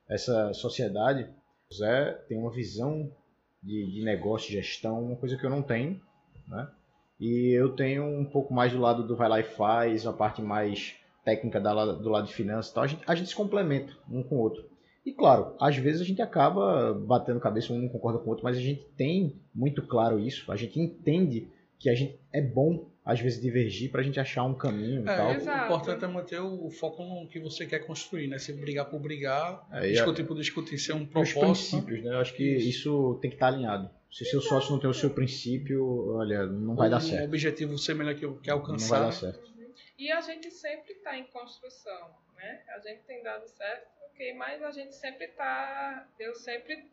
essa 0.10 0.54
sociedade, 0.54 1.30
o 1.70 1.74
Zé 1.74 2.14
tem 2.28 2.38
uma 2.38 2.52
visão 2.52 3.16
de, 3.62 3.92
de 3.92 4.04
negócio, 4.04 4.50
de 4.50 4.56
gestão, 4.56 5.04
uma 5.04 5.18
coisa 5.18 5.38
que 5.38 5.46
eu 5.46 5.50
não 5.50 5.62
tenho, 5.62 6.02
né? 6.48 6.72
E 7.20 7.52
eu 7.52 7.76
tenho 7.76 8.06
um 8.06 8.26
pouco 8.26 8.54
mais 8.54 8.72
do 8.72 8.80
lado 8.80 9.06
do 9.06 9.16
vai 9.16 9.28
lá 9.28 9.40
e 9.40 9.44
faz, 9.44 10.08
a 10.08 10.14
parte 10.14 10.42
mais 10.42 10.96
técnica 11.30 11.60
da, 11.60 11.86
do 11.94 12.10
lado 12.10 12.28
de 12.28 12.34
finanças 12.34 12.72
e 12.72 12.74
tal. 12.74 12.84
A 12.84 12.88
gente, 12.88 13.04
a 13.06 13.16
gente 13.16 13.30
se 13.30 13.36
complementa 13.36 13.94
um 14.10 14.24
com 14.24 14.36
o 14.36 14.40
outro. 14.40 14.64
E 15.06 15.14
claro, 15.14 15.56
às 15.60 15.76
vezes 15.78 16.02
a 16.02 16.06
gente 16.06 16.22
acaba 16.22 16.94
batendo 16.94 17.40
cabeça, 17.40 17.72
um 17.72 17.80
não 17.80 17.90
concorda 17.90 18.20
com 18.20 18.26
o 18.26 18.30
outro, 18.30 18.44
mas 18.44 18.58
a 18.58 18.62
gente 18.62 18.84
tem 18.98 19.40
muito 19.54 19.82
claro 19.82 20.20
isso, 20.20 20.52
a 20.52 20.56
gente 20.56 20.80
entende 20.80 21.48
que 21.80 21.90
a 21.90 21.96
gente 21.96 22.20
é 22.34 22.42
bom 22.42 22.90
às 23.06 23.20
vezes 23.20 23.42
divergir 23.42 23.90
para 23.90 24.02
a 24.02 24.04
gente 24.04 24.20
achar 24.20 24.44
um 24.44 24.54
caminho 24.54 25.04
e 25.04 25.10
é, 25.10 25.16
tal. 25.16 25.32
Exato. 25.32 25.62
O 25.62 25.66
importante 25.66 26.06
é 26.06 26.08
manter 26.08 26.40
o 26.40 26.70
foco 26.70 27.04
no 27.04 27.28
que 27.28 27.40
você 27.40 27.66
quer 27.66 27.80
construir, 27.80 28.28
né? 28.28 28.38
Se 28.38 28.54
brigar 28.54 28.86
por 28.88 29.00
brigar, 29.00 29.68
é, 29.72 29.90
discutir 29.90 30.26
por 30.26 30.36
discutir, 30.36 30.78
ser 30.78 30.94
um 30.94 31.06
propósito. 31.06 31.40
Os 31.40 31.70
princípios, 31.70 32.04
né? 32.04 32.14
Eu 32.14 32.20
acho 32.20 32.36
que 32.36 32.44
isso, 32.44 32.70
isso 32.70 33.20
tem 33.22 33.32
que 33.32 33.36
estar 33.36 33.48
alinhado. 33.48 33.90
Se 34.12 34.26
seu 34.26 34.42
sócio 34.42 34.72
não 34.72 34.80
tem 34.80 34.90
o 34.90 34.94
seu 34.94 35.10
princípio, 35.10 36.18
olha, 36.18 36.46
não 36.46 36.76
vai 36.76 36.90
dar 36.90 37.00
certo. 37.00 37.22
Um 37.22 37.26
objetivo 37.26 37.78
semelhante 37.78 38.20
que 38.20 38.32
quer 38.42 38.52
alcançar. 38.52 39.00
Não 39.00 39.06
vai 39.06 39.12
dar 39.12 39.12
certo. 39.12 39.59
E 40.00 40.12
a 40.12 40.22
gente 40.22 40.50
sempre 40.50 40.94
está 40.94 41.18
em 41.18 41.26
construção, 41.26 42.16
né? 42.36 42.64
A 42.70 42.80
gente 42.80 43.04
tem 43.04 43.22
dado 43.22 43.48
certo, 43.48 43.88
ok, 44.06 44.34
mas 44.34 44.64
a 44.64 44.72
gente 44.72 44.96
sempre 44.96 45.26
está. 45.26 46.08
Eu 46.18 46.34
sempre. 46.34 46.90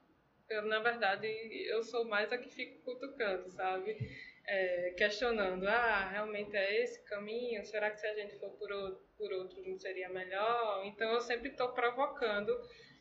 Eu, 0.51 0.63
na 0.63 0.81
verdade, 0.81 1.27
eu 1.69 1.83
sou 1.83 2.05
mais 2.05 2.33
a 2.33 2.39
que 2.39 2.51
fico 2.51 2.83
cutucando, 2.83 3.49
sabe? 3.51 3.97
é, 4.47 4.95
questionando, 4.97 5.67
ah, 5.67 6.09
realmente 6.11 6.57
é 6.57 6.83
esse 6.83 7.03
caminho? 7.05 7.65
Será 7.65 7.91
que 7.91 8.01
se 8.01 8.07
a 8.07 8.15
gente 8.15 8.39
for 8.39 8.51
por 8.51 8.71
outro, 8.71 9.05
por 9.19 9.33
outro 9.33 9.63
não 9.67 9.77
seria 9.79 10.09
melhor? 10.09 10.85
Então 10.87 11.11
eu 11.13 11.21
sempre 11.21 11.51
estou 11.51 11.69
provocando 11.71 12.53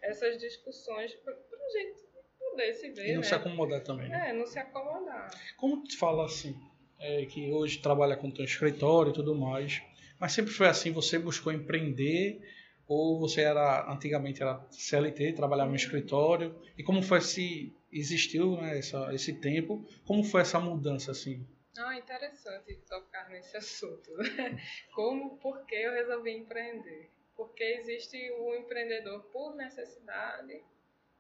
essas 0.01 0.39
discussões 0.39 1.13
para 1.15 1.33
a 1.33 1.69
gente 1.69 2.03
poder 2.39 2.73
se 2.73 2.89
ver. 2.89 3.09
E 3.09 3.13
não 3.13 3.21
né? 3.21 3.27
se 3.27 3.35
acomodar 3.35 3.81
também. 3.81 4.09
Né? 4.09 4.29
É, 4.29 4.33
não 4.33 4.45
se 4.45 4.57
acomodar. 4.57 5.29
Como 5.57 5.83
tu 5.83 5.97
fala 5.97 6.25
assim, 6.25 6.55
é, 6.99 7.25
que 7.25 7.51
hoje 7.51 7.79
trabalha 7.79 8.17
com 8.17 8.31
teu 8.31 8.45
escritório 8.45 9.11
e 9.11 9.13
tudo 9.13 9.35
mais, 9.35 9.81
mas 10.19 10.33
sempre 10.33 10.51
foi 10.51 10.67
assim, 10.67 10.91
você 10.91 11.19
buscou 11.19 11.51
empreender 11.51 12.41
ou 12.87 13.19
você 13.19 13.41
era 13.41 13.91
antigamente 13.91 14.41
era 14.41 14.65
CLT, 14.69 15.33
trabalhava 15.33 15.69
no 15.69 15.75
escritório 15.75 16.55
e 16.77 16.83
como 16.83 17.01
foi 17.01 17.21
se 17.21 17.75
existiu 17.91 18.57
né, 18.57 18.77
essa, 18.77 19.13
esse 19.13 19.33
tempo. 19.39 19.87
Como 20.05 20.23
foi 20.23 20.41
essa 20.41 20.59
mudança 20.59 21.11
assim? 21.11 21.47
Ah, 21.77 21.97
interessante 21.97 22.75
tocar 22.87 23.29
nesse 23.29 23.57
assunto. 23.57 24.09
Como, 24.95 25.37
por 25.37 25.65
que 25.65 25.75
eu 25.75 25.91
resolvi 25.91 26.31
empreender? 26.31 27.11
Porque 27.35 27.63
existe 27.63 28.31
o 28.31 28.55
empreendedor 28.55 29.23
por 29.25 29.55
necessidade 29.55 30.63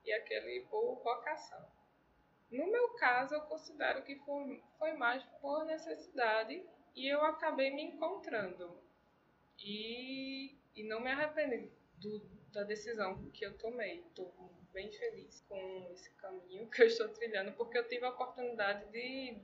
e 0.05 0.13
aquele 0.13 0.61
por 0.69 1.01
vocação. 1.03 1.65
No 2.49 2.71
meu 2.71 2.89
caso, 2.93 3.35
eu 3.35 3.41
considero 3.41 4.03
que 4.03 4.15
foi, 4.79 4.93
mais 4.93 5.21
por 5.41 5.65
necessidade 5.65 6.63
e 6.95 7.05
eu 7.05 7.21
acabei 7.25 7.71
me 7.71 7.83
encontrando. 7.83 8.79
E, 9.59 10.57
e 10.75 10.83
não 10.83 10.99
me 10.99 11.11
arrependi 11.11 11.71
do, 11.97 12.19
da 12.51 12.63
decisão 12.63 13.29
que 13.31 13.45
eu 13.45 13.57
tomei. 13.57 13.99
Estou 13.99 14.33
bem 14.73 14.91
feliz 14.91 15.41
com 15.47 15.89
esse 15.93 16.09
caminho 16.15 16.69
que 16.69 16.81
eu 16.81 16.87
estou 16.87 17.07
trilhando, 17.09 17.53
porque 17.53 17.77
eu 17.77 17.87
tive 17.87 18.05
a 18.05 18.09
oportunidade 18.09 18.91
de, 18.91 19.37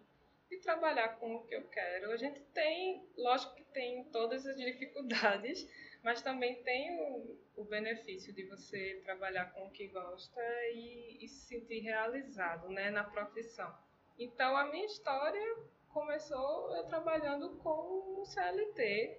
de 0.50 0.58
trabalhar 0.58 1.20
com 1.20 1.36
o 1.36 1.44
que 1.46 1.56
eu 1.56 1.68
quero. 1.70 2.12
A 2.12 2.18
gente 2.18 2.42
tem, 2.54 3.08
lógico 3.18 3.56
que 3.56 3.64
tem 3.66 4.04
todas 4.06 4.46
as 4.46 4.58
dificuldades, 4.58 5.68
mas 6.04 6.22
também 6.22 6.62
tem 6.64 7.00
o, 7.00 7.38
o 7.56 7.64
benefício 7.64 8.34
de 8.34 8.44
você 8.44 9.02
trabalhar 9.06 9.54
com 9.54 9.68
o 9.68 9.72
que 9.72 9.88
gosta 9.88 10.42
e, 10.74 11.24
e 11.24 11.28
se 11.28 11.48
sentir 11.48 11.80
realizado 11.80 12.68
né, 12.70 12.90
na 12.90 13.04
profissão. 13.04 13.74
Então, 14.20 14.58
a 14.58 14.66
minha 14.66 14.86
história 14.86 15.58
começou 15.90 16.76
eu 16.76 16.84
trabalhando 16.86 17.58
com 17.58 18.24
CLT. 18.26 19.18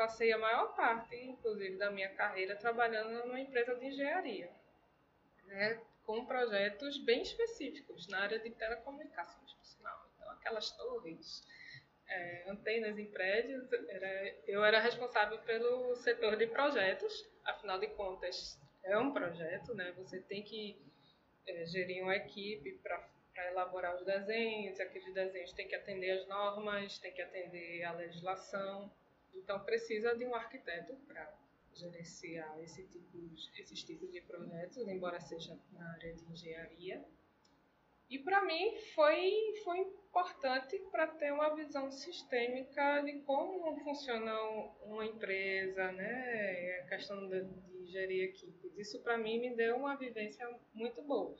Passei 0.00 0.32
a 0.32 0.38
maior 0.38 0.74
parte, 0.74 1.14
inclusive, 1.14 1.76
da 1.76 1.90
minha 1.90 2.08
carreira 2.14 2.56
trabalhando 2.56 3.26
numa 3.26 3.38
empresa 3.38 3.74
de 3.74 3.84
engenharia 3.84 4.50
né, 5.44 5.78
com 6.06 6.24
projetos 6.24 6.96
bem 7.04 7.20
específicos 7.20 8.08
na 8.08 8.20
área 8.20 8.38
de 8.38 8.48
telecomunicações, 8.48 9.52
por 9.52 9.66
sinal. 9.66 10.10
Então, 10.14 10.30
aquelas 10.30 10.70
torres, 10.70 11.46
é, 12.08 12.44
antenas 12.48 12.98
em 12.98 13.10
prédios, 13.10 13.70
era, 13.90 14.36
eu 14.46 14.64
era 14.64 14.80
responsável 14.80 15.38
pelo 15.40 15.94
setor 15.96 16.34
de 16.36 16.46
projetos, 16.46 17.28
afinal 17.44 17.78
de 17.78 17.88
contas, 17.88 18.58
é 18.82 18.96
um 18.96 19.12
projeto, 19.12 19.74
né? 19.74 19.92
Você 19.98 20.18
tem 20.22 20.42
que 20.42 20.80
é, 21.46 21.66
gerir 21.66 22.02
uma 22.02 22.16
equipe 22.16 22.72
para 22.82 23.06
elaborar 23.50 23.96
os 23.96 24.06
desenhos, 24.06 24.80
aqueles 24.80 25.12
desenhos 25.12 25.52
têm 25.52 25.68
que 25.68 25.74
atender 25.74 26.12
as 26.12 26.26
normas, 26.26 26.98
tem 27.00 27.12
que 27.12 27.20
atender 27.20 27.84
a 27.84 27.92
legislação, 27.92 28.90
então 29.34 29.60
precisa 29.60 30.14
de 30.16 30.24
um 30.24 30.34
arquiteto 30.34 30.94
para 31.06 31.32
gerenciar 31.74 32.60
esse 32.60 32.82
tipo, 32.84 33.18
esses 33.58 33.82
tipos 33.84 34.10
de 34.12 34.20
projetos, 34.22 34.86
embora 34.88 35.20
seja 35.20 35.58
na 35.72 35.92
área 35.92 36.12
de 36.14 36.24
engenharia. 36.32 37.04
E 38.08 38.18
para 38.18 38.44
mim 38.44 38.76
foi, 38.94 39.54
foi 39.62 39.78
importante 39.78 40.76
para 40.90 41.06
ter 41.06 41.32
uma 41.32 41.54
visão 41.54 41.90
sistêmica 41.92 43.00
de 43.02 43.20
como 43.20 43.78
funciona 43.84 44.34
uma 44.82 45.06
empresa, 45.06 45.92
né? 45.92 46.80
a 46.82 46.88
questão 46.88 47.28
de, 47.28 47.44
de 47.44 47.86
gerir 47.86 48.24
equipes. 48.24 48.76
Isso 48.76 49.00
para 49.00 49.16
mim 49.16 49.38
me 49.38 49.54
deu 49.54 49.76
uma 49.76 49.96
vivência 49.96 50.44
muito 50.74 51.00
boa. 51.02 51.36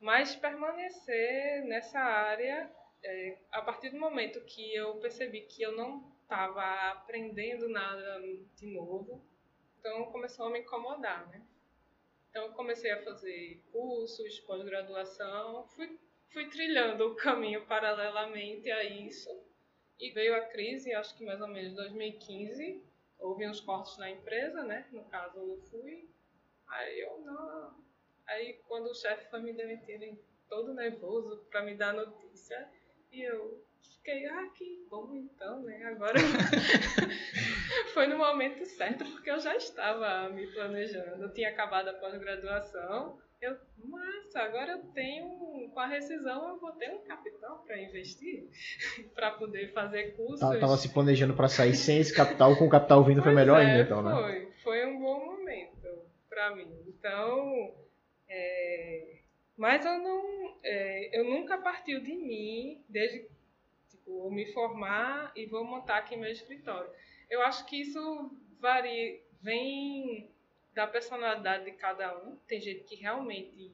Mas 0.00 0.34
permanecer 0.34 1.64
nessa 1.66 2.00
área, 2.00 2.70
é, 3.04 3.38
a 3.52 3.60
partir 3.60 3.90
do 3.90 3.98
momento 3.98 4.40
que 4.46 4.74
eu 4.74 4.96
percebi 4.96 5.42
que 5.42 5.62
eu 5.62 5.72
não 5.72 6.15
estava 6.26 6.90
aprendendo 6.90 7.68
nada 7.68 8.20
de 8.56 8.66
novo, 8.66 9.24
então 9.78 10.06
começou 10.06 10.46
a 10.46 10.50
me 10.50 10.58
incomodar, 10.58 11.28
né? 11.28 11.46
Então 12.28 12.46
eu 12.46 12.52
comecei 12.52 12.90
a 12.90 13.04
fazer 13.04 13.62
cursos, 13.70 14.40
pós-graduação, 14.40 15.66
fui, 15.68 15.98
fui 16.32 16.50
trilhando 16.50 17.06
o 17.06 17.14
caminho 17.14 17.64
paralelamente 17.66 18.70
a 18.70 18.82
isso. 18.84 19.30
E 19.98 20.10
veio 20.10 20.34
a 20.34 20.40
crise, 20.40 20.92
acho 20.92 21.16
que 21.16 21.24
mais 21.24 21.40
ou 21.40 21.48
menos 21.48 21.74
2015, 21.74 22.84
houve 23.20 23.48
uns 23.48 23.60
cortes 23.60 23.96
na 23.96 24.10
empresa, 24.10 24.64
né? 24.64 24.86
No 24.90 25.04
caso 25.04 25.38
eu 25.38 25.58
fui, 25.70 26.10
aí 26.68 27.00
eu 27.00 27.20
não. 27.20 27.84
Aí 28.26 28.54
quando 28.66 28.90
o 28.90 28.94
chefe 28.94 29.30
foi 29.30 29.40
me 29.40 29.52
demitir, 29.54 30.18
todo 30.48 30.74
nervoso 30.74 31.46
para 31.50 31.62
me 31.62 31.74
dar 31.74 31.94
notícia, 31.94 32.68
e 33.16 33.22
eu 33.22 33.64
fiquei, 33.80 34.26
ah, 34.26 34.46
que 34.54 34.86
bom 34.90 35.14
então, 35.14 35.62
né? 35.62 35.82
Agora 35.84 36.18
foi 37.94 38.06
no 38.06 38.18
momento 38.18 38.64
certo, 38.66 39.06
porque 39.06 39.30
eu 39.30 39.40
já 39.40 39.56
estava 39.56 40.28
me 40.28 40.46
planejando. 40.48 41.24
Eu 41.24 41.32
tinha 41.32 41.48
acabado 41.48 41.88
a 41.88 41.94
pós-graduação. 41.94 43.18
Eu, 43.40 43.56
massa, 43.84 44.40
agora 44.40 44.72
eu 44.72 44.78
tenho, 44.92 45.70
com 45.72 45.80
a 45.80 45.86
rescisão, 45.86 46.48
eu 46.48 46.60
vou 46.60 46.72
ter 46.72 46.90
um 46.90 47.04
capital 47.04 47.62
para 47.66 47.80
investir, 47.80 48.48
para 49.14 49.30
poder 49.32 49.72
fazer 49.72 50.14
cursos. 50.16 50.40
Tava, 50.40 50.58
tava 50.58 50.76
se 50.76 50.92
planejando 50.92 51.34
para 51.34 51.48
sair 51.48 51.74
sem 51.74 51.98
esse 51.98 52.14
capital, 52.14 52.56
com 52.56 52.66
o 52.66 52.70
capital 52.70 53.02
vindo 53.02 53.22
foi 53.22 53.34
melhor 53.34 53.60
é, 53.60 53.64
ainda, 53.66 53.82
então, 53.82 54.02
né? 54.02 54.14
Foi, 54.14 54.52
foi 54.62 54.86
um 54.86 55.00
bom 55.00 55.24
momento 55.24 55.88
para 56.28 56.54
mim. 56.54 56.68
Então, 56.86 57.74
é, 58.28 59.15
mas 59.56 59.84
eu 59.84 59.98
não, 59.98 60.58
é, 60.62 61.18
eu 61.18 61.24
nunca 61.24 61.58
partiu 61.58 62.00
de 62.00 62.14
mim, 62.14 62.84
desde 62.88 63.26
vou 64.06 64.30
me 64.30 64.46
formar 64.52 65.32
e 65.34 65.46
vou 65.46 65.64
montar 65.64 65.98
aqui 65.98 66.16
meu 66.16 66.30
escritório. 66.30 66.90
Eu 67.28 67.42
acho 67.42 67.66
que 67.66 67.80
isso 67.80 68.30
varia, 68.60 69.20
vem 69.42 70.30
da 70.72 70.86
personalidade 70.86 71.64
de 71.64 71.72
cada 71.72 72.16
um. 72.18 72.36
Tem 72.46 72.60
gente 72.60 72.84
que 72.84 72.94
realmente 72.94 73.72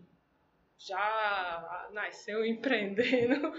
já 0.78 1.89
nasceu 1.93 2.45
empreendendo 2.47 3.53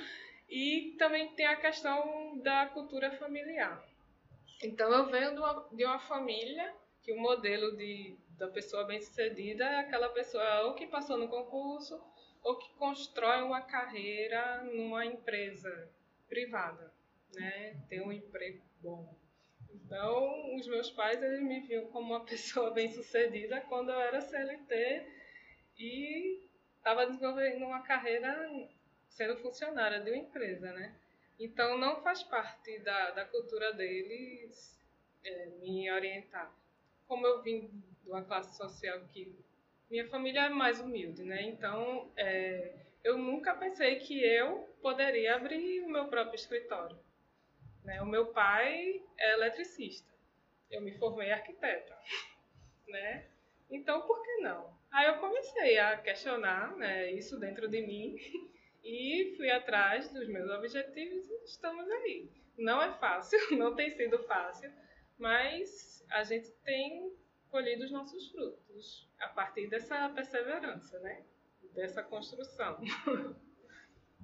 e 0.50 0.96
também 0.98 1.30
tem 1.36 1.46
a 1.46 1.56
questão 1.56 2.40
da 2.40 2.68
cultura 2.68 3.12
familiar. 3.12 3.84
Então 4.64 4.92
eu 4.92 5.06
venho 5.08 5.34
de 5.34 5.40
uma, 5.40 5.70
de 5.72 5.86
uma 5.86 6.00
família 6.00 6.74
que 7.02 7.12
o 7.12 7.20
modelo 7.20 7.76
de, 7.76 8.16
da 8.38 8.48
pessoa 8.48 8.86
bem-sucedida 8.86 9.64
é 9.66 9.80
aquela 9.80 10.10
pessoa 10.10 10.62
ou 10.62 10.74
que 10.74 10.88
passou 10.88 11.18
no 11.18 11.28
concurso 11.28 12.02
ou 12.44 12.58
que 12.58 12.70
constrói 12.74 13.42
uma 13.42 13.62
carreira 13.62 14.64
numa 14.64 15.06
empresa 15.06 15.90
privada, 16.28 16.92
né? 17.34 17.76
Tem 17.90 18.02
um 18.02 18.12
emprego 18.12 18.62
bom. 18.82 19.16
Então, 19.74 20.56
os 20.56 20.68
meus 20.68 20.92
pais 20.92 21.22
eles 21.22 21.42
me 21.42 21.62
viam 21.62 21.88
como 21.88 22.14
uma 22.14 22.24
pessoa 22.26 22.72
bem-sucedida 22.72 23.62
quando 23.62 23.92
eu 23.92 24.00
era 24.00 24.22
CLT 24.22 25.08
e 25.78 26.48
estava 26.78 27.06
desenvolvendo 27.06 27.66
uma 27.66 27.82
carreira 27.82 28.50
sendo 29.08 29.38
funcionária 29.38 30.02
de 30.02 30.12
uma 30.12 30.18
empresa, 30.18 30.72
né? 30.74 30.94
Então, 31.40 31.78
não 31.78 32.02
faz 32.02 32.22
parte 32.24 32.78
da, 32.80 33.12
da 33.12 33.26
cultura 33.26 33.74
deles 33.74 34.80
é, 35.24 35.46
me 35.62 35.90
orientar. 35.92 36.54
Como 37.08 37.26
eu 37.26 37.42
vim 37.42 37.68
de 38.04 38.10
uma 38.10 38.24
classe 38.24 38.56
social 38.56 39.00
que 39.12 39.34
minha 39.94 40.08
família 40.08 40.48
é 40.48 40.50
mais 40.50 40.80
humilde, 40.80 41.24
né? 41.24 41.44
Então, 41.44 42.12
é, 42.18 42.74
eu 43.04 43.16
nunca 43.16 43.54
pensei 43.54 43.98
que 43.98 44.20
eu 44.24 44.68
poderia 44.82 45.36
abrir 45.36 45.82
o 45.82 45.88
meu 45.88 46.08
próprio 46.08 46.34
escritório. 46.34 46.98
Né? 47.84 48.02
O 48.02 48.06
meu 48.08 48.34
pai 48.34 49.04
é 49.20 49.34
eletricista. 49.34 50.12
Eu 50.72 50.82
me 50.82 50.98
formei 50.98 51.32
arquiteta, 51.32 51.96
né? 52.88 53.28
Então, 53.70 54.02
por 54.02 54.20
que 54.24 54.38
não? 54.38 54.76
Aí 54.92 55.06
eu 55.06 55.20
comecei 55.20 55.78
a 55.78 55.96
questionar 55.98 56.76
né, 56.76 57.12
isso 57.12 57.40
dentro 57.40 57.68
de 57.68 57.82
mim 57.86 58.18
e 58.84 59.36
fui 59.38 59.52
atrás 59.52 60.12
dos 60.12 60.28
meus 60.28 60.50
objetivos 60.50 61.30
e 61.30 61.44
estamos 61.44 61.88
aí. 61.88 62.32
Não 62.58 62.82
é 62.82 62.92
fácil, 62.98 63.38
não 63.60 63.76
tem 63.76 63.92
sido 63.92 64.18
fácil, 64.24 64.74
mas 65.20 66.04
a 66.10 66.24
gente 66.24 66.50
tem 66.64 67.16
colhido 67.52 67.84
os 67.84 67.92
nossos 67.92 68.32
frutos 68.32 69.08
a 69.24 69.28
partir 69.30 69.68
dessa 69.68 70.10
perseverança, 70.10 71.00
né? 71.00 71.22
Dessa 71.74 72.04
construção. 72.04 72.78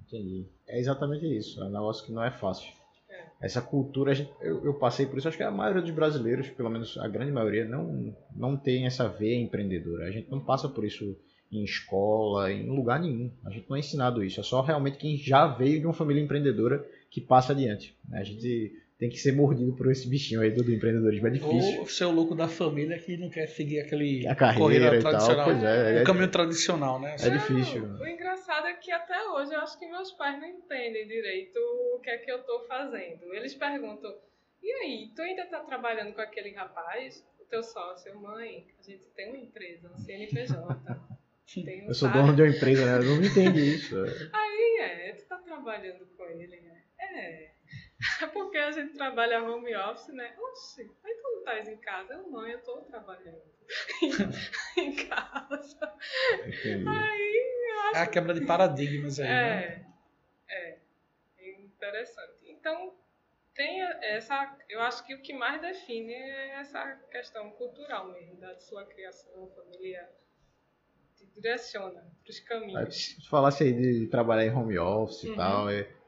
Entendi. 0.06 0.46
É 0.66 0.78
exatamente 0.78 1.26
isso. 1.26 1.60
É 1.60 1.66
um 1.66 1.70
negócio 1.70 2.04
que 2.04 2.12
não 2.12 2.22
é 2.22 2.30
fácil. 2.30 2.72
É. 3.08 3.24
Essa 3.40 3.60
cultura, 3.60 4.12
eu, 4.40 4.64
eu, 4.64 4.74
passei 4.74 5.06
por 5.06 5.18
isso, 5.18 5.28
acho 5.28 5.36
que 5.36 5.42
a 5.42 5.50
maioria 5.50 5.82
dos 5.82 5.90
brasileiros, 5.90 6.48
pelo 6.50 6.70
menos 6.70 6.96
a 6.98 7.08
grande 7.08 7.32
maioria, 7.32 7.64
não, 7.64 8.14
não 8.34 8.56
tem 8.56 8.86
essa 8.86 9.08
veia 9.08 9.40
empreendedora. 9.40 10.06
A 10.06 10.10
gente 10.10 10.30
não 10.30 10.40
passa 10.40 10.68
por 10.68 10.84
isso 10.84 11.16
em 11.50 11.64
escola, 11.64 12.52
em 12.52 12.68
lugar 12.68 13.00
nenhum. 13.00 13.32
A 13.44 13.50
gente 13.50 13.68
não 13.68 13.76
é 13.76 13.80
ensinado 13.80 14.22
isso. 14.22 14.38
É 14.38 14.42
só 14.42 14.60
realmente 14.60 14.98
quem 14.98 15.16
já 15.16 15.46
veio 15.46 15.80
de 15.80 15.86
uma 15.86 15.94
família 15.94 16.22
empreendedora 16.22 16.88
que 17.10 17.20
passa 17.20 17.52
adiante. 17.52 17.96
Né? 18.08 18.20
A 18.20 18.24
gente 18.24 18.72
tem 19.00 19.08
que 19.08 19.16
ser 19.16 19.32
mordido 19.32 19.72
por 19.72 19.90
esse 19.90 20.06
bichinho 20.06 20.42
aí 20.42 20.50
do, 20.50 20.62
do 20.62 20.70
empreendedorismo. 20.70 21.26
É 21.26 21.30
difícil. 21.30 21.80
Ou 21.80 21.86
ser 21.86 22.04
o 22.04 22.12
louco 22.12 22.34
da 22.34 22.46
família 22.46 22.98
que 22.98 23.16
não 23.16 23.30
quer 23.30 23.46
seguir 23.46 23.80
aquele 23.80 24.28
a 24.28 24.34
carreira 24.34 24.94
e 24.94 25.00
tradicional. 25.00 25.36
Tal, 25.36 25.44
pois 25.46 25.64
é, 25.64 25.94
o 25.94 25.98
é, 26.00 26.04
caminho 26.04 26.30
tradicional, 26.30 27.00
né? 27.00 27.16
É 27.18 27.30
difícil. 27.30 27.82
O 27.82 28.06
engraçado 28.06 28.66
é 28.66 28.74
que 28.74 28.92
até 28.92 29.26
hoje 29.30 29.54
eu 29.54 29.60
acho 29.60 29.78
que 29.78 29.88
meus 29.88 30.12
pais 30.12 30.38
não 30.38 30.46
entendem 30.46 31.08
direito 31.08 31.58
o 31.94 32.00
que 32.00 32.10
é 32.10 32.18
que 32.18 32.30
eu 32.30 32.40
estou 32.40 32.66
fazendo. 32.66 33.32
Eles 33.32 33.54
perguntam, 33.54 34.14
e 34.62 34.70
aí, 34.70 35.10
tu 35.16 35.22
ainda 35.22 35.44
está 35.44 35.60
trabalhando 35.60 36.12
com 36.12 36.20
aquele 36.20 36.52
rapaz? 36.52 37.26
O 37.40 37.44
teu 37.46 37.62
sócio, 37.62 38.14
mãe, 38.20 38.66
a 38.78 38.82
gente 38.82 39.06
tem 39.16 39.28
uma 39.30 39.38
empresa, 39.38 39.90
um 39.90 39.96
CNPJ. 39.96 40.78
Tem 41.64 41.84
um 41.84 41.88
eu 41.88 41.94
sou 41.94 42.08
dono 42.10 42.36
de 42.36 42.42
uma 42.42 42.48
empresa, 42.48 42.84
né? 42.84 42.98
Eu 42.98 43.16
não 43.16 43.24
entendi 43.24 43.74
isso. 43.74 43.96
Aí 44.32 44.78
é, 44.82 45.12
tu 45.14 45.26
tá 45.26 45.38
trabalhando 45.38 46.06
com 46.16 46.24
ele, 46.26 46.60
né? 46.60 46.82
É. 47.00 47.49
Porque 48.32 48.56
a 48.56 48.70
gente 48.70 48.94
trabalha 48.94 49.42
home 49.42 49.74
office, 49.76 50.08
né? 50.14 50.34
Oxi, 50.38 50.90
aí 51.04 51.14
tu 51.14 51.22
não 51.22 51.38
estás 51.38 51.68
em 51.68 51.76
casa? 51.76 52.14
Eu 52.14 52.30
não, 52.30 52.46
eu 52.46 52.58
estou 52.58 52.80
trabalhando 52.82 53.42
em 54.76 55.08
casa. 55.08 55.98
Entendi. 56.46 56.88
Aí, 56.88 57.68
eu 57.70 57.80
acho... 57.82 57.96
É 57.96 58.02
a 58.02 58.06
quebra 58.06 58.34
de 58.34 58.46
paradigmas 58.46 59.20
aí, 59.20 59.26
é, 59.26 59.30
né? 59.30 59.86
É, 60.48 60.78
é 61.38 61.60
interessante. 61.60 62.32
Então, 62.44 62.94
tem 63.54 63.82
essa, 63.82 64.56
eu 64.68 64.80
acho 64.80 65.04
que 65.04 65.14
o 65.14 65.20
que 65.20 65.34
mais 65.34 65.60
define 65.60 66.14
é 66.14 66.60
essa 66.60 66.96
questão 67.10 67.50
cultural 67.50 68.10
mesmo, 68.12 68.36
da 68.36 68.56
sua 68.56 68.86
criação 68.86 69.50
familiar. 69.54 70.08
Te 71.16 71.26
direciona 71.26 72.00
para 72.22 72.30
os 72.30 72.40
caminhos. 72.40 72.96
Se 72.96 73.28
falasse 73.28 73.64
aí 73.64 73.72
de 73.74 74.06
trabalhar 74.06 74.46
em 74.46 74.54
home 74.54 74.78
office 74.78 75.24
e 75.24 75.30
uhum. 75.30 75.36
tal, 75.36 75.68
é 75.68 75.99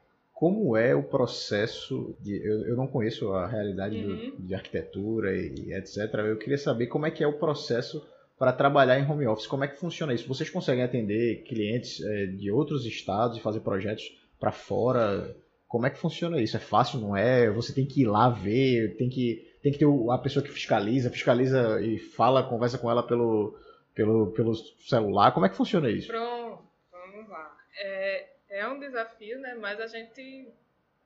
como 0.42 0.76
é 0.76 0.92
o 0.92 1.04
processo 1.04 2.16
de, 2.18 2.34
eu, 2.44 2.66
eu 2.66 2.76
não 2.76 2.88
conheço 2.88 3.32
a 3.32 3.46
realidade 3.46 3.96
uhum. 3.96 4.30
do, 4.30 4.42
de 4.42 4.52
arquitetura 4.56 5.36
e 5.36 5.72
etc. 5.72 6.12
Eu 6.14 6.36
queria 6.36 6.58
saber 6.58 6.88
como 6.88 7.06
é 7.06 7.12
que 7.12 7.22
é 7.22 7.26
o 7.28 7.38
processo 7.38 8.04
para 8.36 8.52
trabalhar 8.52 8.98
em 8.98 9.08
home 9.08 9.24
office, 9.24 9.46
como 9.46 9.62
é 9.62 9.68
que 9.68 9.78
funciona 9.78 10.12
isso? 10.12 10.26
Vocês 10.26 10.50
conseguem 10.50 10.82
atender 10.82 11.44
clientes 11.44 12.02
é, 12.02 12.26
de 12.26 12.50
outros 12.50 12.84
estados 12.84 13.38
e 13.38 13.40
fazer 13.40 13.60
projetos 13.60 14.02
para 14.40 14.50
fora? 14.50 15.32
Como 15.68 15.86
é 15.86 15.90
que 15.90 15.98
funciona 16.00 16.40
isso? 16.40 16.56
É 16.56 16.60
fácil, 16.60 16.98
não 16.98 17.16
é? 17.16 17.48
Você 17.48 17.72
tem 17.72 17.86
que 17.86 18.00
ir 18.00 18.06
lá 18.06 18.28
ver, 18.28 18.96
tem 18.96 19.08
que 19.08 19.48
tem 19.62 19.70
que 19.70 19.78
ter 19.78 19.86
a 20.10 20.18
pessoa 20.18 20.42
que 20.42 20.50
fiscaliza, 20.50 21.08
fiscaliza 21.08 21.80
e 21.80 22.00
fala, 22.00 22.42
conversa 22.42 22.78
com 22.78 22.90
ela 22.90 23.04
pelo 23.04 23.56
pelo, 23.94 24.32
pelo 24.32 24.56
celular. 24.56 25.30
Como 25.30 25.46
é 25.46 25.48
que 25.48 25.56
funciona 25.56 25.88
isso? 25.88 26.08
Pronto, 26.08 26.64
vamos 26.90 27.28
lá. 27.28 27.56
É, 27.80 28.31
é 28.62 28.68
um 28.68 28.78
desafio, 28.78 29.38
né? 29.40 29.54
Mas 29.54 29.80
a 29.80 29.86
gente 29.86 30.52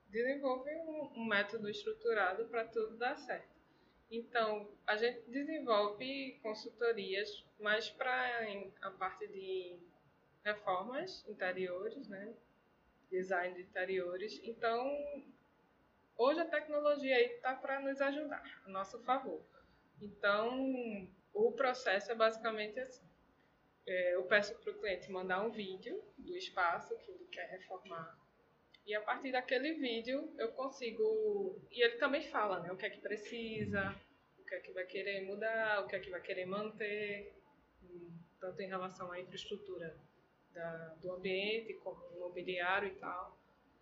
desenvolve 0.09 0.69
um, 0.75 1.21
um 1.21 1.25
método 1.25 1.69
estruturado 1.69 2.45
para 2.45 2.65
tudo 2.65 2.97
dar 2.97 3.17
certo. 3.17 3.57
Então, 4.09 4.71
a 4.85 4.95
gente 4.95 5.29
desenvolve 5.29 6.39
consultorias 6.41 7.45
mais 7.59 7.89
para 7.89 8.47
a 8.81 8.91
parte 8.91 9.27
de 9.27 9.77
reformas 10.43 11.25
interiores, 11.27 12.07
né? 12.07 12.33
Design 13.11 13.55
de 13.55 13.63
interiores. 13.63 14.39
Então, 14.43 14.87
hoje 16.15 16.39
a 16.39 16.45
tecnologia 16.45 17.21
está 17.33 17.55
para 17.55 17.81
nos 17.81 17.99
ajudar, 17.99 18.61
a 18.65 18.69
nosso 18.69 18.99
favor. 18.99 19.43
Então, 20.01 21.09
o 21.33 21.51
processo 21.51 22.11
é 22.11 22.15
basicamente 22.15 22.79
assim 22.79 23.06
é, 23.87 24.15
eu 24.15 24.23
peço 24.23 24.53
para 24.59 24.71
o 24.71 24.79
cliente 24.79 25.09
mandar 25.09 25.41
um 25.43 25.49
vídeo 25.49 26.03
do 26.17 26.35
espaço 26.35 26.95
que 26.97 27.09
ele 27.09 27.25
quer 27.31 27.49
reformar. 27.49 28.17
E 28.85 28.93
a 28.93 29.01
partir 29.01 29.31
daquele 29.31 29.73
vídeo 29.73 30.33
eu 30.37 30.49
consigo. 30.51 31.61
E 31.71 31.83
ele 31.83 31.95
também 31.95 32.21
fala 32.23 32.59
né, 32.59 32.71
o 32.71 32.77
que 32.77 32.85
é 32.85 32.89
que 32.89 32.99
precisa, 32.99 33.95
o 34.37 34.43
que 34.43 34.55
é 34.55 34.59
que 34.59 34.71
vai 34.73 34.85
querer 34.85 35.25
mudar, 35.25 35.83
o 35.83 35.87
que 35.87 35.95
é 35.95 35.99
que 35.99 36.09
vai 36.09 36.21
querer 36.21 36.45
manter, 36.45 37.33
tanto 38.39 38.61
em 38.61 38.67
relação 38.67 39.11
à 39.11 39.19
infraestrutura 39.19 39.97
da, 40.53 40.95
do 41.01 41.11
ambiente, 41.13 41.73
como 41.75 41.97
mobiliário 42.19 42.89
e 42.89 42.95
tal. 42.95 43.37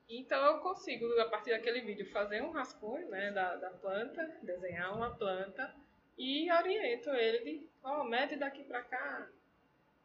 Então 0.08 0.43
eu 0.45 0.60
consigo, 0.60 1.06
a 1.20 1.30
partir 1.30 1.49
daquele 1.49 1.82
vídeo, 1.82 2.12
fazer 2.12 2.43
um 2.43 2.51
rascunho 2.51 3.10
né, 3.10 3.32
da, 3.32 3.56
da 3.56 3.72
planta, 3.72 4.39
desenhar 4.43 4.95
uma 4.95 5.16
planta 5.16 5.74
e 6.16 6.51
oriento 6.51 7.10
ele 7.10 7.39
de, 7.39 7.70
ó, 7.84 8.01
oh, 8.01 8.03
mede 8.03 8.36
daqui 8.36 8.64
para 8.64 8.84
cá, 8.84 9.30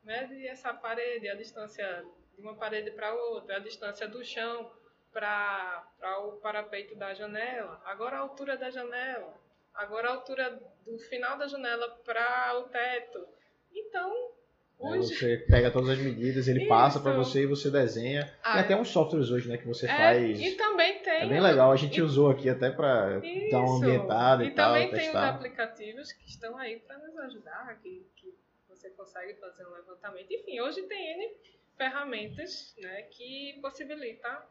mede 0.04 0.46
essa 0.46 0.72
parede, 0.72 1.28
a 1.28 1.34
distância 1.34 2.04
de 2.34 2.42
uma 2.42 2.54
parede 2.54 2.90
para 2.90 3.14
outra, 3.14 3.56
a 3.56 3.60
distância 3.60 4.08
do 4.08 4.24
chão 4.24 4.70
para 5.12 5.84
o 6.24 6.32
parapeito 6.40 6.94
da 6.96 7.12
janela, 7.12 7.80
agora 7.84 8.16
a 8.16 8.20
altura 8.20 8.56
da 8.56 8.70
janela, 8.70 9.34
agora 9.74 10.08
a 10.08 10.12
altura 10.12 10.60
do 10.84 10.98
final 10.98 11.36
da 11.36 11.46
janela 11.46 11.88
para 12.04 12.58
o 12.58 12.64
teto. 12.64 13.26
Então, 13.72 14.30
hoje... 14.78 15.14
Você 15.14 15.36
pega 15.48 15.70
todas 15.70 15.90
as 15.90 15.98
medidas, 15.98 16.48
ele 16.48 16.60
Isso. 16.60 16.68
passa 16.68 17.00
para 17.00 17.12
você 17.12 17.42
e 17.42 17.46
você 17.46 17.70
desenha. 17.70 18.32
Ah, 18.42 18.54
tem 18.54 18.62
até 18.62 18.76
uns 18.76 18.88
softwares 18.88 19.30
hoje, 19.30 19.48
né, 19.48 19.58
que 19.58 19.66
você 19.66 19.86
é, 19.86 19.96
faz. 19.96 20.40
E 20.40 20.52
também 20.52 21.00
tem. 21.00 21.22
É 21.22 21.26
bem 21.26 21.40
legal, 21.40 21.72
a 21.72 21.76
gente 21.76 21.98
e... 21.98 22.02
usou 22.02 22.30
aqui 22.30 22.48
até 22.48 22.70
para 22.70 23.20
dar 23.50 23.60
uma 23.60 23.76
ambientada 23.76 24.44
e, 24.44 24.48
e 24.48 24.50
tal. 24.52 24.76
E 24.76 24.86
também 24.86 24.90
tem 24.90 25.10
os 25.10 25.16
aplicativos 25.16 26.12
que 26.12 26.28
estão 26.28 26.56
aí 26.56 26.78
para 26.78 26.98
nos 26.98 27.16
ajudar, 27.18 27.78
que, 27.82 28.06
que 28.16 28.34
você 28.80 28.90
consegue 28.90 29.34
fazer 29.34 29.66
um 29.66 29.72
levantamento. 29.72 30.32
Enfim, 30.32 30.60
hoje 30.60 30.82
tem 30.84 31.12
N 31.12 31.36
ferramentas 31.76 32.74
né, 32.78 33.02
que 33.02 33.58
possibilitam 33.60 34.42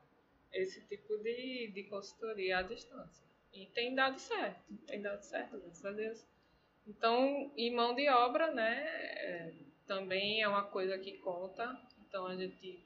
esse 0.54 0.86
tipo 0.88 1.18
de, 1.18 1.72
de 1.74 1.84
consultoria 1.86 2.60
à 2.60 2.62
distância. 2.62 3.28
E 3.52 3.66
tem 3.68 3.96
dado 3.96 4.20
certo, 4.20 4.62
tem 4.86 5.02
dado 5.02 5.24
certo, 5.24 5.60
graças 5.60 5.86
a 5.86 5.92
Deus. 5.92 6.28
Então, 6.88 7.52
e 7.56 7.72
mão 7.72 7.96
de 7.96 8.08
obra, 8.10 8.52
né, 8.52 8.84
é, 8.86 9.54
também 9.88 10.42
é 10.42 10.48
uma 10.48 10.64
coisa 10.64 10.98
que 10.98 11.18
conta. 11.18 11.80
Então, 12.08 12.28
a 12.28 12.36
gente 12.36 12.84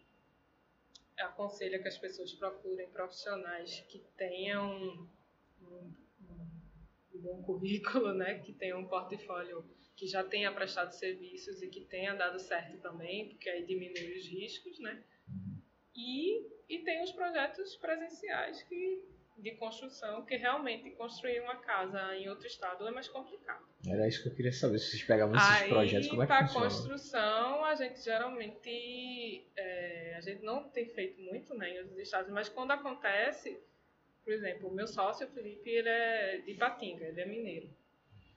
aconselha 1.18 1.82
que 1.82 1.88
as 1.88 1.98
pessoas 1.98 2.34
procurem 2.34 2.90
profissionais 2.90 3.82
que 3.90 4.00
tenham 4.18 4.72
um, 4.72 5.08
um, 5.62 5.94
um 7.14 7.20
bom 7.20 7.44
currículo, 7.44 8.14
né, 8.14 8.40
que 8.40 8.54
tenham 8.54 8.80
um 8.80 8.88
portfólio 8.88 9.64
que 10.04 10.08
já 10.08 10.22
tenha 10.22 10.52
prestado 10.52 10.92
serviços 10.92 11.62
e 11.62 11.70
que 11.70 11.80
tenha 11.80 12.14
dado 12.14 12.38
certo 12.38 12.78
também, 12.80 13.30
porque 13.30 13.50
aí 13.50 13.64
diminui 13.66 14.18
os 14.18 14.28
riscos, 14.28 14.78
né? 14.80 15.02
E, 15.96 16.46
e 16.68 16.80
tem 16.80 17.02
os 17.02 17.12
projetos 17.14 17.78
presenciais 17.78 18.62
que 18.64 19.02
de 19.38 19.52
construção, 19.52 20.26
que 20.26 20.36
realmente 20.36 20.92
construir 20.92 21.40
uma 21.40 21.56
casa 21.56 22.16
em 22.18 22.28
outro 22.28 22.46
estado 22.46 22.86
é 22.86 22.92
mais 22.92 23.08
complicado. 23.08 23.66
Era 23.88 24.06
isso 24.08 24.22
que 24.22 24.28
eu 24.28 24.36
queria 24.36 24.52
saber, 24.52 24.78
se 24.78 24.92
vocês 24.92 25.04
pegavam 25.04 25.36
esses 25.36 25.62
Aí, 25.62 25.70
projetos, 25.70 26.08
como 26.10 26.22
é 26.22 26.26
que 26.26 26.34
para 26.34 26.48
funciona? 26.48 26.68
construção, 26.68 27.66
a 27.66 27.76
gente 27.76 28.04
geralmente, 28.04 29.48
é, 29.56 30.16
a 30.18 30.22
gente 30.22 30.44
não 30.44 30.70
tem 30.70 30.86
feito 30.90 31.20
muito 31.22 31.56
né, 31.56 31.72
em 31.72 31.80
outros 31.80 31.98
estados, 31.98 32.30
mas 32.30 32.50
quando 32.50 32.72
acontece, 32.72 33.58
por 34.24 34.34
exemplo, 34.34 34.68
o 34.68 34.74
meu 34.74 34.86
sócio, 34.86 35.26
o 35.26 35.32
Felipe, 35.32 35.70
ele 35.70 35.90
é 35.90 36.38
de 36.40 36.52
Ipatinga, 36.52 37.06
ele 37.06 37.22
é 37.22 37.26
mineiro. 37.26 37.83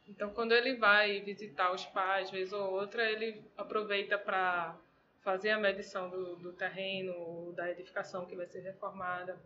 Então, 0.07 0.31
quando 0.33 0.53
ele 0.53 0.77
vai 0.77 1.21
visitar 1.21 1.73
os 1.73 1.85
pais, 1.87 2.31
vez 2.31 2.53
ou 2.53 2.73
outra, 2.73 3.11
ele 3.11 3.45
aproveita 3.57 4.17
para 4.17 4.79
fazer 5.21 5.51
a 5.51 5.59
medição 5.59 6.09
do, 6.09 6.37
do 6.37 6.53
terreno, 6.53 7.53
da 7.55 7.71
edificação 7.71 8.25
que 8.27 8.37
vai 8.37 8.47
ser 8.47 8.61
reformada 8.61 9.37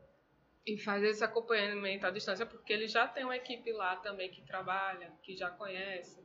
e 0.66 0.78
faz 0.78 1.02
esse 1.02 1.24
acompanhamento 1.24 2.06
à 2.06 2.10
distância, 2.10 2.44
porque 2.44 2.72
ele 2.72 2.86
já 2.86 3.08
tem 3.08 3.24
uma 3.24 3.36
equipe 3.36 3.72
lá 3.72 3.96
também 3.96 4.30
que 4.30 4.42
trabalha, 4.42 5.10
que 5.22 5.34
já 5.34 5.50
conhece. 5.50 6.20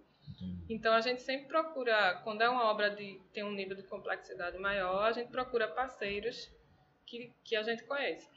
Então 0.68 0.94
a 0.94 1.02
gente 1.02 1.22
sempre 1.22 1.48
procura, 1.48 2.20
quando 2.24 2.42
é 2.42 2.50
uma 2.50 2.66
obra 2.66 2.90
de 2.90 3.22
tem 3.32 3.44
um 3.44 3.52
nível 3.52 3.76
de 3.76 3.84
complexidade 3.84 4.58
maior, 4.58 5.06
a 5.06 5.12
gente 5.12 5.30
procura 5.30 5.68
parceiros 5.68 6.52
que, 7.06 7.32
que 7.44 7.56
a 7.56 7.64
gente 7.64 7.84
conhece. 7.84 8.30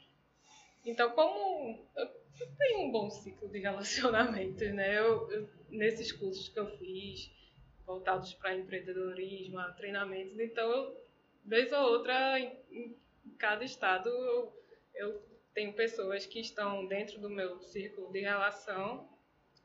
Então, 0.85 1.11
como 1.11 1.85
eu, 1.95 2.07
eu 2.39 2.47
tenho 2.57 2.87
um 2.87 2.91
bom 2.91 3.09
ciclo 3.09 3.49
de 3.49 3.59
relacionamentos, 3.59 4.73
né? 4.73 4.97
Eu, 4.97 5.29
eu, 5.31 5.49
nesses 5.69 6.11
cursos 6.11 6.49
que 6.49 6.59
eu 6.59 6.67
fiz, 6.77 7.31
voltados 7.85 8.33
para 8.33 8.55
empreendedorismo, 8.55 9.59
a 9.59 9.71
treinamentos, 9.71 10.39
então, 10.39 10.69
eu, 10.69 10.97
vez 11.45 11.71
ou 11.71 11.79
outra, 11.79 12.39
em, 12.39 12.57
em 12.71 12.95
cada 13.37 13.63
estado, 13.63 14.09
eu, 14.09 14.53
eu 14.95 15.21
tenho 15.53 15.73
pessoas 15.73 16.25
que 16.25 16.39
estão 16.39 16.85
dentro 16.85 17.19
do 17.19 17.29
meu 17.29 17.59
círculo 17.59 18.11
de 18.11 18.21
relação 18.21 19.09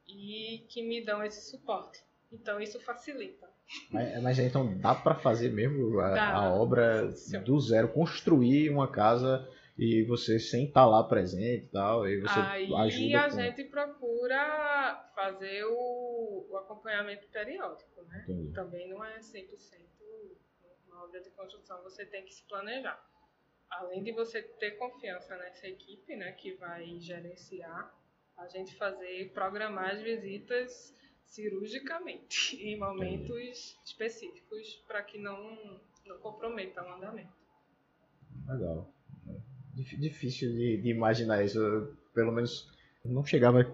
e 0.09 0.67
que 0.69 0.83
me 0.83 1.05
dão 1.05 1.23
esse 1.25 1.51
suporte. 1.51 2.01
Então 2.33 2.61
isso 2.61 2.81
facilita. 2.81 3.49
Mas, 3.91 4.23
mas 4.23 4.39
então 4.39 4.77
dá 4.79 4.95
para 4.95 5.15
fazer 5.15 5.51
mesmo 5.51 5.99
a, 6.01 6.11
Dá. 6.11 6.35
a 6.35 6.55
obra 6.55 7.09
Funciona. 7.09 7.45
do 7.45 7.61
zero, 7.61 7.89
construir 7.89 8.71
uma 8.71 8.91
casa 8.91 9.49
e 9.77 10.05
você 10.05 10.39
sem 10.39 10.67
estar 10.67 10.87
lá 10.87 11.03
presente 11.03 11.67
e 11.67 11.69
tal, 11.69 12.07
e 12.07 12.21
você 12.21 12.39
Aí 12.39 12.75
ajuda 12.75 13.21
a 13.21 13.31
com... 13.31 13.37
gente 13.37 13.65
procura 13.65 15.11
fazer 15.15 15.65
o, 15.65 16.47
o 16.49 16.57
acompanhamento 16.57 17.27
periódico, 17.29 18.03
né? 18.03 18.25
Entendi. 18.25 18.53
Também 18.53 18.89
não 18.89 19.05
é 19.05 19.19
100% 19.19 19.85
uma 20.95 21.05
obra 21.05 21.21
de 21.21 21.31
construção, 21.31 21.83
você 21.83 22.07
tem 22.07 22.25
que 22.25 22.33
se 22.33 22.45
planejar. 22.45 23.03
Além 23.69 24.05
de 24.05 24.13
você 24.13 24.41
ter 24.41 24.73
confiança 24.73 25.37
nessa 25.37 25.67
equipe, 25.67 26.15
né, 26.15 26.33
que 26.33 26.55
vai 26.55 27.01
gerenciar, 27.01 27.93
a 28.37 28.47
gente 28.47 28.75
fazer, 28.77 29.33
programar 29.33 29.91
as 29.91 30.01
visitas 30.01 30.95
cirurgicamente, 31.27 32.57
em 32.63 32.79
momentos 32.79 33.77
específicos, 33.85 34.77
para 34.87 35.03
que 35.03 35.19
não, 35.19 35.81
não 36.07 36.19
comprometa 36.19 36.83
o 36.85 36.93
andamento. 36.95 37.35
Legal. 38.47 38.94
Dif- 39.75 39.97
Difícil 39.97 40.51
de, 40.53 40.77
de 40.79 40.89
imaginar 40.91 41.45
isso. 41.45 41.59
Eu, 41.59 41.93
pelo 42.15 42.33
menos 42.33 42.69
não 43.05 43.25
chegava 43.25 43.67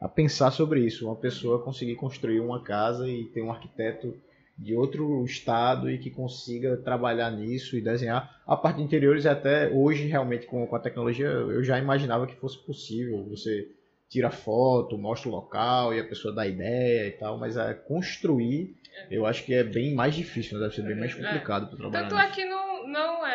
a 0.00 0.08
pensar 0.08 0.50
sobre 0.50 0.80
isso. 0.84 1.06
Uma 1.06 1.16
pessoa 1.16 1.62
conseguir 1.62 1.94
construir 1.96 2.40
uma 2.40 2.62
casa 2.62 3.08
e 3.08 3.24
ter 3.26 3.42
um 3.42 3.50
arquiteto 3.50 4.14
de 4.56 4.74
outro 4.74 5.24
estado 5.24 5.88
e 5.88 5.98
que 5.98 6.10
consiga 6.10 6.76
trabalhar 6.78 7.30
nisso 7.30 7.76
e 7.76 7.80
desenhar. 7.80 8.40
A 8.46 8.56
parte 8.56 8.78
de 8.78 8.82
interiores 8.82 9.24
até 9.24 9.68
hoje 9.70 10.06
realmente 10.06 10.46
com, 10.46 10.66
com 10.66 10.74
a 10.76 10.80
tecnologia 10.80 11.26
eu 11.28 11.62
já 11.62 11.78
imaginava 11.78 12.26
que 12.26 12.34
fosse 12.36 12.58
possível. 12.58 13.24
Você 13.30 13.68
tira 14.08 14.30
foto, 14.30 14.96
mostra 14.98 15.28
o 15.28 15.32
local 15.32 15.94
e 15.94 16.00
a 16.00 16.04
pessoa 16.04 16.34
dá 16.34 16.46
ideia 16.46 17.06
e 17.06 17.12
tal, 17.12 17.38
mas 17.38 17.56
a 17.56 17.72
construir 17.74 18.74
eu 19.10 19.24
acho 19.26 19.44
que 19.44 19.54
é 19.54 19.62
bem 19.62 19.94
mais 19.94 20.12
difícil, 20.16 20.58
né? 20.58 20.64
deve 20.64 20.74
ser 20.74 20.82
bem 20.82 20.96
mais 20.98 21.12
É. 21.12 21.22
complicado 21.22 21.68
para 21.68 21.76
trabalhar. 21.78 22.08
Tanto 22.08 22.16
nisso. 22.16 22.26
é 22.28 22.34
que 22.34 22.44
não, 22.46 22.88
não 22.88 23.24
é. 23.26 23.27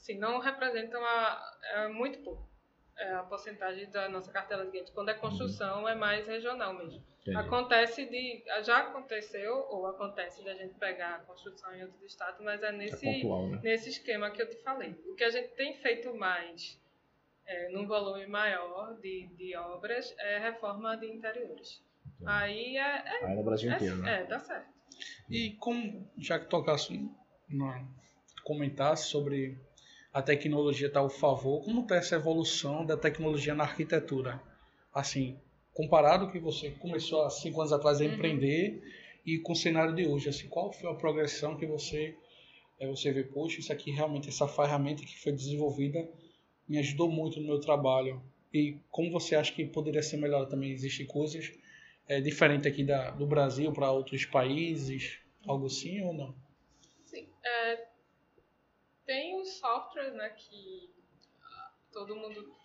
Assim, 0.00 0.18
não 0.18 0.38
representa 0.38 0.98
uma. 0.98 1.40
É 1.74 1.88
muito 1.88 2.18
pouco. 2.20 2.48
É 2.96 3.12
a 3.14 3.22
porcentagem 3.22 3.88
da 3.90 4.08
nossa 4.08 4.30
cartela 4.32 4.64
de 4.64 4.70
clientes. 4.70 4.92
Quando 4.92 5.10
é 5.10 5.14
construção, 5.14 5.88
é 5.88 5.94
mais 5.94 6.26
regional 6.26 6.74
mesmo. 6.74 7.02
Entendi. 7.20 7.36
Acontece 7.36 8.06
de. 8.06 8.42
Já 8.62 8.78
aconteceu, 8.78 9.66
ou 9.70 9.86
acontece 9.86 10.42
da 10.42 10.54
gente 10.54 10.74
pegar 10.74 11.16
a 11.16 11.18
construção 11.20 11.74
em 11.74 11.82
outros 11.82 12.02
estados, 12.02 12.40
mas 12.42 12.62
é 12.62 12.68
É 12.68 12.72
nesse, 12.72 13.06
pontual, 13.06 13.48
né? 13.48 13.60
nesse 13.62 13.90
esquema 13.90 14.30
que 14.30 14.40
eu 14.40 14.48
te 14.48 14.56
falei. 14.62 14.96
O 15.06 15.14
que 15.14 15.24
a 15.24 15.30
gente 15.30 15.48
tem 15.54 15.74
feito 15.76 16.14
mais, 16.14 16.80
é, 17.46 17.68
num 17.70 17.86
volume 17.86 18.26
maior 18.26 18.94
de, 19.00 19.28
de 19.36 19.54
obras, 19.56 20.14
é 20.18 20.38
reforma 20.38 20.96
de 20.96 21.06
interiores. 21.06 21.82
Aí 22.24 22.76
é, 22.76 22.80
é, 22.80 23.24
Aí 23.26 23.36
no 23.36 23.42
Brasil 23.42 23.70
inteiro, 23.72 23.96
né? 23.96 24.18
é, 24.18 24.22
é, 24.22 24.26
dá 24.26 24.38
certo. 24.38 24.68
E 25.28 25.52
como, 25.58 26.10
já 26.18 26.38
que 26.38 26.46
tocasse, 26.46 27.08
na, 27.48 27.86
comentasse 28.44 29.08
sobre 29.08 29.58
a 30.12 30.22
tecnologia 30.22 30.88
estar 30.88 31.00
ao 31.00 31.10
favor, 31.10 31.62
como 31.64 31.82
está 31.82 31.96
essa 31.96 32.16
evolução 32.16 32.84
da 32.84 32.96
tecnologia 32.96 33.54
na 33.54 33.64
arquitetura? 33.64 34.40
Assim, 34.94 35.38
comparado 35.72 36.26
com 36.26 36.32
que 36.32 36.38
você 36.40 36.70
começou 36.72 37.22
há 37.22 37.30
cinco 37.30 37.60
anos 37.60 37.72
atrás 37.72 38.00
a 38.00 38.04
Uhum. 38.04 38.14
empreender 38.14 38.82
e 39.24 39.38
com 39.38 39.52
o 39.52 39.56
cenário 39.56 39.94
de 39.94 40.06
hoje, 40.06 40.28
assim, 40.28 40.48
qual 40.48 40.72
foi 40.72 40.90
a 40.90 40.94
progressão 40.94 41.56
que 41.56 41.66
você 41.66 42.14
eh, 42.80 42.86
você 42.88 43.12
vê, 43.12 43.22
poxa, 43.24 43.60
isso 43.60 43.72
aqui 43.72 43.90
realmente, 43.90 44.28
essa 44.28 44.48
ferramenta 44.48 45.02
que 45.04 45.18
foi 45.20 45.32
desenvolvida 45.32 46.08
me 46.68 46.78
ajudou 46.78 47.10
muito 47.10 47.40
no 47.40 47.46
meu 47.46 47.60
trabalho. 47.60 48.22
E 48.52 48.78
como 48.90 49.10
você 49.10 49.36
acha 49.36 49.52
que 49.52 49.64
poderia 49.66 50.02
ser 50.02 50.16
melhor 50.16 50.46
também? 50.46 50.72
Existem 50.72 51.06
coisas 51.06 51.52
é, 52.08 52.20
diferentes 52.20 52.66
aqui 52.66 52.82
da, 52.84 53.10
do 53.10 53.26
Brasil 53.26 53.72
para 53.72 53.90
outros 53.92 54.24
países? 54.24 55.18
Algo 55.46 55.66
assim 55.66 56.00
ou 56.02 56.12
não? 56.14 56.34
Sim. 57.04 57.28
É, 57.44 57.89
tem 59.10 59.40
os 59.40 59.54
softwares, 59.54 60.14
né, 60.14 60.28
que 60.28 60.88
ah, 61.42 61.72
todo 61.90 62.14
mundo 62.14 62.56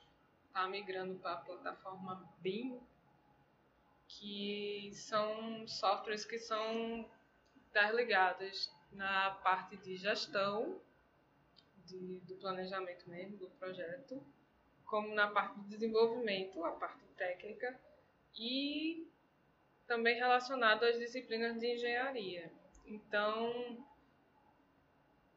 está 0.45 0.67
migrando 0.67 1.15
para 1.15 1.33
a 1.33 1.37
plataforma 1.37 2.31
BIM, 2.37 2.79
que 4.07 4.91
são 4.93 5.67
softwares 5.67 6.23
que 6.23 6.37
são 6.37 7.09
interligados 7.55 8.71
na 8.91 9.31
parte 9.43 9.75
de 9.77 9.95
gestão 9.95 10.79
de, 11.83 12.19
do 12.19 12.35
planejamento 12.35 13.09
mesmo, 13.09 13.37
do 13.37 13.49
projeto, 13.49 14.23
como 14.85 15.15
na 15.15 15.27
parte 15.27 15.59
de 15.61 15.67
desenvolvimento, 15.69 16.63
a 16.63 16.73
parte 16.73 17.07
técnica, 17.17 17.75
e 18.37 19.09
também 19.87 20.13
relacionado 20.13 20.83
às 20.83 20.99
disciplinas 20.99 21.59
de 21.59 21.73
engenharia. 21.73 22.51
Então, 22.85 23.83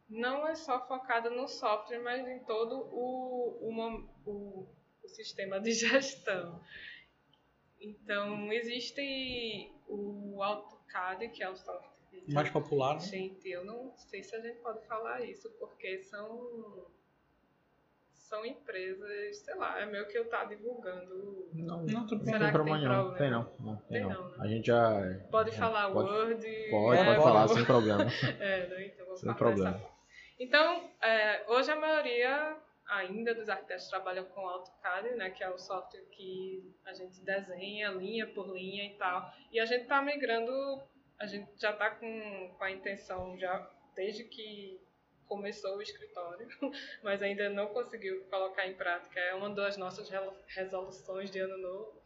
não 0.09 0.47
é 0.47 0.55
só 0.55 0.87
focada 0.87 1.29
no 1.31 1.47
software, 1.47 2.01
mas 2.01 2.27
em 2.27 2.39
todo 2.41 2.77
o, 2.77 3.59
o, 3.61 4.07
o, 4.27 4.67
o 5.05 5.09
sistema 5.09 5.61
de 5.61 5.73
gestão. 5.73 6.61
Então, 7.81 8.53
existe 8.53 9.71
o 9.87 10.43
AutoCAD, 10.43 11.29
que 11.29 11.43
é 11.43 11.49
o 11.49 11.57
software 11.57 11.91
Mais 12.29 12.51
popular, 12.51 12.95
né? 12.95 13.01
Gente, 13.01 13.49
eu 13.49 13.65
não 13.65 13.93
sei 13.97 14.23
se 14.23 14.35
a 14.35 14.41
gente 14.41 14.59
pode 14.61 14.85
falar 14.87 15.23
isso, 15.23 15.49
porque 15.59 16.03
são 16.03 16.87
são 18.29 18.45
empresas, 18.45 19.39
sei 19.39 19.55
lá, 19.55 19.81
é 19.81 19.87
meio 19.87 20.07
que 20.07 20.19
eu 20.19 20.29
tá 20.29 20.45
divulgando. 20.45 21.49
Não, 21.55 21.83
Não, 21.85 22.07
tudo 22.07 22.23
bem. 22.23 22.35
Será 22.35 22.45
tem 22.47 22.53
problema 22.53 22.79
tem 22.79 22.89
nenhum. 22.89 23.03
problema? 23.03 23.19
Tem 23.19 23.31
não. 23.31 23.53
não 23.59 23.77
tem 23.77 23.87
Tem 23.89 24.03
não. 24.03 24.11
não, 24.11 24.29
né? 24.31 24.37
A 24.41 24.47
gente 24.47 24.67
já. 24.67 25.19
Pode 25.31 25.51
é, 25.51 25.53
falar 25.55 25.91
pode, 25.91 26.11
Word. 26.11 26.47
Pode, 26.71 27.01
é, 27.01 27.05
pode 27.05 27.23
falar 27.23 27.49
sem 27.49 27.65
problema. 27.65 28.05
É, 28.39 28.67
né? 28.69 28.87
então 28.87 29.07
vou 29.07 29.17
Sem 29.17 29.27
falar 29.27 29.39
problema. 29.39 29.83
Então, 30.39 30.89
é, 31.03 31.45
hoje 31.49 31.71
a 31.73 31.77
maioria 31.77 32.57
ainda 32.89 33.35
dos 33.35 33.49
arquitetos 33.49 33.89
trabalham 33.89 34.25
com 34.27 34.49
AutoCAD, 34.49 35.11
né, 35.17 35.31
que 35.31 35.43
é 35.43 35.51
o 35.51 35.59
software 35.59 36.07
que 36.13 36.75
a 36.85 36.93
gente 36.95 37.21
desenha 37.21 37.91
linha 37.91 38.27
por 38.27 38.49
linha 38.55 38.87
e 38.87 38.97
tal. 38.97 39.31
E 39.53 39.61
a 39.61 39.67
gente 39.67 39.83
está 39.83 40.01
migrando, 40.01 40.53
a 41.19 41.27
gente 41.27 41.51
já 41.61 41.73
está 41.73 41.91
com, 41.91 42.55
com 42.57 42.65
a 42.65 42.71
intenção, 42.71 43.37
já 43.37 43.69
desde 43.95 44.25
que 44.25 44.81
começou 45.27 45.77
o 45.77 45.83
escritório, 45.83 46.49
mas 47.03 47.21
ainda 47.23 47.51
não 47.51 47.67
conseguiu 47.67 48.25
colocar 48.31 48.67
em 48.67 48.75
prática. 48.75 49.21
É 49.21 49.35
uma 49.35 49.51
das 49.51 49.77
nossas 49.77 50.09
resoluções 50.47 51.31
de 51.31 51.41
ano 51.41 51.59
novo. 51.59 51.99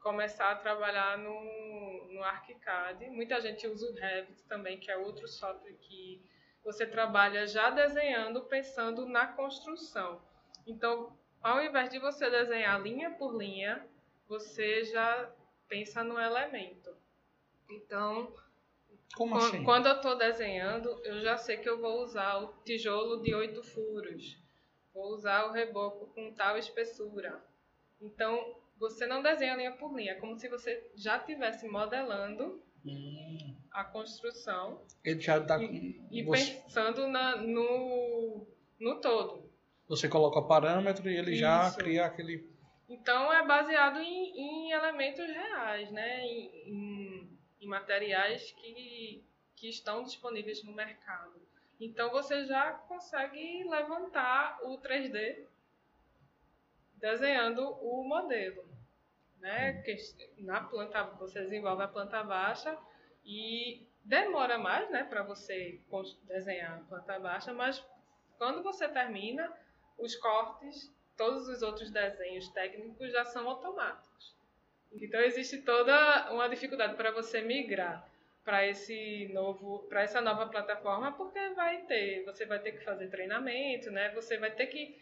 Começar 0.00 0.50
a 0.50 0.56
trabalhar 0.56 1.16
no, 1.16 2.12
no 2.12 2.22
ArchiCAD. 2.22 3.08
Muita 3.10 3.40
gente 3.40 3.66
usa 3.66 3.90
o 3.90 3.94
Revit 3.94 4.42
também, 4.44 4.78
que 4.78 4.90
é 4.90 4.96
outro 4.96 5.26
software 5.26 5.74
que 5.74 6.22
você 6.64 6.86
trabalha 6.86 7.46
já 7.46 7.70
desenhando, 7.70 8.42
pensando 8.42 9.06
na 9.06 9.26
construção. 9.26 10.20
Então, 10.66 11.16
ao 11.42 11.62
invés 11.62 11.90
de 11.90 11.98
você 11.98 12.28
desenhar 12.28 12.80
linha 12.82 13.10
por 13.12 13.36
linha, 13.36 13.86
você 14.28 14.84
já 14.84 15.30
pensa 15.68 16.02
no 16.04 16.18
elemento. 16.20 16.94
Então, 17.70 18.32
Como 19.14 19.34
Quan- 19.34 19.48
assim? 19.48 19.64
Quando 19.64 19.86
eu 19.86 19.96
estou 19.96 20.16
desenhando, 20.16 20.88
eu 21.04 21.20
já 21.20 21.36
sei 21.38 21.56
que 21.56 21.68
eu 21.68 21.80
vou 21.80 22.02
usar 22.02 22.38
o 22.42 22.48
tijolo 22.64 23.22
de 23.22 23.34
oito 23.34 23.62
furos. 23.62 24.36
vou 24.94 25.14
usar 25.14 25.44
o 25.46 25.52
reboco 25.52 26.06
com 26.12 26.32
tal 26.34 26.58
espessura. 26.58 27.40
Então, 28.00 28.56
você 28.76 29.06
não 29.06 29.22
desenha 29.22 29.54
linha 29.54 29.72
por 29.72 29.94
linha, 29.94 30.12
é 30.12 30.14
como 30.16 30.36
se 30.36 30.48
você 30.48 30.90
já 30.96 31.16
estivesse 31.18 31.68
modelando 31.68 32.62
hum. 32.84 33.54
A 33.72 33.84
construção. 33.84 34.82
Ele 35.04 35.20
já 35.20 35.38
está 35.38 35.62
E, 35.62 36.00
e 36.10 36.22
você... 36.22 36.52
pensando 36.52 37.06
na, 37.06 37.36
no, 37.36 38.46
no 38.78 39.00
todo. 39.00 39.48
Você 39.88 40.08
coloca 40.08 40.42
parâmetro 40.42 41.08
e 41.08 41.16
ele 41.16 41.32
Isso. 41.32 41.40
já 41.40 41.70
cria 41.72 42.04
aquele. 42.04 42.48
Então 42.88 43.32
é 43.32 43.44
baseado 43.46 43.98
em, 43.98 44.38
em 44.38 44.72
elementos 44.72 45.26
reais, 45.26 45.90
né? 45.90 46.20
Em, 46.20 46.50
em, 46.66 47.38
em, 47.60 47.66
materiais 47.66 48.52
que, 48.52 49.24
que 49.56 49.68
estão 49.68 50.02
disponíveis 50.02 50.62
no 50.62 50.72
mercado. 50.72 51.40
Então 51.80 52.10
você 52.10 52.44
já 52.44 52.72
consegue 52.72 53.64
levantar 53.64 54.58
o 54.62 54.78
3D 54.78 55.46
desenhando 56.96 57.62
o 57.62 58.04
modelo. 58.04 58.68
Né? 59.40 59.82
Na 60.38 60.60
planta 60.62 61.04
você 61.18 61.42
desenvolve 61.42 61.82
a 61.82 61.88
planta 61.88 62.22
baixa 62.24 62.76
e 63.24 63.86
demora 64.04 64.58
mais 64.58 64.90
né, 64.90 65.04
para 65.04 65.22
você 65.22 65.80
desenhar 66.24 66.78
a 66.78 66.84
planta 66.84 67.18
baixa, 67.18 67.52
mas 67.52 67.84
quando 68.38 68.62
você 68.62 68.88
termina, 68.88 69.52
os 69.98 70.14
cortes, 70.16 70.92
todos 71.16 71.48
os 71.48 71.62
outros 71.62 71.90
desenhos 71.90 72.48
técnicos 72.48 73.12
já 73.12 73.24
são 73.24 73.48
automáticos. 73.48 74.34
Então 74.92 75.20
existe 75.20 75.58
toda 75.62 76.32
uma 76.32 76.48
dificuldade 76.48 76.94
para 76.94 77.10
você 77.10 77.42
migrar 77.42 78.08
para 78.44 78.66
esse 78.66 79.28
novo, 79.34 79.80
para 79.90 80.02
essa 80.02 80.22
nova 80.22 80.46
plataforma, 80.46 81.12
porque 81.12 81.50
vai 81.50 81.82
ter, 81.82 82.24
você 82.24 82.46
vai 82.46 82.58
ter 82.58 82.72
que 82.72 82.84
fazer 82.84 83.08
treinamento, 83.08 83.90
né? 83.90 84.08
Você 84.14 84.38
vai 84.38 84.50
ter 84.50 84.68
que 84.68 84.98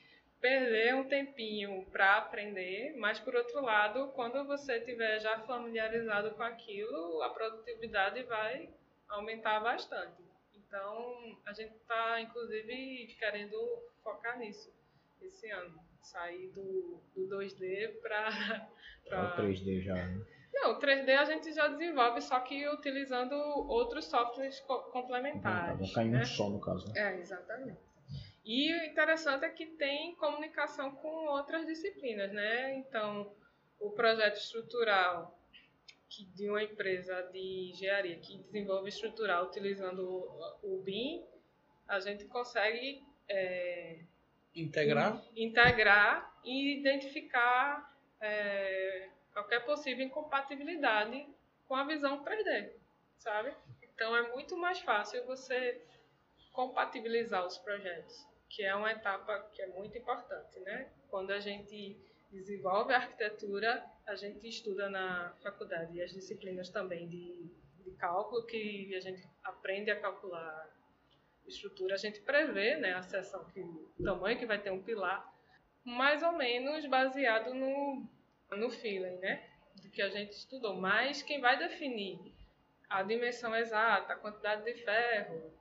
perder 0.47 0.95
um 0.95 1.09
tempinho 1.09 1.85
para 1.91 2.19
aprender, 2.19 2.95
mas 2.97 3.19
por 3.19 3.35
outro 3.35 3.61
lado, 3.61 4.13
quando 4.15 4.47
você 4.47 4.77
estiver 4.77 5.19
já 5.19 5.41
familiarizado 5.41 6.31
com 6.31 6.43
aquilo, 6.45 7.21
a 7.23 7.31
produtividade 7.31 8.23
vai 8.23 8.71
aumentar 9.09 9.59
bastante. 9.59 10.23
Então, 10.55 11.37
a 11.45 11.53
gente 11.53 11.75
está, 11.75 12.21
inclusive, 12.21 13.17
querendo 13.19 13.57
focar 14.05 14.39
nisso 14.39 14.73
esse 15.21 15.51
ano. 15.51 15.81
Sair 16.01 16.49
do, 16.53 17.03
do 17.17 17.37
2D 17.37 18.01
para. 18.01 18.69
Pra... 19.09 19.37
3D 19.37 19.83
já, 19.83 19.95
né? 19.95 20.25
Não, 20.53 20.79
3D 20.79 21.09
a 21.17 21.25
gente 21.25 21.53
já 21.53 21.67
desenvolve, 21.67 22.21
só 22.21 22.39
que 22.41 22.69
utilizando 22.69 23.35
outros 23.35 24.05
softwares 24.05 24.61
complementares. 24.61 25.79
Vão 25.79 25.93
cair 25.93 26.11
né? 26.11 26.21
um 26.21 26.25
só, 26.25 26.49
no 26.49 26.61
caso. 26.61 26.93
Né? 26.93 27.01
É, 27.01 27.19
exatamente. 27.19 27.86
E 28.47 28.73
o 28.73 28.85
interessante 28.85 29.45
é 29.45 29.49
que 29.49 29.67
tem 29.67 30.15
comunicação 30.15 30.93
com 30.93 31.27
outras 31.27 31.67
disciplinas, 31.67 32.33
né? 32.33 32.77
Então, 32.77 33.35
o 33.81 33.91
projeto 33.91 34.37
estrutural 34.37 35.37
que 36.09 36.25
de 36.27 36.49
uma 36.49 36.63
empresa 36.63 37.23
de 37.33 37.71
engenharia 37.73 38.17
que 38.21 38.39
desenvolve 38.39 38.89
estrutural 38.89 39.47
utilizando 39.47 40.01
o, 40.63 40.81
BIM, 40.85 41.27
a 41.89 41.99
gente 41.99 42.25
consegue 42.27 43.03
é, 43.29 43.99
integrar, 44.55 45.21
integrar 45.35 46.41
e 46.45 46.79
identificar 46.79 47.93
é, 48.21 49.09
qualquer 49.33 49.65
possível 49.65 50.07
incompatibilidade 50.07 51.27
com 51.67 51.75
a 51.75 51.83
visão 51.83 52.23
3D, 52.23 52.71
sabe? 53.19 53.53
Então 53.83 54.15
é 54.17 54.29
muito 54.29 54.57
mais 54.57 54.79
fácil 54.79 55.27
você 55.27 55.83
compatibilizar 56.53 57.45
os 57.45 57.59
projetos 57.59 58.36
que 58.49 58.63
é 58.63 58.75
uma 58.75 58.93
etapa 58.93 59.51
que 59.53 59.63
é 59.63 59.67
muito 59.67 59.97
importante, 59.99 60.59
né? 60.61 60.91
Quando 61.09 61.31
a 61.31 61.41
gente 61.41 61.97
desenvolve 62.31 62.93
a 62.93 62.97
arquitetura, 62.97 63.85
a 64.07 64.15
gente 64.15 64.47
estuda 64.47 64.89
na 64.89 65.35
faculdade 65.43 65.97
e 65.97 66.03
as 66.03 66.13
disciplinas 66.13 66.69
também 66.71 67.09
de, 67.09 67.51
de 67.85 67.91
cálculo, 67.93 68.47
que 68.47 68.95
a 68.95 69.01
gente 69.01 69.27
aprende 69.45 69.91
a 69.91 70.01
calcular 70.01 70.71
estrutura, 71.47 71.95
a 71.95 71.99
gente 71.99 72.21
prevê 72.21 72.77
né, 72.77 72.95
a 72.95 73.03
seção, 73.03 73.45
que, 73.51 73.61
o 73.61 74.05
tamanho 74.05 74.39
que 74.39 74.47
vai 74.47 74.61
ter 74.61 74.71
um 74.71 74.83
pilar, 74.83 75.33
mais 75.85 76.23
ou 76.23 76.33
menos 76.33 76.85
baseado 76.87 77.55
no, 77.55 78.05
no 78.51 78.71
feeling, 78.71 79.17
né? 79.19 79.49
Do 79.77 79.89
que 79.91 80.03
a 80.03 80.09
gente 80.09 80.33
estudou. 80.33 80.75
Mas 80.75 81.23
quem 81.23 81.41
vai 81.41 81.57
definir 81.59 82.19
a 82.89 83.03
dimensão 83.03 83.55
exata, 83.55 84.13
a 84.13 84.17
quantidade 84.17 84.65
de 84.65 84.75
ferro, 84.85 85.53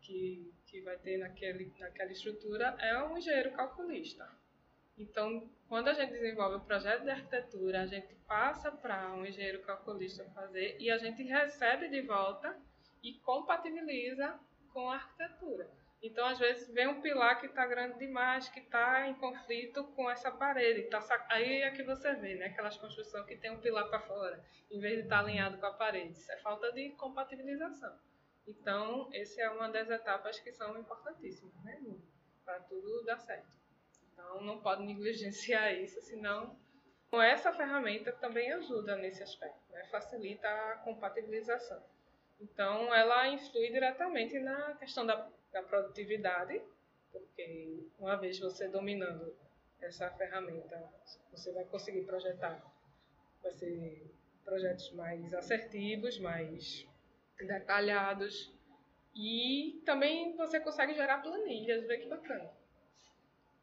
que 0.00 0.50
que 0.76 0.82
vai 0.82 0.98
ter 0.98 1.16
naquele, 1.16 1.72
naquela 1.78 2.12
estrutura 2.12 2.76
é 2.78 3.02
um 3.02 3.16
engenheiro 3.16 3.50
calculista. 3.52 4.28
Então, 4.98 5.48
quando 5.68 5.88
a 5.88 5.94
gente 5.94 6.12
desenvolve 6.12 6.56
o 6.56 6.60
projeto 6.60 7.02
de 7.02 7.10
arquitetura, 7.10 7.80
a 7.80 7.86
gente 7.86 8.14
passa 8.26 8.70
para 8.70 9.12
um 9.14 9.24
engenheiro 9.24 9.62
calculista 9.62 10.24
fazer 10.34 10.76
e 10.78 10.90
a 10.90 10.98
gente 10.98 11.22
recebe 11.22 11.88
de 11.88 12.02
volta 12.02 12.54
e 13.02 13.14
compatibiliza 13.20 14.38
com 14.72 14.90
a 14.90 14.96
arquitetura. 14.96 15.66
Então, 16.02 16.26
às 16.26 16.38
vezes, 16.38 16.70
vem 16.74 16.88
um 16.88 17.00
pilar 17.00 17.40
que 17.40 17.46
está 17.46 17.66
grande 17.66 17.98
demais, 17.98 18.50
que 18.50 18.60
está 18.60 19.08
em 19.08 19.14
conflito 19.14 19.82
com 19.94 20.10
essa 20.10 20.30
parede. 20.30 20.90
Tá 20.90 21.00
sac... 21.00 21.26
Aí 21.30 21.62
é 21.62 21.70
que 21.70 21.82
você 21.82 22.12
vê, 22.14 22.34
né? 22.34 22.46
Aquelas 22.46 22.76
construções 22.76 23.24
que 23.24 23.36
tem 23.36 23.50
um 23.50 23.60
pilar 23.60 23.88
para 23.88 24.00
fora, 24.00 24.44
em 24.70 24.78
vez 24.78 24.96
de 24.96 25.02
estar 25.04 25.16
tá 25.16 25.22
alinhado 25.22 25.56
com 25.56 25.66
a 25.66 25.72
parede. 25.72 26.12
Isso 26.12 26.30
é 26.30 26.36
falta 26.38 26.70
de 26.72 26.90
compatibilização. 26.90 27.98
Então, 28.46 29.08
essa 29.12 29.42
é 29.42 29.50
uma 29.50 29.68
das 29.68 29.90
etapas 29.90 30.38
que 30.38 30.52
são 30.52 30.78
importantíssimas, 30.78 31.54
né, 31.64 31.82
para 32.44 32.60
tudo 32.60 33.04
dar 33.04 33.18
certo. 33.18 33.48
Então, 34.12 34.40
não 34.42 34.60
pode 34.60 34.84
negligenciar 34.84 35.74
isso, 35.74 36.00
senão 36.00 36.56
essa 37.22 37.52
ferramenta 37.52 38.12
também 38.12 38.52
ajuda 38.52 38.96
nesse 38.96 39.22
aspecto, 39.22 39.60
né? 39.70 39.84
facilita 39.90 40.48
a 40.48 40.76
compatibilização. 40.78 41.82
Então, 42.40 42.94
ela 42.94 43.28
influi 43.28 43.70
diretamente 43.70 44.38
na 44.38 44.74
questão 44.74 45.06
da, 45.06 45.28
da 45.52 45.62
produtividade, 45.62 46.60
porque 47.10 47.88
uma 47.98 48.16
vez 48.16 48.38
você 48.38 48.68
dominando 48.68 49.34
essa 49.80 50.10
ferramenta, 50.10 50.92
você 51.30 51.52
vai 51.52 51.64
conseguir 51.64 52.02
projetar, 52.04 52.62
vai 53.42 53.52
ser 53.52 54.14
projetos 54.44 54.92
mais 54.92 55.32
assertivos, 55.32 56.18
mais 56.18 56.86
detalhados. 57.38 58.54
E 59.14 59.82
também 59.84 60.36
você 60.36 60.60
consegue 60.60 60.94
gerar 60.94 61.18
planilhas, 61.18 61.86
vê 61.86 61.98
que 61.98 62.08
bacana. 62.08 62.50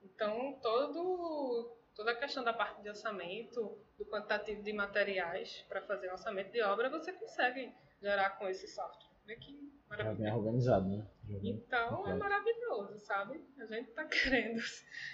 Então, 0.03 0.57
todo, 0.61 1.77
toda 1.95 2.11
a 2.11 2.15
questão 2.15 2.43
da 2.43 2.53
parte 2.53 2.81
de 2.81 2.89
orçamento, 2.89 3.77
do 3.97 4.05
quantitativo 4.05 4.63
de 4.63 4.73
materiais 4.73 5.63
para 5.69 5.81
fazer 5.81 6.11
orçamento 6.11 6.51
de 6.51 6.61
obra, 6.61 6.89
você 6.89 7.13
consegue 7.13 7.71
gerar 8.01 8.31
com 8.31 8.47
esse 8.47 8.67
software. 8.67 9.13
Vê 9.25 9.35
que 9.37 9.71
maravilhoso. 9.87 10.21
É 10.21 10.25
bem 10.25 10.33
organizado, 10.33 10.89
né? 10.89 11.07
Então, 11.43 12.07
é 12.07 12.13
maravilhoso, 12.15 12.99
sabe? 12.99 13.41
A 13.57 13.65
gente 13.65 13.89
está 13.89 14.03
querendo 14.05 14.61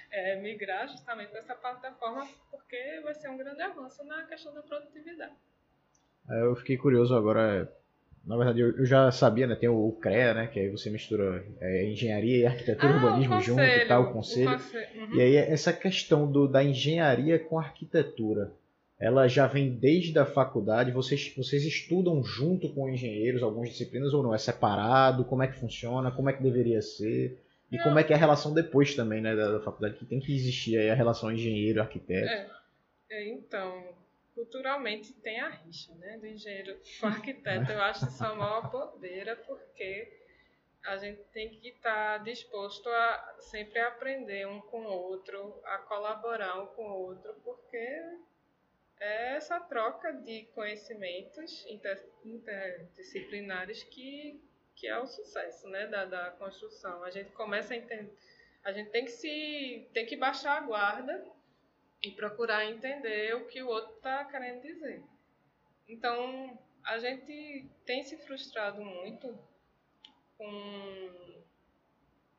é, 0.09 0.41
migrar 0.41 0.87
justamente 0.87 1.29
para 1.29 1.39
essa 1.39 1.55
plataforma 1.55 2.27
porque 2.49 3.01
vai 3.03 3.13
ser 3.13 3.29
um 3.29 3.37
grande 3.37 3.61
avanço 3.61 4.03
na 4.05 4.25
questão 4.25 4.53
da 4.53 4.63
produtividade. 4.63 5.35
É, 6.29 6.41
eu 6.43 6.55
fiquei 6.55 6.77
curioso 6.77 7.15
agora 7.15 7.71
na 8.29 8.37
verdade, 8.37 8.61
eu, 8.61 8.85
já 8.85 9.11
sabia, 9.11 9.47
né? 9.47 9.55
Tem 9.55 9.67
o, 9.67 9.91
CREA, 9.99 10.35
né? 10.35 10.45
Que 10.45 10.59
aí 10.59 10.69
você 10.69 10.87
mistura 10.91 11.43
é, 11.59 11.89
engenharia 11.89 12.37
e 12.37 12.45
arquitetura, 12.45 12.93
ah, 12.93 12.95
urbanismo 12.95 13.41
junto 13.41 13.63
e 13.63 13.85
tal, 13.87 14.03
o 14.03 14.13
conselho. 14.13 14.51
O 14.51 14.53
uhum. 14.53 15.15
E 15.15 15.21
aí 15.21 15.35
essa 15.35 15.73
questão 15.73 16.31
do, 16.31 16.47
da 16.47 16.63
engenharia 16.63 17.39
com 17.39 17.57
arquitetura, 17.57 18.51
ela 18.99 19.27
já 19.27 19.47
vem 19.47 19.71
desde 19.71 20.19
a 20.19 20.27
faculdade? 20.27 20.91
Vocês, 20.91 21.33
vocês 21.35 21.65
estudam 21.65 22.23
junto 22.23 22.69
com 22.69 22.87
engenheiros 22.87 23.41
algumas 23.41 23.69
disciplinas 23.69 24.13
ou 24.13 24.21
não? 24.21 24.35
É 24.35 24.37
separado? 24.37 25.25
Como 25.25 25.41
é 25.41 25.47
que 25.47 25.59
funciona? 25.59 26.11
Como 26.11 26.29
é 26.29 26.33
que 26.33 26.43
deveria 26.43 26.83
ser? 26.83 27.41
E 27.71 27.77
não. 27.77 27.83
como 27.83 27.97
é 27.97 28.03
que 28.03 28.13
é 28.13 28.15
a 28.15 28.19
relação 28.19 28.53
depois 28.53 28.93
também, 28.93 29.21
né, 29.21 29.35
da, 29.35 29.53
da 29.53 29.59
faculdade? 29.59 29.95
Que 29.95 30.05
tem 30.05 30.19
que 30.19 30.35
existir 30.35 30.77
aí 30.77 30.91
a 30.91 30.95
relação 30.95 31.31
engenheiro-arquiteto. 31.31 32.27
É. 32.29 32.47
é, 33.09 33.29
então, 33.29 33.73
culturalmente 34.39 35.11
tem 35.15 35.37
a 35.41 35.49
rixa, 35.49 35.93
né? 35.95 36.17
Do 36.17 36.25
engenheiro 36.25 36.79
com 36.99 37.07
o 37.07 37.09
arquiteto. 37.09 37.71
Eu 37.71 37.81
acho 37.81 38.05
isso 38.05 38.23
uma 38.23 38.61
bobeira, 38.61 39.35
porque 39.35 40.17
a 40.85 40.95
gente 40.95 41.21
tem 41.33 41.49
que 41.49 41.67
estar 41.67 42.19
disposto 42.23 42.87
a 42.87 43.35
sempre 43.41 43.79
aprender 43.81 44.47
um 44.47 44.61
com 44.61 44.85
o 44.85 44.91
outro, 44.91 45.59
a 45.65 45.79
colaborar 45.79 46.57
um 46.61 46.67
com 46.67 46.89
o 46.89 47.01
outro, 47.07 47.33
porque 47.43 48.01
é 49.01 49.35
essa 49.35 49.59
troca 49.59 50.13
de 50.13 50.43
conhecimentos 50.55 51.65
inter, 51.67 52.01
interdisciplinares 52.23 53.83
que, 53.83 54.41
que 54.73 54.87
é 54.87 54.97
o 54.97 55.05
sucesso 55.05 55.67
né, 55.67 55.85
da, 55.87 56.05
da 56.05 56.31
construção. 56.31 57.03
A 57.03 57.11
gente 57.11 57.31
começa 57.31 57.73
a 57.73 57.77
entender. 57.77 58.15
A 58.63 58.71
gente 58.71 58.89
tem 58.89 59.03
que 59.03 59.11
se 59.11 59.89
tem 59.93 60.05
que 60.05 60.15
baixar 60.15 60.57
a 60.57 60.65
guarda 60.65 61.38
e 62.01 62.11
procurar 62.11 62.65
entender 62.65 63.35
o 63.35 63.47
que 63.47 63.61
o 63.61 63.67
outro 63.67 63.95
está 63.95 64.23
querendo 64.25 64.61
dizer. 64.61 65.03
Então, 65.87 66.57
a 66.83 66.97
gente 66.97 67.69
tem 67.85 68.03
se 68.03 68.17
frustrado 68.17 68.83
muito 68.83 69.37
com, 70.37 71.43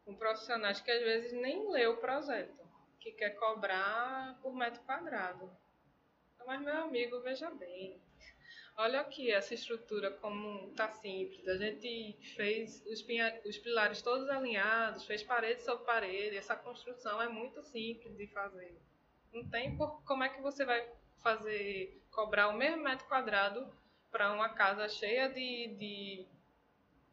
com 0.04 0.14
profissionais 0.14 0.80
que 0.80 0.90
às 0.90 1.02
vezes 1.02 1.32
nem 1.32 1.70
lê 1.70 1.86
o 1.86 1.98
projeto. 1.98 2.58
que 2.98 3.12
quer 3.12 3.30
cobrar 3.30 4.38
por 4.42 4.54
metro 4.54 4.82
quadrado. 4.82 5.50
Mas, 6.46 6.61
meu 6.62 6.76
amigo, 6.76 7.20
veja 7.20 7.50
bem. 7.50 8.00
Olha 8.76 9.00
aqui 9.00 9.30
essa 9.30 9.52
estrutura 9.52 10.11
como 10.11 10.72
tá 10.74 10.90
simples. 10.90 11.46
A 11.48 11.56
gente 11.56 12.18
fez 12.34 12.84
os, 12.86 13.04
os 13.44 13.58
pilares 13.58 14.00
todos 14.00 14.28
alinhados, 14.30 15.04
fez 15.04 15.22
parede 15.22 15.62
sobre 15.62 15.84
parede. 15.84 16.36
Essa 16.36 16.56
construção 16.56 17.20
é 17.20 17.28
muito 17.28 17.62
simples 17.62 18.16
de 18.16 18.26
fazer. 18.28 18.74
Não 19.33 19.49
tem 19.49 19.76
por 19.76 20.03
como 20.05 20.24
é 20.24 20.28
que 20.28 20.41
você 20.41 20.64
vai 20.64 20.87
fazer 21.22 22.03
cobrar 22.11 22.49
o 22.49 22.57
mesmo 22.57 22.83
metro 22.83 23.07
quadrado 23.07 23.66
para 24.11 24.33
uma 24.33 24.49
casa 24.55 24.89
cheia 24.89 25.28
de, 25.28 25.76
de 25.78 26.26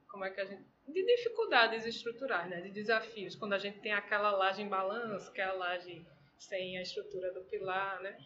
como 0.08 0.26
é 0.26 0.32
que 0.32 0.42
a 0.42 0.46
gente 0.46 0.66
de 0.88 1.06
dificuldades 1.06 1.86
estruturais, 1.86 2.50
né, 2.50 2.62
de 2.62 2.72
desafios, 2.72 3.36
quando 3.36 3.54
a 3.54 3.58
gente 3.58 3.80
tem 3.80 3.92
aquela 3.92 4.32
laje 4.32 4.62
em 4.62 4.70
balanço, 4.70 5.32
que 5.34 5.42
é 5.42 5.46
a 5.46 5.54
laje 5.54 6.06
sem 6.38 6.78
a 6.78 6.82
estrutura 6.82 7.34
do 7.34 7.42
pilar, 7.42 8.00
né? 8.02 8.18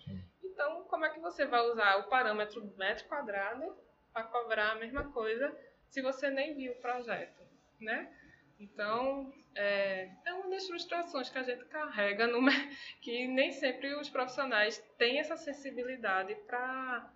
Então, 0.43 0.83
como 0.83 1.05
é 1.05 1.09
que 1.09 1.19
você 1.19 1.45
vai 1.45 1.61
usar 1.61 1.97
o 1.97 2.09
parâmetro 2.09 2.63
metro 2.77 3.07
quadrado 3.07 3.75
para 4.13 4.23
cobrar 4.25 4.73
a 4.73 4.75
mesma 4.75 5.11
coisa 5.11 5.57
se 5.89 6.01
você 6.01 6.29
nem 6.29 6.53
viu 6.55 6.73
o 6.73 6.81
projeto, 6.81 7.41
né? 7.79 8.13
Então, 8.61 9.33
é, 9.55 10.07
é 10.23 10.33
uma 10.35 10.51
das 10.51 10.67
frustrações 10.67 11.29
que 11.31 11.37
a 11.39 11.41
gente 11.41 11.65
carrega, 11.65 12.27
no, 12.27 12.39
que 13.01 13.27
nem 13.27 13.51
sempre 13.51 13.95
os 13.95 14.07
profissionais 14.07 14.77
têm 14.99 15.17
essa 15.17 15.35
sensibilidade 15.35 16.35
para 16.45 17.11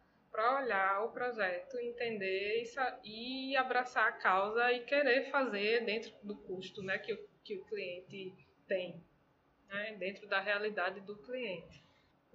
olhar 0.59 1.03
o 1.05 1.11
projeto, 1.11 1.77
entender 1.77 2.63
isso, 2.63 2.79
e 3.03 3.55
abraçar 3.55 4.07
a 4.07 4.13
causa 4.13 4.71
e 4.71 4.85
querer 4.85 5.29
fazer 5.29 5.85
dentro 5.85 6.11
do 6.23 6.35
custo 6.35 6.81
né, 6.81 6.97
que, 6.97 7.13
o, 7.13 7.29
que 7.43 7.57
o 7.57 7.65
cliente 7.65 8.33
tem, 8.67 8.99
né, 9.67 9.95
dentro 9.99 10.27
da 10.27 10.39
realidade 10.39 10.99
do 11.01 11.15
cliente. 11.15 11.84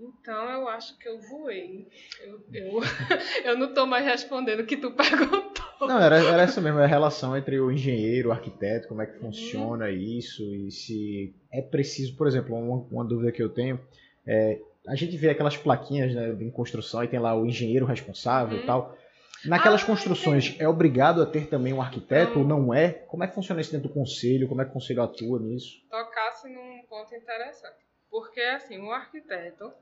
Então 0.00 0.48
eu 0.50 0.68
acho 0.68 0.98
que 0.98 1.06
eu 1.06 1.20
voei. 1.20 1.86
Eu, 2.22 2.40
eu, 2.52 2.80
eu 3.44 3.58
não 3.58 3.68
estou 3.68 3.86
mais 3.86 4.04
respondendo 4.04 4.60
o 4.60 4.66
que 4.66 4.76
tu 4.76 4.90
perguntou. 4.96 5.60
Não, 5.80 6.00
era, 6.00 6.16
era 6.16 6.42
essa 6.42 6.60
mesmo, 6.60 6.78
a 6.78 6.86
relação 6.86 7.36
entre 7.36 7.60
o 7.60 7.70
engenheiro, 7.70 8.30
o 8.30 8.32
arquiteto, 8.32 8.88
como 8.88 9.02
é 9.02 9.06
que 9.06 9.18
funciona 9.18 9.86
uhum. 9.86 9.90
isso 9.90 10.42
e 10.42 10.70
se 10.70 11.34
é 11.52 11.62
preciso, 11.62 12.16
por 12.16 12.26
exemplo, 12.26 12.54
uma, 12.54 12.86
uma 12.90 13.04
dúvida 13.04 13.32
que 13.32 13.42
eu 13.42 13.48
tenho 13.48 13.80
é 14.26 14.60
a 14.86 14.94
gente 14.94 15.16
vê 15.16 15.30
aquelas 15.30 15.56
plaquinhas 15.56 16.14
né, 16.14 16.30
em 16.40 16.50
construção 16.50 17.04
e 17.04 17.08
tem 17.08 17.20
lá 17.20 17.34
o 17.34 17.46
engenheiro 17.46 17.84
responsável 17.84 18.56
uhum. 18.56 18.62
e 18.62 18.66
tal. 18.66 18.96
Naquelas 19.44 19.82
ah, 19.82 19.86
construções, 19.86 20.56
é 20.58 20.68
obrigado 20.68 21.22
a 21.22 21.26
ter 21.26 21.48
também 21.48 21.72
um 21.72 21.80
arquiteto 21.80 22.40
ou 22.40 22.44
não 22.44 22.74
é? 22.74 22.90
Como 22.90 23.24
é 23.24 23.26
que 23.26 23.34
funciona 23.34 23.60
isso 23.60 23.72
dentro 23.72 23.88
do 23.88 23.94
conselho? 23.94 24.48
Como 24.48 24.60
é 24.60 24.64
que 24.64 24.70
o 24.70 24.74
conselho 24.74 25.02
atua 25.02 25.38
nisso? 25.38 25.80
Tocasse 25.88 26.48
num 26.48 26.82
ponto 26.88 27.14
interessante. 27.14 27.78
Porque, 28.10 28.40
assim, 28.40 28.78
o 28.78 28.90
arquiteto, 28.90 29.72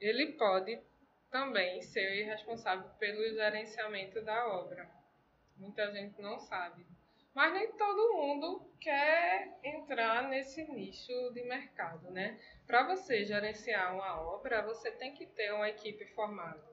ele 0.00 0.32
pode 0.32 0.80
também 1.30 1.82
ser 1.82 2.24
responsável 2.24 2.88
pelo 2.98 3.22
gerenciamento 3.34 4.20
da 4.22 4.46
obra. 4.48 4.88
Muita 5.56 5.90
gente 5.92 6.20
não 6.20 6.38
sabe. 6.38 6.86
Mas 7.34 7.52
nem 7.52 7.72
todo 7.72 8.14
mundo 8.14 8.68
quer 8.80 9.58
entrar 9.62 10.28
nesse 10.28 10.64
nicho 10.64 11.30
de 11.32 11.42
mercado, 11.44 12.10
né? 12.10 12.40
Para 12.66 12.84
você 12.84 13.24
gerenciar 13.24 13.94
uma 13.94 14.20
obra, 14.20 14.62
você 14.62 14.90
tem 14.90 15.14
que 15.14 15.26
ter 15.26 15.52
uma 15.52 15.68
equipe 15.68 16.04
formada 16.14 16.64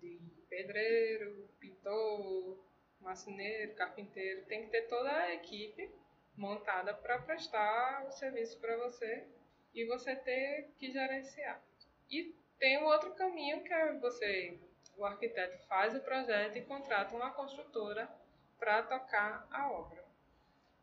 de 0.00 0.18
pedreiro, 0.48 1.48
pintor, 1.60 2.58
marceneiro, 3.00 3.74
carpinteiro. 3.74 4.44
Tem 4.46 4.64
que 4.64 4.70
ter 4.70 4.88
toda 4.88 5.10
a 5.10 5.34
equipe 5.34 5.90
montada 6.36 6.94
para 6.94 7.18
prestar 7.20 8.04
o 8.06 8.10
serviço 8.12 8.58
para 8.60 8.76
você 8.78 9.26
e 9.74 9.84
você 9.84 10.16
ter 10.16 10.70
que 10.78 10.90
gerenciar. 10.90 11.62
E 12.10 12.34
tem 12.62 12.78
um 12.78 12.84
outro 12.84 13.10
caminho 13.14 13.60
que 13.64 13.74
é 13.74 13.92
você, 13.94 14.56
o 14.96 15.04
arquiteto 15.04 15.58
faz 15.66 15.96
o 15.96 16.00
projeto 16.00 16.56
e 16.56 16.62
contrata 16.62 17.12
uma 17.16 17.32
construtora 17.32 18.08
para 18.56 18.84
tocar 18.84 19.48
a 19.50 19.68
obra. 19.68 20.04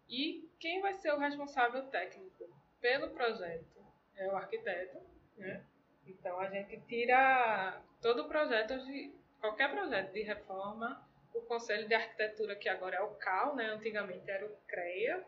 E 0.10 0.46
quem 0.60 0.82
vai 0.82 0.94
ser 0.96 1.14
o 1.14 1.18
responsável 1.18 1.84
técnico 1.84 2.50
pelo 2.82 3.12
projeto 3.12 3.82
é 4.18 4.28
o 4.28 4.36
arquiteto, 4.36 5.00
né? 5.38 5.64
Então 6.06 6.38
a 6.38 6.50
gente 6.50 6.82
tira 6.82 7.82
todo 8.02 8.24
o 8.24 8.28
projeto 8.28 8.78
de 8.86 9.16
qualquer 9.40 9.72
projeto 9.72 10.12
de 10.12 10.24
reforma, 10.24 11.02
o 11.34 11.40
Conselho 11.44 11.88
de 11.88 11.94
Arquitetura 11.94 12.58
que 12.58 12.68
agora 12.68 12.98
é 12.98 13.02
o 13.02 13.16
CAL, 13.16 13.56
né? 13.56 13.68
Antigamente 13.68 14.30
era 14.30 14.46
o 14.46 14.50
CREA. 14.68 15.24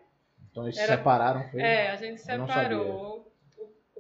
Então 0.49 0.63
eles 0.63 0.77
era, 0.77 0.97
separaram, 0.97 1.49
foi? 1.49 1.61
É, 1.61 1.91
a 1.91 1.95
gente 1.95 2.19
separou 2.19 3.19
o, 3.19 3.31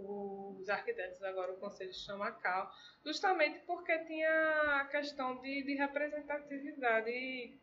os 0.05 0.69
arquitetos 0.69 1.21
agora 1.23 1.53
o 1.53 1.57
Conselho 1.57 1.93
chama 1.93 2.31
CAL, 2.31 2.71
justamente 3.05 3.59
porque 3.65 3.97
tinha 4.05 4.81
a 4.81 4.85
questão 4.85 5.41
de, 5.41 5.63
de 5.63 5.75
representatividade 5.75 7.09
e 7.09 7.59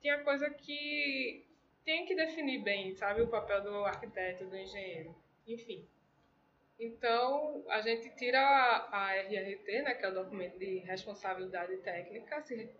tinha 0.00 0.22
coisa 0.22 0.48
que 0.50 1.46
tem 1.84 2.04
que 2.06 2.14
definir 2.14 2.62
bem, 2.62 2.94
sabe, 2.94 3.22
o 3.22 3.28
papel 3.28 3.62
do 3.62 3.84
arquiteto, 3.84 4.44
do 4.44 4.56
engenheiro, 4.56 5.14
enfim. 5.46 5.88
Então, 6.78 7.64
a 7.68 7.80
gente 7.80 8.14
tira 8.14 8.40
a, 8.40 9.06
a 9.06 9.16
RRT, 9.16 9.82
né, 9.82 9.94
que 9.94 10.04
é 10.04 10.08
o 10.08 10.14
documento 10.14 10.58
de 10.58 10.78
responsabilidade 10.78 11.76
técnica, 11.78 12.40
se 12.42 12.70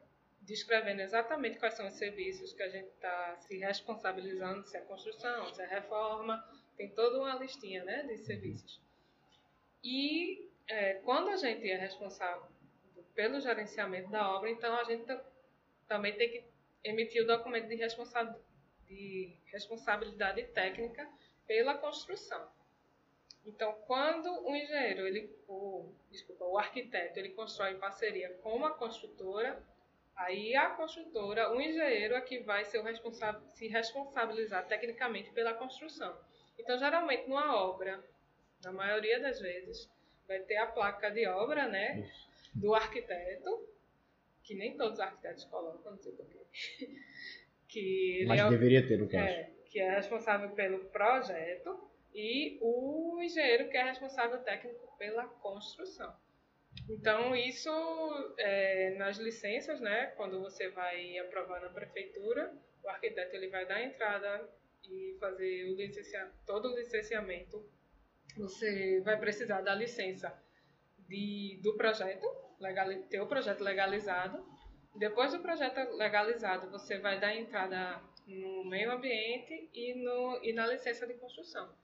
descrevendo 0.43 1.01
exatamente 1.01 1.59
quais 1.59 1.75
são 1.75 1.87
os 1.87 1.95
serviços 1.95 2.53
que 2.53 2.63
a 2.63 2.69
gente 2.69 2.89
está 2.89 3.37
se 3.41 3.59
responsabilizando, 3.59 4.67
se 4.67 4.77
é 4.77 4.81
construção, 4.81 5.53
se 5.53 5.61
é 5.61 5.67
reforma, 5.67 6.43
tem 6.77 6.89
toda 6.91 7.19
uma 7.19 7.35
listinha 7.35 7.85
né, 7.85 8.05
de 8.05 8.17
serviços. 8.19 8.81
E 9.83 10.49
é, 10.69 10.95
quando 10.95 11.31
a 11.31 11.37
gente 11.37 11.69
é 11.69 11.77
responsável 11.77 12.47
pelo 13.15 13.41
gerenciamento 13.41 14.11
da 14.11 14.31
obra, 14.37 14.51
então 14.51 14.75
a 14.77 14.85
gente 14.85 15.05
também 15.87 16.17
tem 16.17 16.31
que 16.31 16.45
emitir 16.85 17.23
o 17.23 17.27
documento 17.27 17.69
de, 17.69 17.75
responsa 17.75 18.37
de 18.87 19.37
responsabilidade 19.47 20.43
técnica 20.49 21.09
pela 21.47 21.77
construção. 21.77 22.49
Então, 23.45 23.73
quando 23.87 24.31
o 24.47 24.55
engenheiro, 24.55 25.07
ele, 25.07 25.35
o, 25.49 25.91
desculpa, 26.11 26.45
o 26.45 26.59
arquiteto, 26.59 27.19
ele 27.19 27.31
constrói 27.31 27.73
em 27.73 27.79
parceria 27.79 28.29
com 28.43 28.55
uma 28.55 28.75
construtora, 28.75 29.63
aí 30.15 30.55
a 30.55 30.71
construtora, 30.71 31.51
o 31.53 31.61
engenheiro 31.61 32.15
é 32.15 32.21
que 32.21 32.41
vai 32.41 32.65
ser 32.67 32.79
o 32.79 32.83
responsável, 32.83 33.41
se 33.49 33.67
responsabilizar 33.67 34.67
tecnicamente 34.67 35.31
pela 35.33 35.55
construção. 35.55 36.15
Então, 36.59 36.77
geralmente, 36.77 37.27
numa 37.27 37.57
obra, 37.57 38.05
na 38.63 38.73
maioria 38.73 39.21
das 39.21 39.41
vezes, 39.41 39.91
vai 40.27 40.41
ter 40.41 40.57
a 40.57 40.67
placa 40.67 41.11
de 41.11 41.27
obra, 41.27 41.69
né, 41.69 42.09
do 42.55 42.75
arquiteto, 42.75 43.69
que 44.43 44.55
nem 44.55 44.77
todos 44.77 44.95
os 44.95 45.01
arquitetos 45.01 45.45
colocam, 45.45 45.93
não 45.93 45.99
sei 45.99 46.13
porquê. 46.13 46.39
que 47.69 48.25
Mas 48.27 48.41
é, 48.41 48.49
deveria 48.49 48.87
ter, 48.87 48.99
no 48.99 49.09
caso. 49.09 49.25
É, 49.25 49.51
que 49.67 49.79
é 49.79 49.91
responsável 49.91 50.51
pelo 50.51 50.87
projeto 50.87 51.89
e 52.15 52.59
o 52.61 53.21
engenheiro 53.21 53.69
que 53.69 53.77
é 53.77 53.85
responsável 53.85 54.39
técnico 54.39 54.97
pela 54.97 55.25
construção. 55.25 56.15
Então, 56.89 57.37
isso 57.37 57.71
é, 58.39 58.95
nas 58.97 59.19
licenças, 59.19 59.81
né, 59.81 60.07
quando 60.17 60.41
você 60.41 60.69
vai 60.71 61.19
aprovar 61.19 61.61
na 61.61 61.69
prefeitura, 61.69 62.53
o 62.83 62.89
arquiteto 62.89 63.37
ele 63.37 63.49
vai 63.49 63.67
dar 63.67 63.83
entrada 63.83 64.49
e 64.85 65.17
fazer 65.21 65.65
o 65.71 65.77
licencia, 65.77 66.31
todo 66.47 66.73
o 66.73 66.77
licenciamento. 66.77 67.65
Você 68.39 69.01
vai 69.01 69.19
precisar 69.19 69.61
da 69.63 69.75
licença 69.75 70.33
de, 71.09 71.61
do 71.63 71.77
projeto, 71.77 72.27
legal, 72.61 72.87
ter 73.09 73.21
o 73.21 73.27
projeto 73.27 73.61
legalizado. 73.61 74.47
Depois 74.97 75.33
do 75.33 75.41
projeto 75.41 75.77
legalizado, 75.97 76.71
você 76.71 76.99
vai 76.99 77.19
dar 77.19 77.35
entrada 77.35 78.01
no 78.27 78.65
meio 78.65 78.93
ambiente 78.93 79.69
e, 79.75 79.95
no, 79.95 80.41
e 80.43 80.53
na 80.53 80.67
licença 80.67 81.07
de 81.07 81.15
construção. 81.15 81.75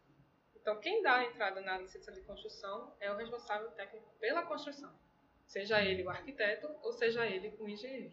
Então, 0.55 0.81
quem 0.81 1.03
dá 1.03 1.17
a 1.17 1.25
entrada 1.25 1.61
na 1.61 1.79
licença 1.79 2.13
de 2.13 2.21
construção 2.23 2.95
é 3.01 3.11
o 3.13 3.17
responsável 3.17 3.71
técnico 3.73 4.09
pela 4.19 4.43
construção. 4.43 4.93
Seja 5.47 5.83
ele 5.83 6.03
o 6.03 6.09
arquiteto 6.09 6.69
ou 6.83 6.93
seja 6.93 7.27
ele 7.27 7.55
o 7.59 7.69
engenheiro. 7.69 8.13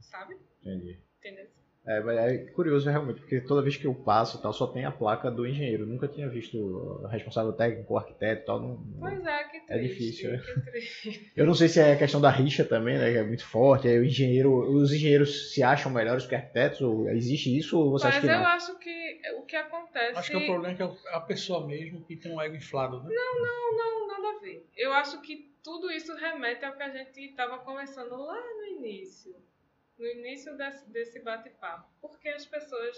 Sabe? 0.00 0.38
Entendi. 0.62 0.98
Entendeu? 1.18 1.50
É, 1.88 2.34
é 2.34 2.38
curioso 2.52 2.90
realmente, 2.90 3.20
porque 3.20 3.40
toda 3.40 3.62
vez 3.62 3.74
que 3.74 3.86
eu 3.86 3.94
passo 3.94 4.42
tal, 4.42 4.52
só 4.52 4.66
tem 4.66 4.84
a 4.84 4.90
placa 4.90 5.30
do 5.30 5.46
engenheiro. 5.46 5.86
nunca 5.86 6.06
tinha 6.06 6.28
visto 6.28 6.58
o 6.58 7.06
responsável 7.06 7.50
técnico, 7.54 7.94
o 7.94 7.96
arquiteto 7.96 8.42
e 8.42 8.44
tal. 8.44 8.60
Não, 8.60 8.78
pois 9.00 9.24
é, 9.24 9.44
que 9.44 9.60
triste. 9.60 9.72
É 9.72 9.78
difícil, 9.78 10.32
né? 10.32 10.42
Triste. 10.70 11.32
Eu 11.34 11.46
não 11.46 11.54
sei 11.54 11.66
se 11.66 11.80
é 11.80 11.94
a 11.94 11.96
questão 11.96 12.20
da 12.20 12.28
rixa 12.28 12.62
também, 12.62 12.98
né? 12.98 13.10
Que 13.10 13.16
é 13.16 13.22
muito 13.22 13.46
forte. 13.46 13.88
Aí 13.88 13.98
o 13.98 14.04
engenheiro, 14.04 14.52
os 14.70 14.92
engenheiros 14.92 15.54
se 15.54 15.62
acham 15.62 15.90
melhores 15.90 16.26
que 16.26 16.34
arquitetos? 16.34 16.82
Ou 16.82 17.08
existe 17.08 17.56
isso? 17.56 17.80
Ou 17.80 17.92
você 17.92 18.04
Mas 18.04 18.16
acha 18.16 18.26
que 18.26 18.32
eu 18.34 18.38
não? 18.38 18.46
acho 18.46 18.78
que 18.78 19.20
o 19.38 19.42
que 19.46 19.56
acontece. 19.56 20.18
Acho 20.18 20.30
que 20.30 20.36
o 20.36 20.46
problema 20.46 20.74
é 20.74 20.76
que 20.76 20.82
é 20.82 21.14
a 21.14 21.20
pessoa 21.20 21.66
mesmo 21.66 22.04
que 22.04 22.16
tem 22.16 22.30
um 22.30 22.38
ego 22.38 22.54
inflado, 22.54 23.02
né? 23.02 23.08
Não, 23.08 23.40
não, 23.40 23.76
não, 23.78 24.08
nada 24.08 24.36
a 24.36 24.40
ver. 24.40 24.68
Eu 24.76 24.92
acho 24.92 25.22
que 25.22 25.50
tudo 25.64 25.90
isso 25.90 26.14
remete 26.16 26.66
ao 26.66 26.76
que 26.76 26.82
a 26.82 26.90
gente 26.90 27.18
estava 27.18 27.58
conversando 27.60 28.14
lá 28.14 28.38
no 28.58 28.66
início 28.66 29.34
no 29.98 30.06
início 30.06 30.56
desse, 30.56 30.88
desse 30.90 31.20
bate-papo. 31.20 31.88
Por 32.00 32.18
que 32.20 32.28
as 32.28 32.46
pessoas 32.46 32.96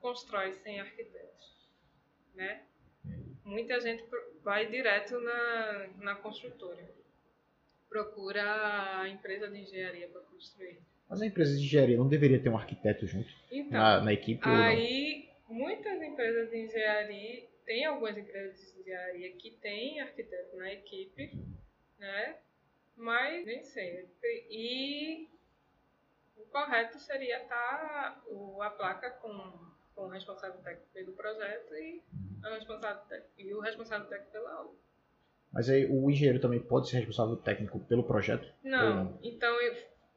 constroem 0.00 0.52
sem 0.52 0.80
arquitetos? 0.80 1.56
Né? 2.34 2.66
muita 3.46 3.80
gente 3.80 4.04
vai 4.42 4.66
direto 4.66 5.18
na, 5.20 5.88
na 5.98 6.14
construtora. 6.16 6.84
Procura 7.88 9.00
a 9.00 9.08
empresa 9.08 9.48
de 9.48 9.60
engenharia 9.60 10.08
para 10.08 10.20
construir. 10.22 10.78
Mas 11.08 11.22
a 11.22 11.26
empresa 11.26 11.56
de 11.56 11.64
engenharia 11.64 11.96
não 11.96 12.08
deveria 12.08 12.42
ter 12.42 12.48
um 12.48 12.56
arquiteto 12.56 13.06
junto 13.06 13.32
Então, 13.50 13.78
na, 13.78 14.00
na 14.02 14.12
equipe? 14.12 14.40
aí 14.44 15.28
muitas 15.48 16.02
empresas 16.02 16.50
de 16.50 16.58
engenharia, 16.58 17.46
tem 17.64 17.84
algumas 17.84 18.18
empresas 18.18 18.72
de 18.72 18.80
engenharia 18.80 19.32
que 19.32 19.52
têm 19.52 20.00
arquiteto 20.00 20.56
na 20.56 20.72
equipe, 20.72 21.32
né? 21.98 22.36
Mas 22.96 23.46
nem 23.46 23.62
sempre. 23.62 24.46
E 24.50 25.28
o 26.36 26.44
correto 26.46 26.98
seria 26.98 27.42
estar 27.42 28.22
o, 28.26 28.62
a 28.62 28.70
placa 28.70 29.10
com, 29.10 29.28
com 29.94 30.02
o 30.02 30.08
responsável 30.08 30.60
técnico 30.62 30.88
pelo 30.92 31.12
projeto 31.12 31.74
e, 31.74 32.02
o 32.44 32.54
responsável 32.54 33.02
técnico, 33.04 33.32
e 33.38 33.54
o 33.54 33.60
responsável 33.60 34.06
técnico 34.06 34.32
pela 34.32 34.60
obra. 34.60 34.86
Mas 35.52 35.70
aí 35.70 35.86
o 35.86 36.10
engenheiro 36.10 36.40
também 36.40 36.60
pode 36.60 36.88
ser 36.88 36.98
responsável 36.98 37.36
técnico 37.36 37.80
pelo 37.80 38.04
projeto? 38.04 38.52
Não, 38.62 39.18
então 39.22 39.56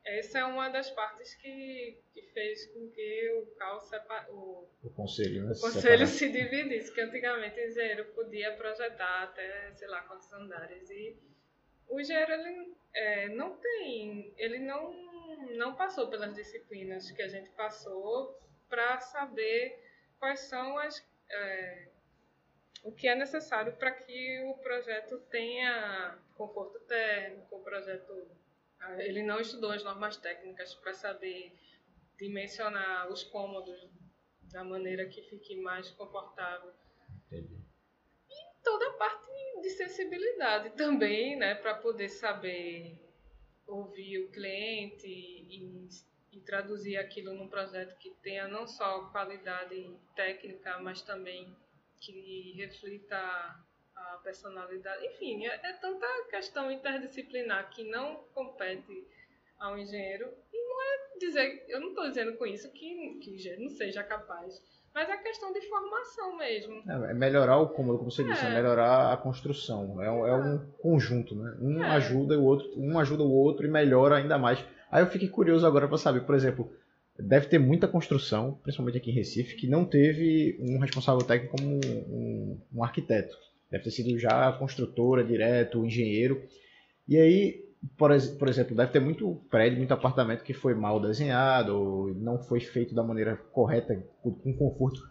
essa 0.03 0.39
é 0.39 0.43
uma 0.43 0.69
das 0.69 0.89
partes 0.89 1.35
que, 1.35 1.97
que 2.13 2.21
fez 2.33 2.65
com 2.67 2.89
que 2.89 3.31
o 3.33 3.45
CAL 3.55 3.79
sepa, 3.81 4.27
o, 4.29 4.67
O 4.83 4.89
conselho, 4.89 5.43
né? 5.43 5.51
o 5.51 5.55
se 5.55 5.61
conselho 5.61 6.07
se 6.07 6.29
dividisse, 6.29 6.93
que 6.93 7.01
antigamente 7.01 7.59
o 7.59 7.67
engenheiro 7.67 8.05
podia 8.13 8.53
projetar 8.55 9.23
até 9.23 9.71
sei 9.75 9.87
lá 9.87 10.01
quantos 10.01 10.31
andares 10.33 10.89
e 10.89 11.17
o 11.89 11.99
engenheiro 11.99 12.31
ele 12.31 12.75
é, 12.93 13.29
não 13.29 13.55
tem, 13.57 14.33
ele 14.37 14.59
não 14.59 15.09
não 15.57 15.75
passou 15.75 16.07
pelas 16.09 16.33
disciplinas 16.35 17.11
que 17.11 17.21
a 17.21 17.27
gente 17.27 17.49
passou 17.51 18.37
para 18.67 18.99
saber 18.99 19.79
quais 20.19 20.41
são 20.41 20.77
as 20.77 21.03
é, 21.29 21.87
o 22.83 22.91
que 22.91 23.07
é 23.07 23.15
necessário 23.15 23.73
para 23.73 23.91
que 23.91 24.41
o 24.43 24.53
projeto 24.59 25.19
tenha 25.29 26.17
conforto 26.35 26.79
térmico, 26.81 27.57
o 27.57 27.63
projeto 27.63 28.27
ele 28.99 29.23
não 29.23 29.39
estudou 29.39 29.71
as 29.71 29.83
normas 29.83 30.17
técnicas 30.17 30.73
para 30.75 30.93
saber 30.93 31.53
dimensionar 32.17 33.09
os 33.09 33.23
cômodos 33.23 33.87
da 34.43 34.63
maneira 34.63 35.05
que 35.05 35.21
fique 35.23 35.55
mais 35.57 35.89
confortável. 35.91 36.73
Toda 38.69 38.87
a 38.87 38.93
parte 38.93 39.61
de 39.63 39.69
sensibilidade 39.71 40.69
também, 40.77 41.35
né, 41.35 41.55
para 41.55 41.73
poder 41.73 42.07
saber 42.07 42.95
ouvir 43.65 44.19
o 44.19 44.29
cliente 44.29 45.07
e, 45.07 45.89
e 46.31 46.39
traduzir 46.41 46.95
aquilo 46.97 47.33
num 47.33 47.47
projeto 47.47 47.97
que 47.97 48.11
tenha 48.21 48.47
não 48.47 48.67
só 48.67 49.05
qualidade 49.05 49.91
técnica, 50.15 50.77
mas 50.77 51.01
também 51.01 51.51
que 51.99 52.53
reflita 52.57 53.17
a 53.17 54.19
personalidade. 54.23 55.03
Enfim, 55.07 55.47
é, 55.47 55.59
é 55.63 55.73
tanta 55.73 56.05
questão 56.29 56.71
interdisciplinar 56.71 57.71
que 57.71 57.83
não 57.85 58.17
compete 58.35 59.03
ao 59.57 59.79
engenheiro. 59.79 60.31
E 60.53 60.61
não 60.61 60.81
é 60.83 61.17
dizer, 61.17 61.65
eu 61.67 61.79
não 61.79 61.89
estou 61.89 62.07
dizendo 62.07 62.37
com 62.37 62.45
isso 62.45 62.71
que, 62.71 63.17
que 63.19 63.31
o 63.31 63.33
engenheiro 63.33 63.63
não 63.63 63.71
seja 63.71 64.03
capaz, 64.03 64.61
mas 64.99 65.09
é 65.09 65.17
questão 65.17 65.53
de 65.53 65.61
formação 65.61 66.37
mesmo. 66.37 66.73
É, 66.87 67.11
é 67.11 67.13
melhorar 67.13 67.57
o 67.57 67.69
cômodo, 67.69 67.99
como 67.99 68.11
você 68.11 68.23
disse, 68.23 68.45
é 68.45 68.49
É. 68.49 68.53
melhorar 68.53 69.13
a 69.13 69.17
construção. 69.17 70.01
É, 70.01 70.11
um- 70.11 70.27
é 70.27 70.35
um 70.35 70.57
conjunto, 70.81 71.35
né? 71.35 71.55
Um 71.61 71.81
É. 71.83 71.87
ajuda 71.95 72.37
o 72.37 72.43
outro, 72.43 72.67
um 72.77 72.99
ajuda 72.99 73.23
o 73.23 73.31
outro 73.31 73.65
e 73.65 73.69
melhora 73.69 74.17
ainda 74.17 74.37
mais. 74.37 74.63
Aí 74.91 75.01
eu 75.01 75.07
fiquei 75.07 75.29
curioso 75.29 75.65
agora 75.65 75.87
para 75.87 75.97
saber, 75.97 76.21
por 76.21 76.35
exemplo, 76.35 76.69
deve 77.17 77.47
ter 77.47 77.59
muita 77.59 77.87
construção, 77.87 78.59
principalmente 78.63 78.97
aqui 78.97 79.11
em 79.11 79.13
Recife, 79.13 79.55
que 79.55 79.67
não 79.67 79.85
teve 79.85 80.57
um 80.59 80.79
responsável 80.79 81.21
técnico 81.25 81.55
como 81.57 81.75
um, 81.85 82.59
um 82.75 82.83
arquiteto. 82.83 83.35
Deve 83.71 83.83
ter 83.85 83.91
sido 83.91 84.17
já 84.19 84.49
a 84.49 84.53
construtora 84.53 85.23
direto, 85.23 85.79
o 85.79 85.85
engenheiro. 85.85 86.43
E 87.07 87.17
aí, 87.17 87.68
por, 87.97 88.11
por 88.37 88.47
exemplo, 88.47 88.75
deve 88.75 88.91
ter 88.91 88.99
muito 88.99 89.41
prédio, 89.49 89.77
muito 89.77 89.93
apartamento 89.93 90.43
que 90.43 90.53
foi 90.53 90.73
mal 90.73 90.99
desenhado, 90.99 91.75
ou 91.75 92.13
não 92.13 92.37
foi 92.37 92.59
feito 92.59 92.93
da 92.93 93.03
maneira 93.03 93.37
correta, 93.51 94.01
com 94.21 94.53
conforto. 94.53 95.01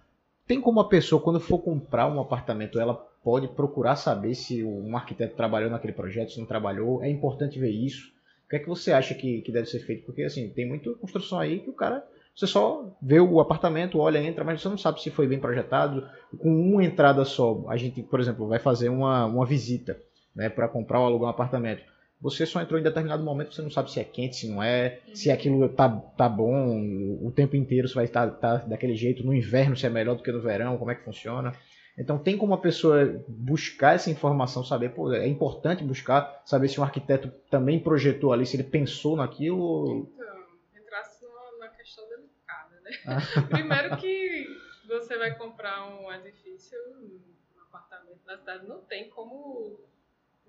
Tem 0.47 0.61
como 0.61 0.81
a 0.81 0.89
pessoa, 0.89 1.21
quando 1.21 1.41
for 1.41 1.59
comprar 1.59 2.11
um 2.11 2.21
apartamento, 2.21 2.81
ela 2.81 2.95
pode 3.23 3.49
procurar 3.49 3.97
saber 3.97 4.35
se 4.35 4.65
um 4.65 4.97
arquiteto 4.97 5.37
trabalhou 5.37 5.71
naquele 5.71 5.93
projeto, 5.93 6.33
se 6.33 6.41
não 6.41 6.47
trabalhou? 6.47 7.03
É 7.03 7.11
importante 7.11 7.59
ver 7.59 7.71
isso. 7.71 8.13
O 8.47 8.49
que 8.49 8.57
é 8.57 8.59
que 8.59 8.69
você 8.69 8.93
acha 8.93 9.15
que, 9.15 9.43
que 9.43 9.53
deve 9.53 9.67
ser 9.67 9.81
feito? 9.81 10.07
Porque, 10.07 10.23
assim, 10.23 10.49
tem 10.49 10.67
muita 10.67 10.93
construção 10.95 11.39
aí 11.39 11.61
que 11.61 11.71
o 11.71 11.75
cara... 11.75 12.07
Você 12.35 12.47
só 12.47 12.97
vê 13.03 13.19
o 13.19 13.41
apartamento, 13.41 13.99
olha, 13.99 14.23
entra, 14.23 14.45
mas 14.45 14.63
você 14.63 14.69
não 14.69 14.79
sabe 14.79 15.03
se 15.03 15.11
foi 15.11 15.27
bem 15.27 15.41
projetado. 15.41 16.09
Com 16.39 16.49
uma 16.49 16.85
entrada 16.85 17.25
só, 17.25 17.65
a 17.69 17.77
gente, 17.77 18.01
por 18.01 18.21
exemplo, 18.21 18.47
vai 18.47 18.61
fazer 18.61 18.89
uma, 18.89 19.27
uma 19.27 19.45
visita 19.45 20.01
né, 20.37 20.49
para 20.49 20.69
comprar 20.69 21.01
ou 21.01 21.07
alugar 21.07 21.27
um 21.27 21.31
apartamento. 21.31 21.83
Você 22.21 22.45
só 22.45 22.61
entrou 22.61 22.81
em 22.81 22.83
determinado 22.83 23.23
momento, 23.23 23.55
você 23.55 23.63
não 23.63 23.71
sabe 23.71 23.93
se 23.93 24.01
é 24.01 24.05
quente, 24.05 24.37
se 24.37 24.49
não 24.49 24.61
é, 24.61 25.01
se 25.15 25.31
aquilo 25.31 25.69
tá, 25.69 25.89
tá 25.89 26.29
bom 26.29 26.81
o 27.23 27.31
tempo 27.31 27.55
inteiro, 27.55 27.87
se 27.87 27.95
vai 27.95 28.07
estar 28.07 28.29
tá 28.33 28.57
daquele 28.57 28.97
jeito, 28.97 29.25
no 29.25 29.33
inverno 29.33 29.77
se 29.77 29.87
é 29.87 29.89
melhor 29.89 30.17
do 30.17 30.23
que 30.23 30.33
no 30.33 30.43
verão, 30.43 30.77
como 30.77 30.91
é 30.91 30.97
que 30.97 31.05
funciona. 31.05 31.53
Então 31.97 32.19
tem 32.19 32.37
como 32.37 32.55
a 32.55 32.59
pessoa 32.59 33.25
buscar 33.29 33.95
essa 33.95 34.11
informação, 34.11 34.65
saber, 34.65 34.91
pô, 34.91 35.13
é 35.13 35.29
importante 35.29 35.85
buscar, 35.85 36.43
saber 36.45 36.69
se 36.69 36.81
um 36.81 36.85
arquiteto 36.85 37.29
também 37.51 37.79
projetou 37.79 38.33
ali, 38.33 38.47
se 38.47 38.57
ele 38.57 38.65
pensou 38.65 39.17
naquilo. 39.17 40.09
Então, 40.13 40.81
entrasse 40.81 41.25
numa, 41.25 41.53
numa 41.53 41.69
questão 41.69 42.05
delicada, 42.09 42.81
né? 42.83 42.91
Ah. 43.07 43.43
Primeiro 43.51 43.97
que 43.97 44.47
você 44.89 45.17
vai 45.19 45.37
comprar 45.37 45.89
um 45.89 46.13
edifício, 46.13 46.79
um 47.01 47.61
apartamento 47.69 48.21
na 48.27 48.39
cidade, 48.39 48.67
não 48.67 48.81
tem 48.81 49.09
como 49.09 49.81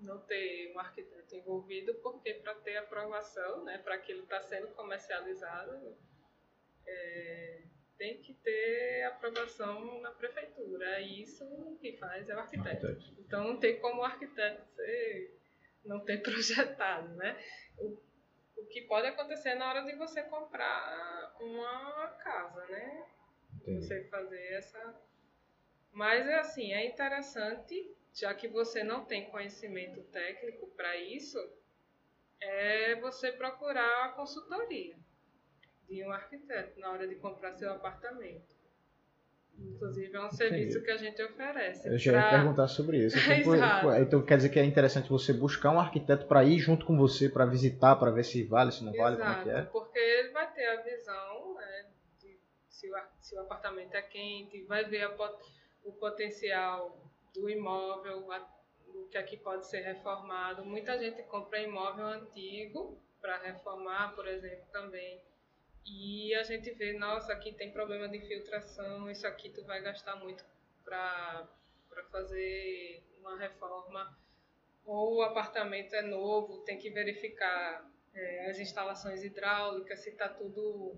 não 0.02 0.18
ter 0.20 0.72
um 0.74 0.78
arquiteto 0.78 1.34
envolvido, 1.34 1.94
porque 1.96 2.34
para 2.34 2.54
ter 2.56 2.76
aprovação, 2.76 3.64
né, 3.64 3.78
para 3.78 3.94
aquilo 3.94 4.22
estar 4.22 4.42
sendo 4.42 4.68
comercializado, 4.68 5.96
é, 6.86 7.62
tem 8.00 8.16
que 8.22 8.32
ter 8.32 9.04
aprovação 9.04 10.00
na 10.00 10.10
prefeitura. 10.10 11.00
E 11.00 11.22
isso 11.22 11.44
que 11.80 11.96
faz 11.98 12.28
é 12.28 12.34
o 12.34 12.38
arquiteto. 12.38 12.86
Arquiteto. 12.86 13.20
Então 13.20 13.44
não 13.44 13.60
tem 13.60 13.78
como 13.78 14.00
o 14.00 14.04
arquiteto 14.04 14.64
ser, 14.74 15.38
não 15.84 16.00
ter 16.00 16.18
projetado, 16.24 17.14
né? 17.16 17.38
O, 17.78 17.98
o 18.56 18.66
que 18.66 18.82
pode 18.82 19.06
acontecer 19.06 19.54
na 19.54 19.68
hora 19.68 19.82
de 19.82 19.94
você 19.96 20.22
comprar 20.22 21.36
uma 21.40 22.08
casa, 22.22 22.66
né? 22.66 23.06
Entendi. 23.56 23.86
Você 23.86 24.04
fazer 24.04 24.52
essa. 24.54 25.00
Mas 25.92 26.26
é 26.26 26.38
assim, 26.38 26.72
é 26.72 26.86
interessante, 26.86 27.94
já 28.14 28.34
que 28.34 28.48
você 28.48 28.82
não 28.82 29.04
tem 29.04 29.30
conhecimento 29.30 30.02
técnico 30.04 30.66
para 30.76 30.96
isso, 30.96 31.38
é 32.40 32.96
você 33.00 33.32
procurar 33.32 34.06
a 34.06 34.08
consultoria 34.10 34.96
de 35.88 36.04
um 36.04 36.12
arquiteto 36.12 36.78
na 36.80 36.90
hora 36.92 37.06
de 37.06 37.14
comprar 37.16 37.52
seu 37.52 37.70
apartamento. 37.72 38.58
Inclusive 39.58 40.16
é 40.16 40.20
um 40.24 40.30
serviço 40.30 40.82
que 40.82 40.90
a 40.90 40.96
gente 40.96 41.22
oferece. 41.22 41.86
Eu 41.86 41.98
já 41.98 42.12
ia 42.12 42.20
pra- 42.20 42.30
perguntar 42.30 42.66
sobre 42.68 43.04
isso. 43.04 43.16
Então, 43.30 43.54
Exato. 43.54 43.92
então 44.02 44.22
quer 44.24 44.36
dizer 44.38 44.48
que 44.48 44.58
é 44.58 44.64
interessante 44.64 45.08
você 45.10 45.32
buscar 45.34 45.70
um 45.70 45.78
arquiteto 45.80 46.26
para 46.26 46.42
ir 46.44 46.58
junto 46.58 46.86
com 46.86 46.96
você, 46.96 47.28
para 47.28 47.44
visitar, 47.44 47.96
para 47.96 48.10
ver 48.10 48.24
se 48.24 48.42
vale, 48.44 48.72
se 48.72 48.82
não 48.82 48.92
vale, 48.94 49.16
como 49.18 49.30
é 49.30 49.42
que 49.42 49.50
é. 49.50 49.52
Exato, 49.52 49.72
porque 49.72 49.98
ele 49.98 50.30
vai 50.30 50.50
ter 50.54 50.64
a 50.66 50.80
visão 50.82 51.54
né, 51.54 51.86
de 52.20 52.38
se 52.70 52.90
o, 52.90 52.94
se 53.20 53.34
o 53.34 53.40
apartamento 53.40 53.94
é 53.94 54.02
quente, 54.02 54.62
vai 54.62 54.84
ver 54.84 55.10
pot- 55.16 55.42
o 55.84 55.92
potencial 55.92 56.99
do 57.34 57.48
imóvel, 57.48 58.30
a- 58.32 58.60
o 58.88 59.08
que 59.08 59.18
aqui 59.18 59.36
pode 59.36 59.66
ser 59.66 59.80
reformado. 59.80 60.64
Muita 60.64 60.98
gente 60.98 61.22
compra 61.24 61.60
imóvel 61.60 62.06
antigo 62.06 63.00
para 63.20 63.38
reformar, 63.38 64.14
por 64.14 64.26
exemplo, 64.26 64.66
também. 64.72 65.22
E 65.86 66.34
a 66.34 66.42
gente 66.42 66.70
vê, 66.72 66.92
nossa, 66.92 67.32
aqui 67.32 67.52
tem 67.52 67.72
problema 67.72 68.08
de 68.08 68.18
infiltração, 68.18 69.10
isso 69.10 69.26
aqui 69.26 69.50
tu 69.50 69.64
vai 69.64 69.80
gastar 69.82 70.16
muito 70.16 70.44
para 70.84 71.48
fazer 72.10 73.02
uma 73.18 73.38
reforma. 73.38 74.18
Ou 74.84 75.16
o 75.16 75.22
apartamento 75.22 75.94
é 75.94 76.02
novo, 76.02 76.58
tem 76.64 76.78
que 76.78 76.90
verificar 76.90 77.88
é, 78.12 78.50
as 78.50 78.58
instalações 78.58 79.22
hidráulicas, 79.22 80.00
se 80.00 80.10
está 80.10 80.28
tudo. 80.28 80.96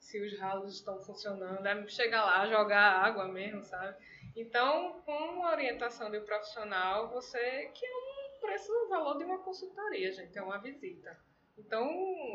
Se 0.00 0.20
os 0.20 0.36
ralos 0.38 0.74
estão 0.74 0.98
funcionando. 1.02 1.64
É 1.64 1.86
chegar 1.86 2.24
lá, 2.24 2.46
jogar 2.48 3.04
água 3.04 3.28
mesmo, 3.28 3.62
sabe? 3.64 3.96
Então, 4.34 5.00
com 5.04 5.44
a 5.44 5.52
orientação 5.52 6.10
de 6.10 6.18
um 6.18 6.24
profissional, 6.24 7.08
você. 7.10 7.38
que 7.74 7.86
é 7.86 7.90
um 7.90 8.40
preço, 8.40 8.72
o 8.72 8.88
valor 8.88 9.18
de 9.18 9.24
uma 9.24 9.38
consultoria, 9.38 10.10
gente, 10.12 10.36
é 10.36 10.42
uma 10.42 10.58
visita. 10.58 11.16
Então, 11.58 11.86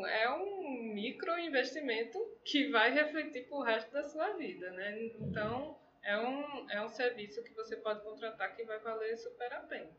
é 0.06 0.30
um 0.30 0.92
micro 0.94 1.36
investimento 1.38 2.18
que 2.44 2.68
vai 2.70 2.92
refletir 2.92 3.48
pro 3.48 3.60
resto 3.60 3.92
da 3.92 4.04
sua 4.04 4.34
vida, 4.34 4.70
né? 4.70 4.96
Então, 5.20 5.76
é 6.04 6.16
um, 6.18 6.70
é 6.70 6.80
um 6.82 6.88
serviço 6.88 7.42
que 7.42 7.52
você 7.54 7.76
pode 7.76 8.02
contratar 8.02 8.54
que 8.54 8.64
vai 8.64 8.78
valer 8.78 9.16
super 9.18 9.52
a 9.52 9.60
pena. 9.60 9.90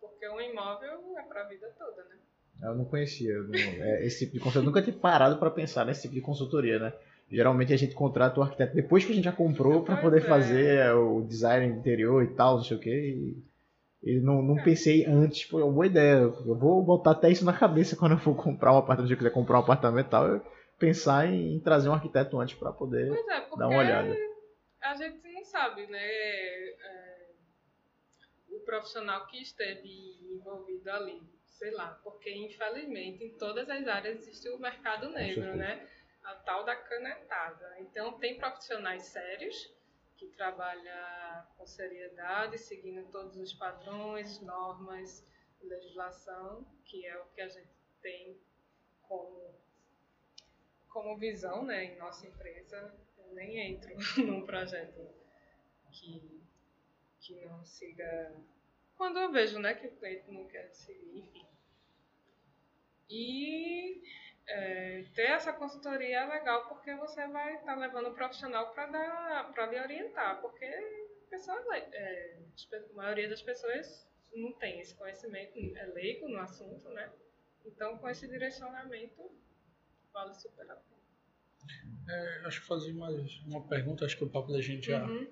Porque 0.00 0.28
um 0.28 0.40
imóvel 0.40 1.18
é 1.18 1.22
para 1.22 1.42
a 1.42 1.48
vida 1.48 1.68
toda, 1.76 2.04
né? 2.04 2.16
Eu 2.62 2.74
não 2.74 2.84
conhecia 2.84 3.34
não- 3.38 3.84
é, 3.84 4.06
esse 4.06 4.20
tipo 4.20 4.32
de 4.34 4.38
consultoria. 4.38 4.66
Eu 4.68 4.72
nunca 4.72 4.82
tinha 4.82 4.96
parado 4.98 5.38
para 5.38 5.50
pensar 5.50 5.84
nesse 5.84 6.02
tipo 6.02 6.14
de 6.14 6.20
consultoria, 6.20 6.78
né? 6.78 6.92
Geralmente 7.30 7.72
a 7.72 7.76
gente 7.76 7.94
contrata 7.94 8.38
o 8.38 8.42
arquiteto 8.42 8.74
depois 8.74 9.04
que 9.04 9.12
a 9.12 9.14
gente 9.14 9.24
já 9.24 9.32
comprou 9.32 9.82
para 9.82 9.96
poder 9.96 10.18
é. 10.18 10.24
fazer 10.24 10.94
o 10.94 11.22
design 11.22 11.66
interior 11.66 12.22
e 12.22 12.28
tal, 12.28 12.56
não 12.56 12.64
sei 12.64 12.76
o 12.76 12.80
que. 12.80 13.36
E, 14.02 14.20
não, 14.20 14.40
não 14.40 14.62
pensei 14.62 15.04
antes, 15.04 15.44
pô, 15.46 15.58
é 15.58 15.64
uma 15.64 15.72
boa 15.72 15.86
ideia. 15.86 16.20
Eu 16.20 16.54
vou 16.54 16.82
botar 16.84 17.10
até 17.10 17.28
isso 17.28 17.44
na 17.44 17.52
cabeça 17.52 17.96
quando 17.96 18.12
eu 18.12 18.18
for 18.18 18.36
comprar 18.36 18.72
um 18.72 18.78
apartamento, 18.78 19.08
se 19.08 19.14
eu 19.14 19.18
quiser 19.18 19.32
comprar 19.32 19.56
um 19.58 19.62
apartamento 19.62 20.06
e 20.06 20.10
tal, 20.10 20.28
eu 20.28 20.42
pensar 20.78 21.26
em, 21.26 21.58
trazer 21.58 21.88
um 21.88 21.94
arquiteto 21.94 22.38
antes 22.38 22.54
para 22.54 22.70
poder 22.70 23.12
é, 23.12 23.56
dar 23.56 23.68
uma 23.68 23.78
olhada. 23.78 24.14
a 24.80 24.94
gente 24.94 25.32
não 25.32 25.42
sabe, 25.44 25.86
né? 25.88 25.98
é, 25.98 27.16
o 28.50 28.60
profissional 28.60 29.26
que 29.26 29.40
esteve 29.42 30.18
envolvido 30.30 30.90
ali, 30.90 31.20
sei 31.44 31.72
lá, 31.72 31.98
porque 32.04 32.32
infelizmente 32.32 33.24
em 33.24 33.30
todas 33.36 33.68
as 33.68 33.86
áreas 33.88 34.18
existe 34.18 34.48
o 34.50 34.58
mercado 34.58 35.08
negro, 35.10 35.56
né? 35.56 35.86
A 36.26 36.34
tal 36.34 36.64
da 36.64 36.76
canetada. 36.76 37.76
Então 37.80 38.18
tem 38.18 38.36
profissionais 38.36 39.04
sérios 39.06 39.74
que 40.16 40.26
trabalham 40.28 41.46
com 41.56 41.66
seriedade, 41.66 42.58
seguindo 42.58 43.10
todos 43.10 43.36
os 43.36 43.52
padrões, 43.52 44.40
normas, 44.40 45.26
legislação, 45.62 46.66
que 46.84 47.06
é 47.06 47.18
o 47.18 47.26
que 47.26 47.40
a 47.40 47.48
gente 47.48 47.70
tem 48.00 48.40
como 49.02 49.54
como 50.88 51.18
visão, 51.18 51.62
né, 51.62 51.84
em 51.84 51.98
nossa 51.98 52.26
empresa, 52.26 52.94
eu 53.18 53.34
nem 53.34 53.72
entro 53.72 53.94
num 54.24 54.46
projeto 54.46 55.06
que, 55.92 56.42
que 57.20 57.44
não 57.44 57.62
siga. 57.66 58.34
Quando 58.96 59.18
eu 59.18 59.30
vejo 59.30 59.58
né, 59.58 59.74
que 59.74 59.88
o 59.88 59.96
cliente 59.96 60.30
não 60.30 60.46
quer 60.48 60.70
seguir, 60.70 61.18
enfim. 61.18 61.46
E 63.10 64.02
é, 64.48 65.04
ter 65.14 65.30
essa 65.30 65.52
consultoria 65.52 66.20
é 66.20 66.26
legal 66.26 66.68
porque 66.68 66.94
você 66.94 67.26
vai 67.28 67.56
estar 67.56 67.74
levando 67.74 68.08
o 68.08 68.14
profissional 68.14 68.72
para 68.72 69.66
lhe 69.66 69.80
orientar, 69.80 70.40
porque 70.40 70.64
a, 70.64 71.30
pessoa, 71.30 71.58
é 71.76 72.36
a 72.72 72.94
maioria 72.94 73.28
das 73.28 73.42
pessoas 73.42 74.06
não 74.34 74.52
tem 74.52 74.80
esse 74.80 74.94
conhecimento, 74.94 75.58
é 75.76 75.86
leigo 75.86 76.28
no 76.28 76.38
assunto, 76.38 76.88
né? 76.90 77.10
Então, 77.64 77.98
com 77.98 78.08
esse 78.08 78.28
direcionamento, 78.28 79.30
vale 80.12 80.34
super 80.34 80.70
a 80.70 80.76
pena. 80.76 80.96
É, 82.08 82.46
acho 82.46 82.60
que 82.60 82.66
fazer 82.66 82.92
mais 82.92 83.38
uma 83.40 83.66
pergunta, 83.66 84.04
acho 84.04 84.16
que 84.16 84.24
o 84.24 84.30
papo 84.30 84.52
da 84.52 84.60
gente 84.60 84.86
já. 84.86 85.04
Uhum. 85.04 85.26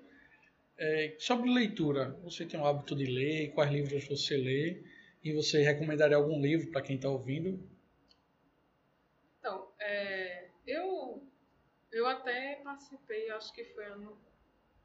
É, 0.77 1.15
sobre 1.17 1.49
leitura, 1.49 2.09
você 2.21 2.45
tem 2.45 2.59
o 2.59 2.65
hábito 2.65 2.95
de 2.95 3.05
ler? 3.05 3.53
Quais 3.53 3.71
livros 3.71 4.05
você 4.07 4.35
lê? 4.35 4.83
E 5.23 5.31
você 5.33 5.63
recomendaria 5.63 6.17
algum 6.17 6.41
livro 6.41 6.69
para 6.71 6.81
quem 6.81 6.97
está 6.97 7.09
ouvindo? 7.09 7.57
Então, 9.39 9.71
é, 9.79 10.49
eu, 10.67 11.23
eu 11.91 12.05
até 12.31 12.55
participei, 12.63 13.29
acho 13.31 13.53
que 13.53 13.63
foi 13.65 13.85
ano, 13.85 14.17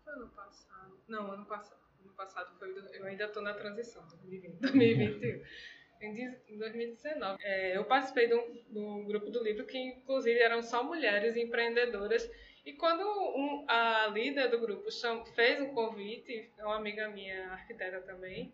foi 0.05 0.13
ano 0.13 0.29
passado. 0.31 1.01
Não, 1.09 1.31
ano 1.33 1.47
passado. 1.47 1.81
Ano 2.03 2.13
passado 2.15 2.59
foi, 2.59 2.75
eu 2.95 3.05
ainda 3.07 3.25
estou 3.25 3.43
na 3.43 3.55
transição, 3.55 4.07
2020, 4.09 4.59
2021. 4.61 5.45
Em 6.03 6.15
diz- 6.15 6.49
em 6.49 6.57
2019, 6.57 7.43
é, 7.45 7.77
eu 7.77 7.85
participei 7.85 8.27
de 8.27 8.33
um, 8.35 8.53
de 8.55 8.79
um 8.79 9.05
grupo 9.05 9.29
do 9.31 9.43
livro 9.43 9.67
que, 9.67 9.77
inclusive, 9.77 10.39
eram 10.41 10.63
só 10.63 10.83
mulheres 10.83 11.37
empreendedoras. 11.37 12.27
E 12.65 12.73
quando 12.73 13.03
um- 13.03 13.67
a 13.69 14.07
líder 14.07 14.49
do 14.49 14.59
grupo 14.61 14.91
cham- 14.91 15.27
fez 15.35 15.61
um 15.61 15.75
convite, 15.75 16.51
é 16.57 16.65
uma 16.65 16.77
amiga 16.77 17.07
minha, 17.11 17.51
arquiteta 17.53 18.01
também, 18.01 18.51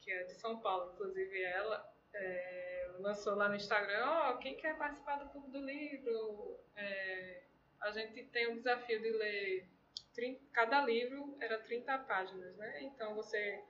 que 0.00 0.10
é 0.10 0.24
de 0.24 0.32
São 0.34 0.58
Paulo, 0.58 0.92
inclusive 0.94 1.42
ela, 1.42 1.86
é, 2.14 2.90
lançou 3.00 3.34
lá 3.34 3.48
no 3.50 3.56
Instagram, 3.56 4.02
ó, 4.06 4.36
quem 4.38 4.56
quer 4.56 4.76
participar 4.78 5.16
do 5.16 5.28
clube 5.30 5.50
do 5.50 5.60
livro? 5.60 6.58
É, 6.74 7.42
a 7.82 7.90
gente 7.90 8.24
tem 8.26 8.46
o 8.48 8.56
desafio 8.56 9.00
de 9.00 9.10
ler 9.10 9.66
30, 10.14 10.40
cada 10.52 10.84
livro 10.84 11.36
era 11.40 11.58
30 11.58 11.98
páginas, 11.98 12.56
né? 12.56 12.82
Então 12.82 13.14
você. 13.14 13.60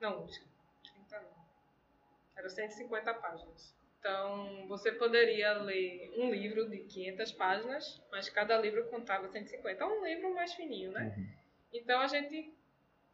Não, 0.00 0.26
desculpa, 0.26 0.52
30 0.94 1.20
não. 1.20 1.42
Era 2.36 2.48
150 2.48 3.14
páginas. 3.14 3.74
Então 3.98 4.66
você 4.66 4.92
poderia 4.92 5.54
ler 5.54 6.12
um 6.16 6.30
livro 6.30 6.68
de 6.68 6.78
500 6.78 7.32
páginas, 7.32 8.02
mas 8.10 8.28
cada 8.28 8.58
livro 8.58 8.84
contava 8.88 9.28
150. 9.28 9.82
É 9.82 9.86
um 9.86 10.04
livro 10.04 10.34
mais 10.34 10.52
fininho, 10.54 10.90
né? 10.90 11.14
Então 11.72 12.00
a 12.00 12.08
gente 12.08 12.52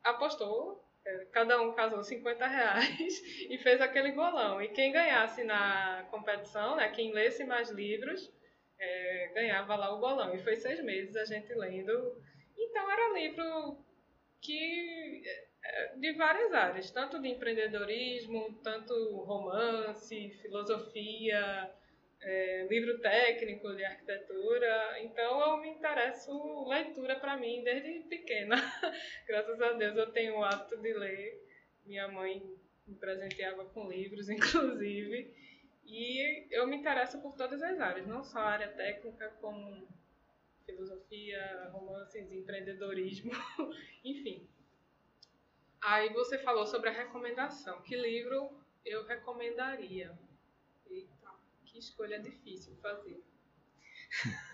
apostou, 0.03 0.83
eh, 1.05 1.27
cada 1.31 1.61
um 1.61 1.75
casou 1.75 2.03
50 2.03 2.47
reais 2.47 3.23
e 3.51 3.59
fez 3.59 3.81
aquele 3.81 4.13
bolão. 4.13 4.63
E 4.63 4.69
quem 4.69 4.91
ganhasse 4.91 5.45
na 5.45 6.07
competição, 6.11 6.77
né, 6.77 6.89
quem 6.89 7.13
lesse 7.13 7.45
mais 7.45 7.71
livros, 7.71 8.33
eh, 8.79 9.31
ganhava 9.35 9.77
lá 9.77 9.95
o 9.95 10.01
bolão. 10.01 10.35
E 10.35 10.43
foi 10.43 10.57
seis 10.57 10.83
meses 10.83 11.17
a 11.17 11.25
gente 11.25 11.53
lendo. 11.55 12.17
Então 12.57 12.91
era 12.91 13.13
livro 13.15 13.85
que 14.41 15.23
eh, 15.65 15.97
de 15.97 16.13
várias 16.15 16.53
áreas, 16.53 16.91
tanto 16.91 17.21
de 17.21 17.29
empreendedorismo, 17.29 18.61
tanto 18.63 18.95
romance, 19.25 20.31
filosofia, 20.43 21.71
eh, 22.21 22.67
livro 22.71 23.01
técnico 23.01 23.75
de 23.75 23.85
arquitetura. 23.85 25.01
Então 25.03 25.41
eu 25.41 25.57
me 25.59 25.69
interesso 25.71 26.69
leitura 26.69 27.19
para 27.19 27.37
mim 27.37 27.63
desde 27.63 28.01
pequena. 28.09 28.57
Graças 29.27 29.61
a 29.61 29.73
Deus 29.73 29.97
eu 29.97 30.11
tenho 30.13 30.39
o 30.39 30.45
hábito 30.45 30.77
de 30.79 30.93
ler. 30.95 31.43
Minha 31.85 32.09
mãe 32.09 32.43
me 32.87 32.95
presenteava 32.97 33.65
com 33.67 33.89
livros, 33.89 34.29
inclusive. 34.31 35.35
E 35.89 36.47
eu 36.51 36.67
me 36.67 36.77
interesso 36.77 37.19
por 37.23 37.35
todas 37.35 37.63
as 37.63 37.81
áreas, 37.81 38.07
não 38.07 38.23
só 38.23 38.41
a 38.41 38.51
área 38.51 38.69
técnica, 38.69 39.31
como 39.41 39.89
filosofia, 40.67 41.71
romances, 41.73 42.31
empreendedorismo, 42.31 43.33
enfim. 44.05 44.47
Aí 45.81 46.13
você 46.13 46.37
falou 46.39 46.67
sobre 46.67 46.91
a 46.91 46.93
recomendação. 46.93 47.81
Que 47.81 47.97
livro 47.97 48.51
eu 48.85 49.07
recomendaria? 49.07 50.17
Eita, 50.91 51.35
que 51.65 51.79
escolha 51.79 52.21
difícil 52.21 52.77
fazer. 52.83 53.23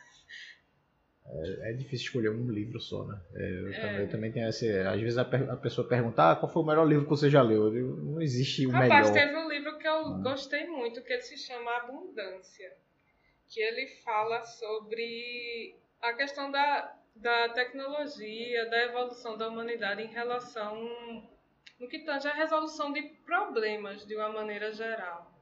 É 1.27 1.73
difícil 1.73 2.07
escolher 2.07 2.29
um 2.31 2.51
livro 2.51 2.79
só, 2.79 3.05
né? 3.07 3.19
É, 3.35 3.51
eu, 3.51 3.69
É. 3.73 3.81
Também, 3.81 4.01
eu 4.01 4.09
também 4.11 4.33
tenho 4.33 4.49
esse. 4.49 4.71
Às 4.81 5.01
vezes 5.01 5.17
a, 5.19 5.25
per- 5.25 5.51
a 5.51 5.57
pessoa 5.57 5.89
pergunta, 5.89 6.31
ah, 6.33 6.37
qual 6.37 6.53
foi 6.53 6.63
o 6.63 6.67
melhor 6.67 6.87
livro 6.87 7.05
que 7.05 7.11
você 7.11 7.31
já 7.31 7.41
leu? 7.43 7.65
Eu 7.65 7.71
digo, 7.73 7.97
não 7.97 8.21
existe 8.21 8.67
o 8.67 8.71
Rapaz, 8.71 9.11
melhor. 9.11 9.13
teve 9.27 9.37
um 9.39 9.49
livro 9.49 9.79
que 9.79 9.89
eu 9.89 10.19
gostei 10.21 10.67
muito, 10.67 11.03
que 11.03 11.13
ele 11.13 11.23
se 11.23 11.37
chama 11.39 11.71
Abundância. 11.79 12.71
Que 13.49 13.61
ele 13.61 13.87
fala 14.05 14.45
sobre 14.45 15.77
a 16.03 16.13
questão 16.13 16.51
da, 16.51 16.95
da 17.17 17.49
tecnologia, 17.51 18.69
da 18.69 18.85
evolução 18.85 19.37
da 19.39 19.49
humanidade 19.49 20.03
em 20.03 20.09
relação 20.13 20.77
no 21.81 21.89
que 21.89 22.01
tange 22.01 22.29
a 22.29 22.35
resolução 22.35 22.93
de 22.93 23.03
problemas 23.25 24.07
de 24.07 24.15
uma 24.15 24.29
maneira 24.31 24.73
geral. 24.73 25.34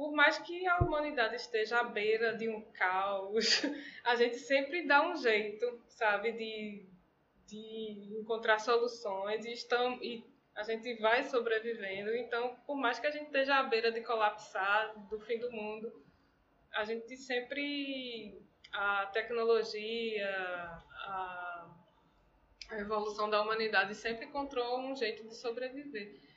Por 0.00 0.12
mais 0.12 0.38
que 0.38 0.66
a 0.66 0.78
humanidade 0.78 1.36
esteja 1.36 1.80
à 1.80 1.84
beira 1.84 2.34
de 2.34 2.48
um 2.48 2.62
caos, 2.72 3.60
a 4.02 4.16
gente 4.16 4.38
sempre 4.38 4.86
dá 4.86 5.06
um 5.06 5.14
jeito, 5.14 5.78
sabe, 5.88 6.32
de, 6.32 6.86
de 7.46 8.16
encontrar 8.18 8.60
soluções 8.60 9.44
e, 9.44 9.52
e 10.00 10.24
a 10.54 10.62
gente 10.62 10.94
vai 10.94 11.24
sobrevivendo. 11.24 12.14
Então, 12.14 12.56
por 12.66 12.76
mais 12.76 12.98
que 12.98 13.08
a 13.08 13.10
gente 13.10 13.26
esteja 13.26 13.56
à 13.56 13.62
beira 13.64 13.92
de 13.92 14.00
colapsar, 14.00 14.98
do 15.10 15.20
fim 15.20 15.38
do 15.38 15.52
mundo, 15.52 15.92
a 16.72 16.82
gente 16.82 17.14
sempre. 17.18 18.40
A 18.72 19.04
tecnologia, 19.12 20.30
a, 20.30 21.68
a 22.70 22.78
evolução 22.78 23.28
da 23.28 23.42
humanidade 23.42 23.94
sempre 23.94 24.24
encontrou 24.24 24.80
um 24.80 24.96
jeito 24.96 25.28
de 25.28 25.36
sobreviver. 25.36 26.29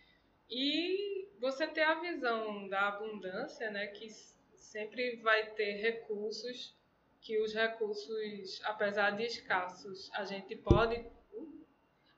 E 0.49 1.29
você 1.39 1.67
ter 1.67 1.83
a 1.83 1.99
visão 1.99 2.67
da 2.67 2.89
abundância, 2.89 3.69
né, 3.71 3.87
que 3.87 4.09
sempre 4.55 5.17
vai 5.17 5.51
ter 5.51 5.81
recursos, 5.81 6.75
que 7.21 7.39
os 7.41 7.53
recursos, 7.53 8.61
apesar 8.65 9.11
de 9.11 9.23
escassos, 9.23 10.11
a 10.13 10.25
gente 10.25 10.55
pode 10.57 11.05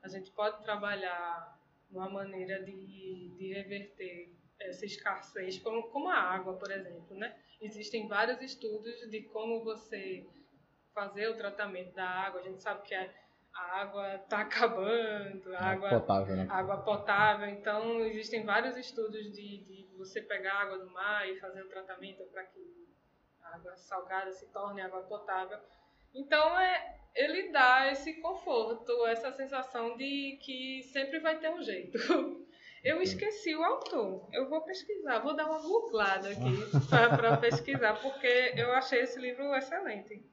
a 0.02 0.08
gente 0.08 0.30
pode 0.30 0.62
trabalhar 0.62 1.58
uma 1.90 2.08
maneira 2.08 2.62
de, 2.62 3.28
de 3.36 3.52
reverter 3.52 4.32
essa 4.60 4.86
escassez, 4.86 5.58
como, 5.58 5.82
como 5.90 6.08
a 6.08 6.14
água, 6.14 6.54
por 6.54 6.70
exemplo, 6.70 7.16
né? 7.16 7.36
Existem 7.60 8.06
vários 8.06 8.40
estudos 8.40 9.10
de 9.10 9.22
como 9.22 9.64
você 9.64 10.24
fazer 10.94 11.28
o 11.28 11.36
tratamento 11.36 11.92
da 11.94 12.08
água. 12.08 12.40
A 12.40 12.44
gente 12.44 12.62
sabe 12.62 12.86
que 12.86 12.94
a, 12.94 13.12
a 13.56 13.80
água 13.80 14.14
está 14.16 14.40
acabando, 14.40 15.56
a 15.56 15.64
água 15.64 15.88
Potável, 15.88 16.36
né? 16.36 16.46
água 16.50 16.76
potável. 16.78 17.48
Então, 17.48 18.00
existem 18.00 18.44
vários 18.44 18.76
estudos 18.76 19.32
de, 19.32 19.58
de 19.64 19.88
você 19.96 20.20
pegar 20.20 20.62
água 20.62 20.78
do 20.78 20.90
mar 20.90 21.26
e 21.28 21.40
fazer 21.40 21.62
o 21.62 21.68
tratamento 21.68 22.22
para 22.24 22.44
que 22.44 22.86
a 23.42 23.56
água 23.56 23.74
salgada 23.76 24.30
se 24.32 24.46
torne 24.52 24.82
água 24.82 25.02
potável. 25.04 25.58
Então, 26.14 26.58
é, 26.60 26.98
ele 27.14 27.50
dá 27.50 27.90
esse 27.90 28.20
conforto, 28.20 29.06
essa 29.06 29.32
sensação 29.32 29.96
de 29.96 30.38
que 30.42 30.82
sempre 30.92 31.18
vai 31.20 31.38
ter 31.38 31.50
um 31.50 31.62
jeito. 31.62 31.98
Eu 32.84 33.02
esqueci 33.02 33.52
o 33.56 33.64
autor. 33.64 34.28
Eu 34.32 34.48
vou 34.48 34.60
pesquisar, 34.60 35.18
vou 35.18 35.34
dar 35.34 35.46
uma 35.46 35.60
googlada 35.60 36.28
aqui 36.28 36.56
para 36.88 37.36
pesquisar, 37.38 38.00
porque 38.00 38.52
eu 38.56 38.70
achei 38.70 39.00
esse 39.00 39.18
livro 39.18 39.52
excelente. 39.56 40.24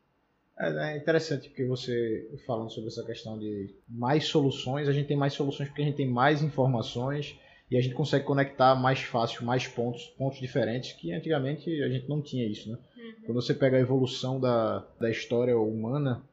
É, 0.57 0.93
é 0.93 0.97
interessante 0.97 1.49
porque 1.49 1.65
você 1.65 2.29
falando 2.45 2.69
sobre 2.69 2.89
essa 2.89 3.03
questão 3.03 3.37
de 3.37 3.73
mais 3.87 4.25
soluções, 4.25 4.87
a 4.87 4.93
gente 4.93 5.07
tem 5.07 5.17
mais 5.17 5.33
soluções 5.33 5.69
porque 5.69 5.81
a 5.81 5.85
gente 5.85 5.97
tem 5.97 6.07
mais 6.07 6.41
informações 6.41 7.37
e 7.71 7.77
a 7.77 7.81
gente 7.81 7.95
consegue 7.95 8.25
conectar 8.25 8.75
mais 8.75 9.01
fácil 9.01 9.45
mais 9.45 9.67
pontos, 9.67 10.07
pontos 10.17 10.39
diferentes 10.39 10.93
que 10.93 11.11
antigamente 11.11 11.81
a 11.81 11.89
gente 11.89 12.07
não 12.07 12.21
tinha 12.21 12.45
isso, 12.45 12.69
né? 12.69 12.77
Uhum. 12.95 13.13
Quando 13.25 13.41
você 13.41 13.53
pega 13.53 13.77
a 13.77 13.79
evolução 13.79 14.39
da, 14.39 14.85
da 14.99 15.09
história 15.09 15.57
humana, 15.57 16.23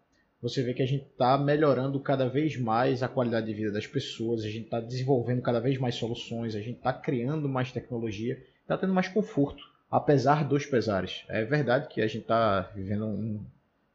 você 0.42 0.62
vê 0.62 0.74
que 0.74 0.82
a 0.82 0.86
gente 0.86 1.06
está 1.06 1.36
melhorando 1.38 2.01
cada 2.01 2.28
vez 2.28 2.59
mais 2.59 3.02
a 3.02 3.09
qualidade 3.09 3.47
de 3.47 3.55
vida 3.55 3.72
das 3.72 3.86
pessoas, 3.86 4.42
a 4.42 4.48
gente 4.48 4.64
está 4.64 4.80
desenvolvendo 4.80 5.42
cada 5.42 5.60
vez 5.60 5.78
mais 5.78 5.94
soluções, 5.94 6.55
a 6.55 6.60
gente 6.60 6.76
está 6.76 6.92
criando 6.92 7.48
mais 7.48 7.72
tecnologia, 7.72 8.42
está 8.62 8.76
tendo 8.76 8.94
mais 8.94 9.09
conforto, 9.09 9.62
apesar 9.90 10.44
dos 10.47 10.64
pesares. 10.64 11.24
É 11.28 11.44
verdade 11.44 11.88
que 11.88 12.01
a 12.01 12.06
gente 12.06 12.22
está 12.22 12.70
vivendo 12.74 13.06
um, 13.06 13.40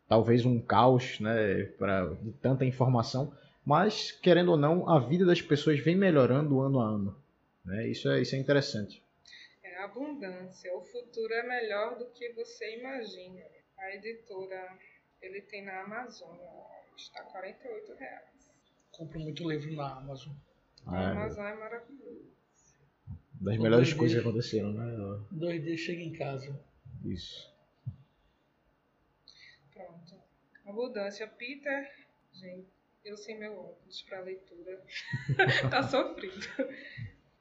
talvez 0.07 0.45
um 0.45 0.59
caos 0.59 1.19
né, 1.19 1.63
pra, 1.77 2.05
de 2.05 2.31
tanta 2.33 2.65
informação, 2.65 3.33
mas, 3.65 4.11
querendo 4.11 4.51
ou 4.51 4.57
não, 4.57 4.87
a 4.89 4.99
vida 4.99 5.25
das 5.25 5.41
pessoas 5.41 5.79
vem 5.79 5.95
melhorando 5.95 6.61
ano 6.61 6.79
a 6.79 6.87
ano. 6.87 7.23
Né? 7.65 7.87
Isso, 7.87 8.09
é, 8.09 8.21
isso 8.21 8.35
é 8.35 8.37
interessante. 8.37 9.01
É 9.63 9.83
abundância. 9.83 10.75
O 10.77 10.81
futuro 10.81 11.33
é 11.33 11.43
melhor 11.43 11.97
do 11.97 12.05
que 12.11 12.31
você 12.33 12.77
imagina. 12.77 13.41
A 13.77 13.95
editora, 13.95 14.77
ele 15.21 15.41
tem 15.41 15.65
na 15.65 15.81
Amazon, 15.81 16.37
está 16.95 17.23
48 17.23 17.93
reais. 17.95 18.53
Compro 18.91 19.19
muito 19.19 19.49
livro 19.49 19.73
na 19.75 19.97
Amazon. 19.97 20.33
A 20.85 21.01
é. 21.01 21.05
Amazon 21.07 21.45
é 21.45 21.55
maravilhoso. 21.55 22.35
Das 23.41 23.57
melhores 23.57 23.93
coisas 23.93 24.15
que 24.15 24.27
aconteceram, 24.27 24.71
né? 24.71 25.25
Dois 25.31 25.61
dias 25.61 25.79
chega 25.79 26.01
em 26.01 26.13
casa. 26.13 26.57
Isso. 27.03 27.53
Pronto. 29.73 30.15
Abundância. 30.65 31.27
Peter, 31.27 31.91
gente, 32.33 32.67
eu 33.03 33.15
sem 33.15 33.37
meu 33.37 33.57
óculos 33.57 34.01
para 34.03 34.19
leitura. 34.21 34.81
tá 35.69 35.83
sofrido. 35.83 36.47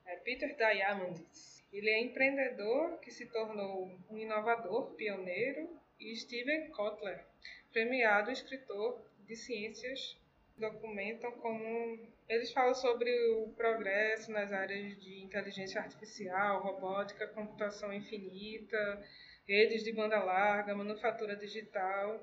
É 0.05 0.17
Peter 0.17 0.55
Diamandis. 0.57 1.65
Ele 1.73 1.91
é 1.91 2.01
empreendedor 2.01 2.99
que 3.01 3.11
se 3.11 3.27
tornou 3.27 3.91
um 4.11 4.19
inovador, 4.19 4.93
pioneiro, 4.95 5.69
e 5.99 6.15
Steven 6.15 6.71
Kotler, 6.71 7.25
premiado 7.73 8.31
escritor 8.31 9.01
de 9.27 9.35
ciências, 9.35 10.17
documentam 10.57 11.33
como 11.33 11.99
eles 12.29 12.53
falam 12.53 12.75
sobre 12.75 13.11
o 13.33 13.49
progresso 13.57 14.31
nas 14.31 14.53
áreas 14.53 14.97
de 15.01 15.23
inteligência 15.23 15.81
artificial, 15.81 16.63
robótica, 16.63 17.27
computação 17.29 17.93
infinita, 17.93 19.03
redes 19.47 19.83
de 19.83 19.93
banda 19.93 20.23
larga, 20.23 20.75
manufatura 20.75 21.37
digital, 21.37 22.21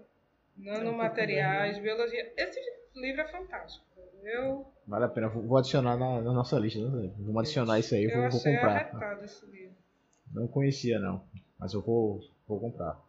nanomateriais, 0.57 1.79
biologia. 1.79 2.33
Esse 2.37 2.59
livro 2.95 3.21
é 3.21 3.27
fantástico. 3.27 3.85
Eu... 4.23 4.65
Vale 4.85 5.05
a 5.05 5.09
pena, 5.09 5.29
vou 5.29 5.57
adicionar 5.57 5.97
na, 5.97 6.21
na 6.21 6.33
nossa 6.33 6.57
lista. 6.59 6.79
Né? 6.79 7.11
Vamos 7.17 7.41
adicionar 7.41 7.79
isso 7.79 7.95
aí, 7.95 8.03
eu 8.03 8.11
vou, 8.11 8.29
vou 8.29 8.41
comprar. 8.41 9.19
Esse 9.23 9.45
livro. 9.47 9.75
Não 10.33 10.47
conhecia 10.47 10.99
não, 10.99 11.25
mas 11.59 11.73
eu 11.73 11.81
vou, 11.81 12.19
vou 12.47 12.59
comprar. 12.59 12.99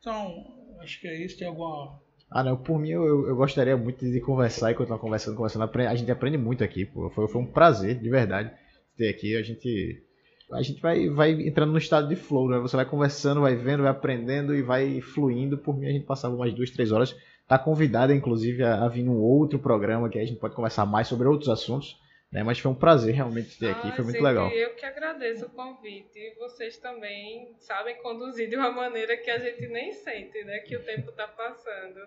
Então, 0.00 0.44
acho 0.80 1.00
que 1.00 1.08
é 1.08 1.24
isso. 1.24 1.38
Tem 1.38 1.46
alguma. 1.46 2.00
Ah, 2.30 2.42
não, 2.42 2.56
por 2.56 2.78
mim 2.78 2.90
eu, 2.90 3.28
eu 3.28 3.36
gostaria 3.36 3.76
muito 3.76 4.04
de 4.04 4.20
conversar 4.20 4.70
e 4.70 4.74
continuar 4.74 4.98
conversando, 4.98 5.36
conversando. 5.36 5.64
A 5.64 5.94
gente 5.94 6.10
aprende 6.10 6.36
muito 6.36 6.64
aqui, 6.64 6.84
pô. 6.84 7.10
Foi, 7.10 7.28
foi 7.28 7.40
um 7.40 7.46
prazer, 7.46 7.98
de 7.98 8.08
verdade, 8.08 8.52
ter 8.96 9.08
aqui. 9.08 9.36
A 9.36 9.42
gente 9.42 10.04
a 10.52 10.62
gente 10.62 10.80
vai, 10.80 11.08
vai 11.08 11.32
entrando 11.32 11.72
no 11.72 11.78
estado 11.78 12.08
de 12.08 12.16
flow, 12.16 12.48
né? 12.48 12.58
Você 12.58 12.74
vai 12.74 12.86
conversando, 12.86 13.42
vai 13.42 13.54
vendo, 13.54 13.82
vai 13.82 13.92
aprendendo 13.92 14.54
e 14.54 14.62
vai 14.62 15.00
fluindo. 15.00 15.58
Por 15.58 15.76
mim, 15.76 15.86
a 15.86 15.92
gente 15.92 16.06
passava 16.06 16.34
umas 16.34 16.52
duas, 16.54 16.70
três 16.70 16.90
horas. 16.90 17.14
Tá 17.46 17.58
convidada, 17.58 18.14
inclusive, 18.14 18.62
a, 18.62 18.84
a 18.84 18.88
vir 18.88 19.02
num 19.02 19.20
outro 19.20 19.58
programa 19.58 20.08
que 20.08 20.18
a 20.18 20.24
gente 20.24 20.38
pode 20.38 20.54
conversar 20.54 20.86
mais 20.86 21.08
sobre 21.08 21.28
outros 21.28 21.48
assuntos. 21.48 21.98
Né? 22.30 22.42
Mas 22.42 22.58
foi 22.58 22.70
um 22.70 22.74
prazer 22.74 23.14
realmente 23.14 23.58
ter 23.58 23.70
aqui, 23.70 23.88
ah, 23.88 23.92
foi 23.92 24.04
muito 24.04 24.22
legal. 24.22 24.50
Eu 24.50 24.74
que 24.74 24.84
agradeço 24.84 25.46
o 25.46 25.50
convite. 25.50 26.18
E 26.18 26.34
vocês 26.38 26.76
também 26.78 27.54
sabem 27.58 27.96
conduzir 28.02 28.48
de 28.48 28.56
uma 28.56 28.70
maneira 28.70 29.16
que 29.16 29.30
a 29.30 29.38
gente 29.38 29.66
nem 29.68 29.92
sente, 29.92 30.44
né? 30.44 30.58
Que 30.60 30.76
o 30.76 30.82
tempo 30.82 31.10
está 31.10 31.26
passando. 31.26 32.00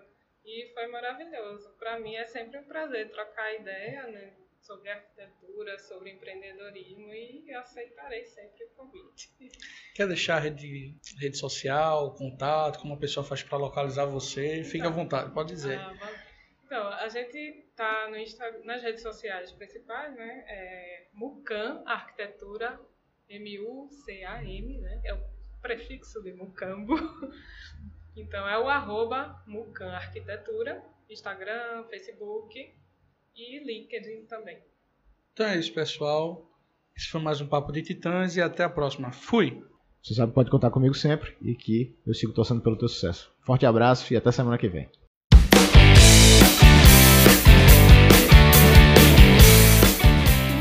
E 0.44 0.72
foi 0.74 0.86
maravilhoso. 0.88 1.68
Para 1.78 1.98
mim 2.00 2.14
é 2.14 2.24
sempre 2.26 2.58
um 2.58 2.64
prazer 2.64 3.10
trocar 3.10 3.54
ideia, 3.54 4.06
né? 4.08 4.30
Sobre 4.62 4.88
arquitetura, 4.90 5.78
sobre 5.78 6.10
empreendedorismo 6.10 7.12
e 7.12 7.52
aceitarei 7.54 8.24
sempre 8.24 8.64
o 8.64 8.70
convite. 8.70 9.28
Quer 9.94 10.06
deixar 10.06 10.38
rede, 10.38 10.96
rede 11.20 11.36
social, 11.36 12.14
contato, 12.14 12.78
como 12.78 12.94
a 12.94 12.98
pessoa 12.98 13.24
faz 13.24 13.42
para 13.42 13.58
localizar 13.58 14.06
você? 14.06 14.62
Fique 14.64 14.86
à 14.86 14.90
vontade, 14.90 15.32
pode 15.34 15.52
dizer. 15.52 15.78
Ah, 15.78 16.12
então, 16.64 16.88
a 16.88 17.08
gente 17.08 17.36
está 17.36 18.08
nas 18.64 18.82
redes 18.82 19.02
sociais 19.02 19.52
principais, 19.52 20.14
né? 20.14 20.44
É 20.48 21.08
Mucam 21.12 21.82
Arquitetura, 21.86 22.80
M-U-C-A-M, 23.28 24.78
né? 24.78 25.00
É 25.04 25.12
o 25.12 25.20
prefixo 25.60 26.22
de 26.22 26.32
Mucambo. 26.32 26.94
Então, 28.16 28.48
é 28.48 28.58
o 28.58 28.68
arroba 28.68 29.42
Mucam 29.46 29.90
Arquitetura, 29.90 30.82
Instagram, 31.10 31.84
Facebook 31.88 32.80
e 33.36 33.58
LinkedIn 33.64 34.26
também. 34.26 34.58
Então 35.32 35.46
é 35.46 35.58
isso, 35.58 35.72
pessoal. 35.72 36.48
Esse 36.96 37.08
foi 37.08 37.20
mais 37.20 37.40
um 37.40 37.46
Papo 37.46 37.72
de 37.72 37.82
Titãs 37.82 38.36
e 38.36 38.40
até 38.40 38.64
a 38.64 38.68
próxima. 38.68 39.10
Fui! 39.12 39.62
Você 40.02 40.14
sabe, 40.14 40.32
pode 40.32 40.50
contar 40.50 40.70
comigo 40.70 40.94
sempre 40.94 41.36
e 41.40 41.54
que 41.54 41.96
eu 42.06 42.12
sigo 42.12 42.32
torcendo 42.32 42.60
pelo 42.60 42.76
teu 42.76 42.88
sucesso. 42.88 43.32
Forte 43.40 43.64
abraço 43.64 44.12
e 44.12 44.16
até 44.16 44.32
semana 44.32 44.58
que 44.58 44.68
vem. 44.68 44.88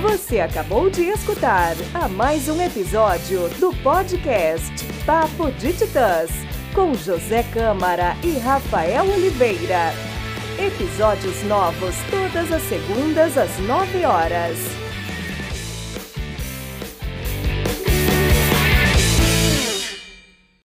Você 0.03 0.39
acabou 0.39 0.89
de 0.89 1.03
escutar 1.09 1.75
a 1.93 2.07
mais 2.07 2.47
um 2.47 2.61
episódio 2.61 3.49
do 3.59 3.75
podcast 3.81 4.71
Papo 5.05 5.51
de 5.51 5.73
Titãs 5.73 6.31
com 6.73 6.93
José 6.93 7.43
Câmara 7.51 8.15
e 8.23 8.37
Rafael 8.37 9.05
Oliveira. 9.09 10.10
Episódios 10.59 11.41
novos 11.43 11.95
todas 12.11 12.51
as 12.51 12.61
segundas 12.63 13.37
às 13.37 13.57
9 13.59 14.05
horas. 14.05 14.57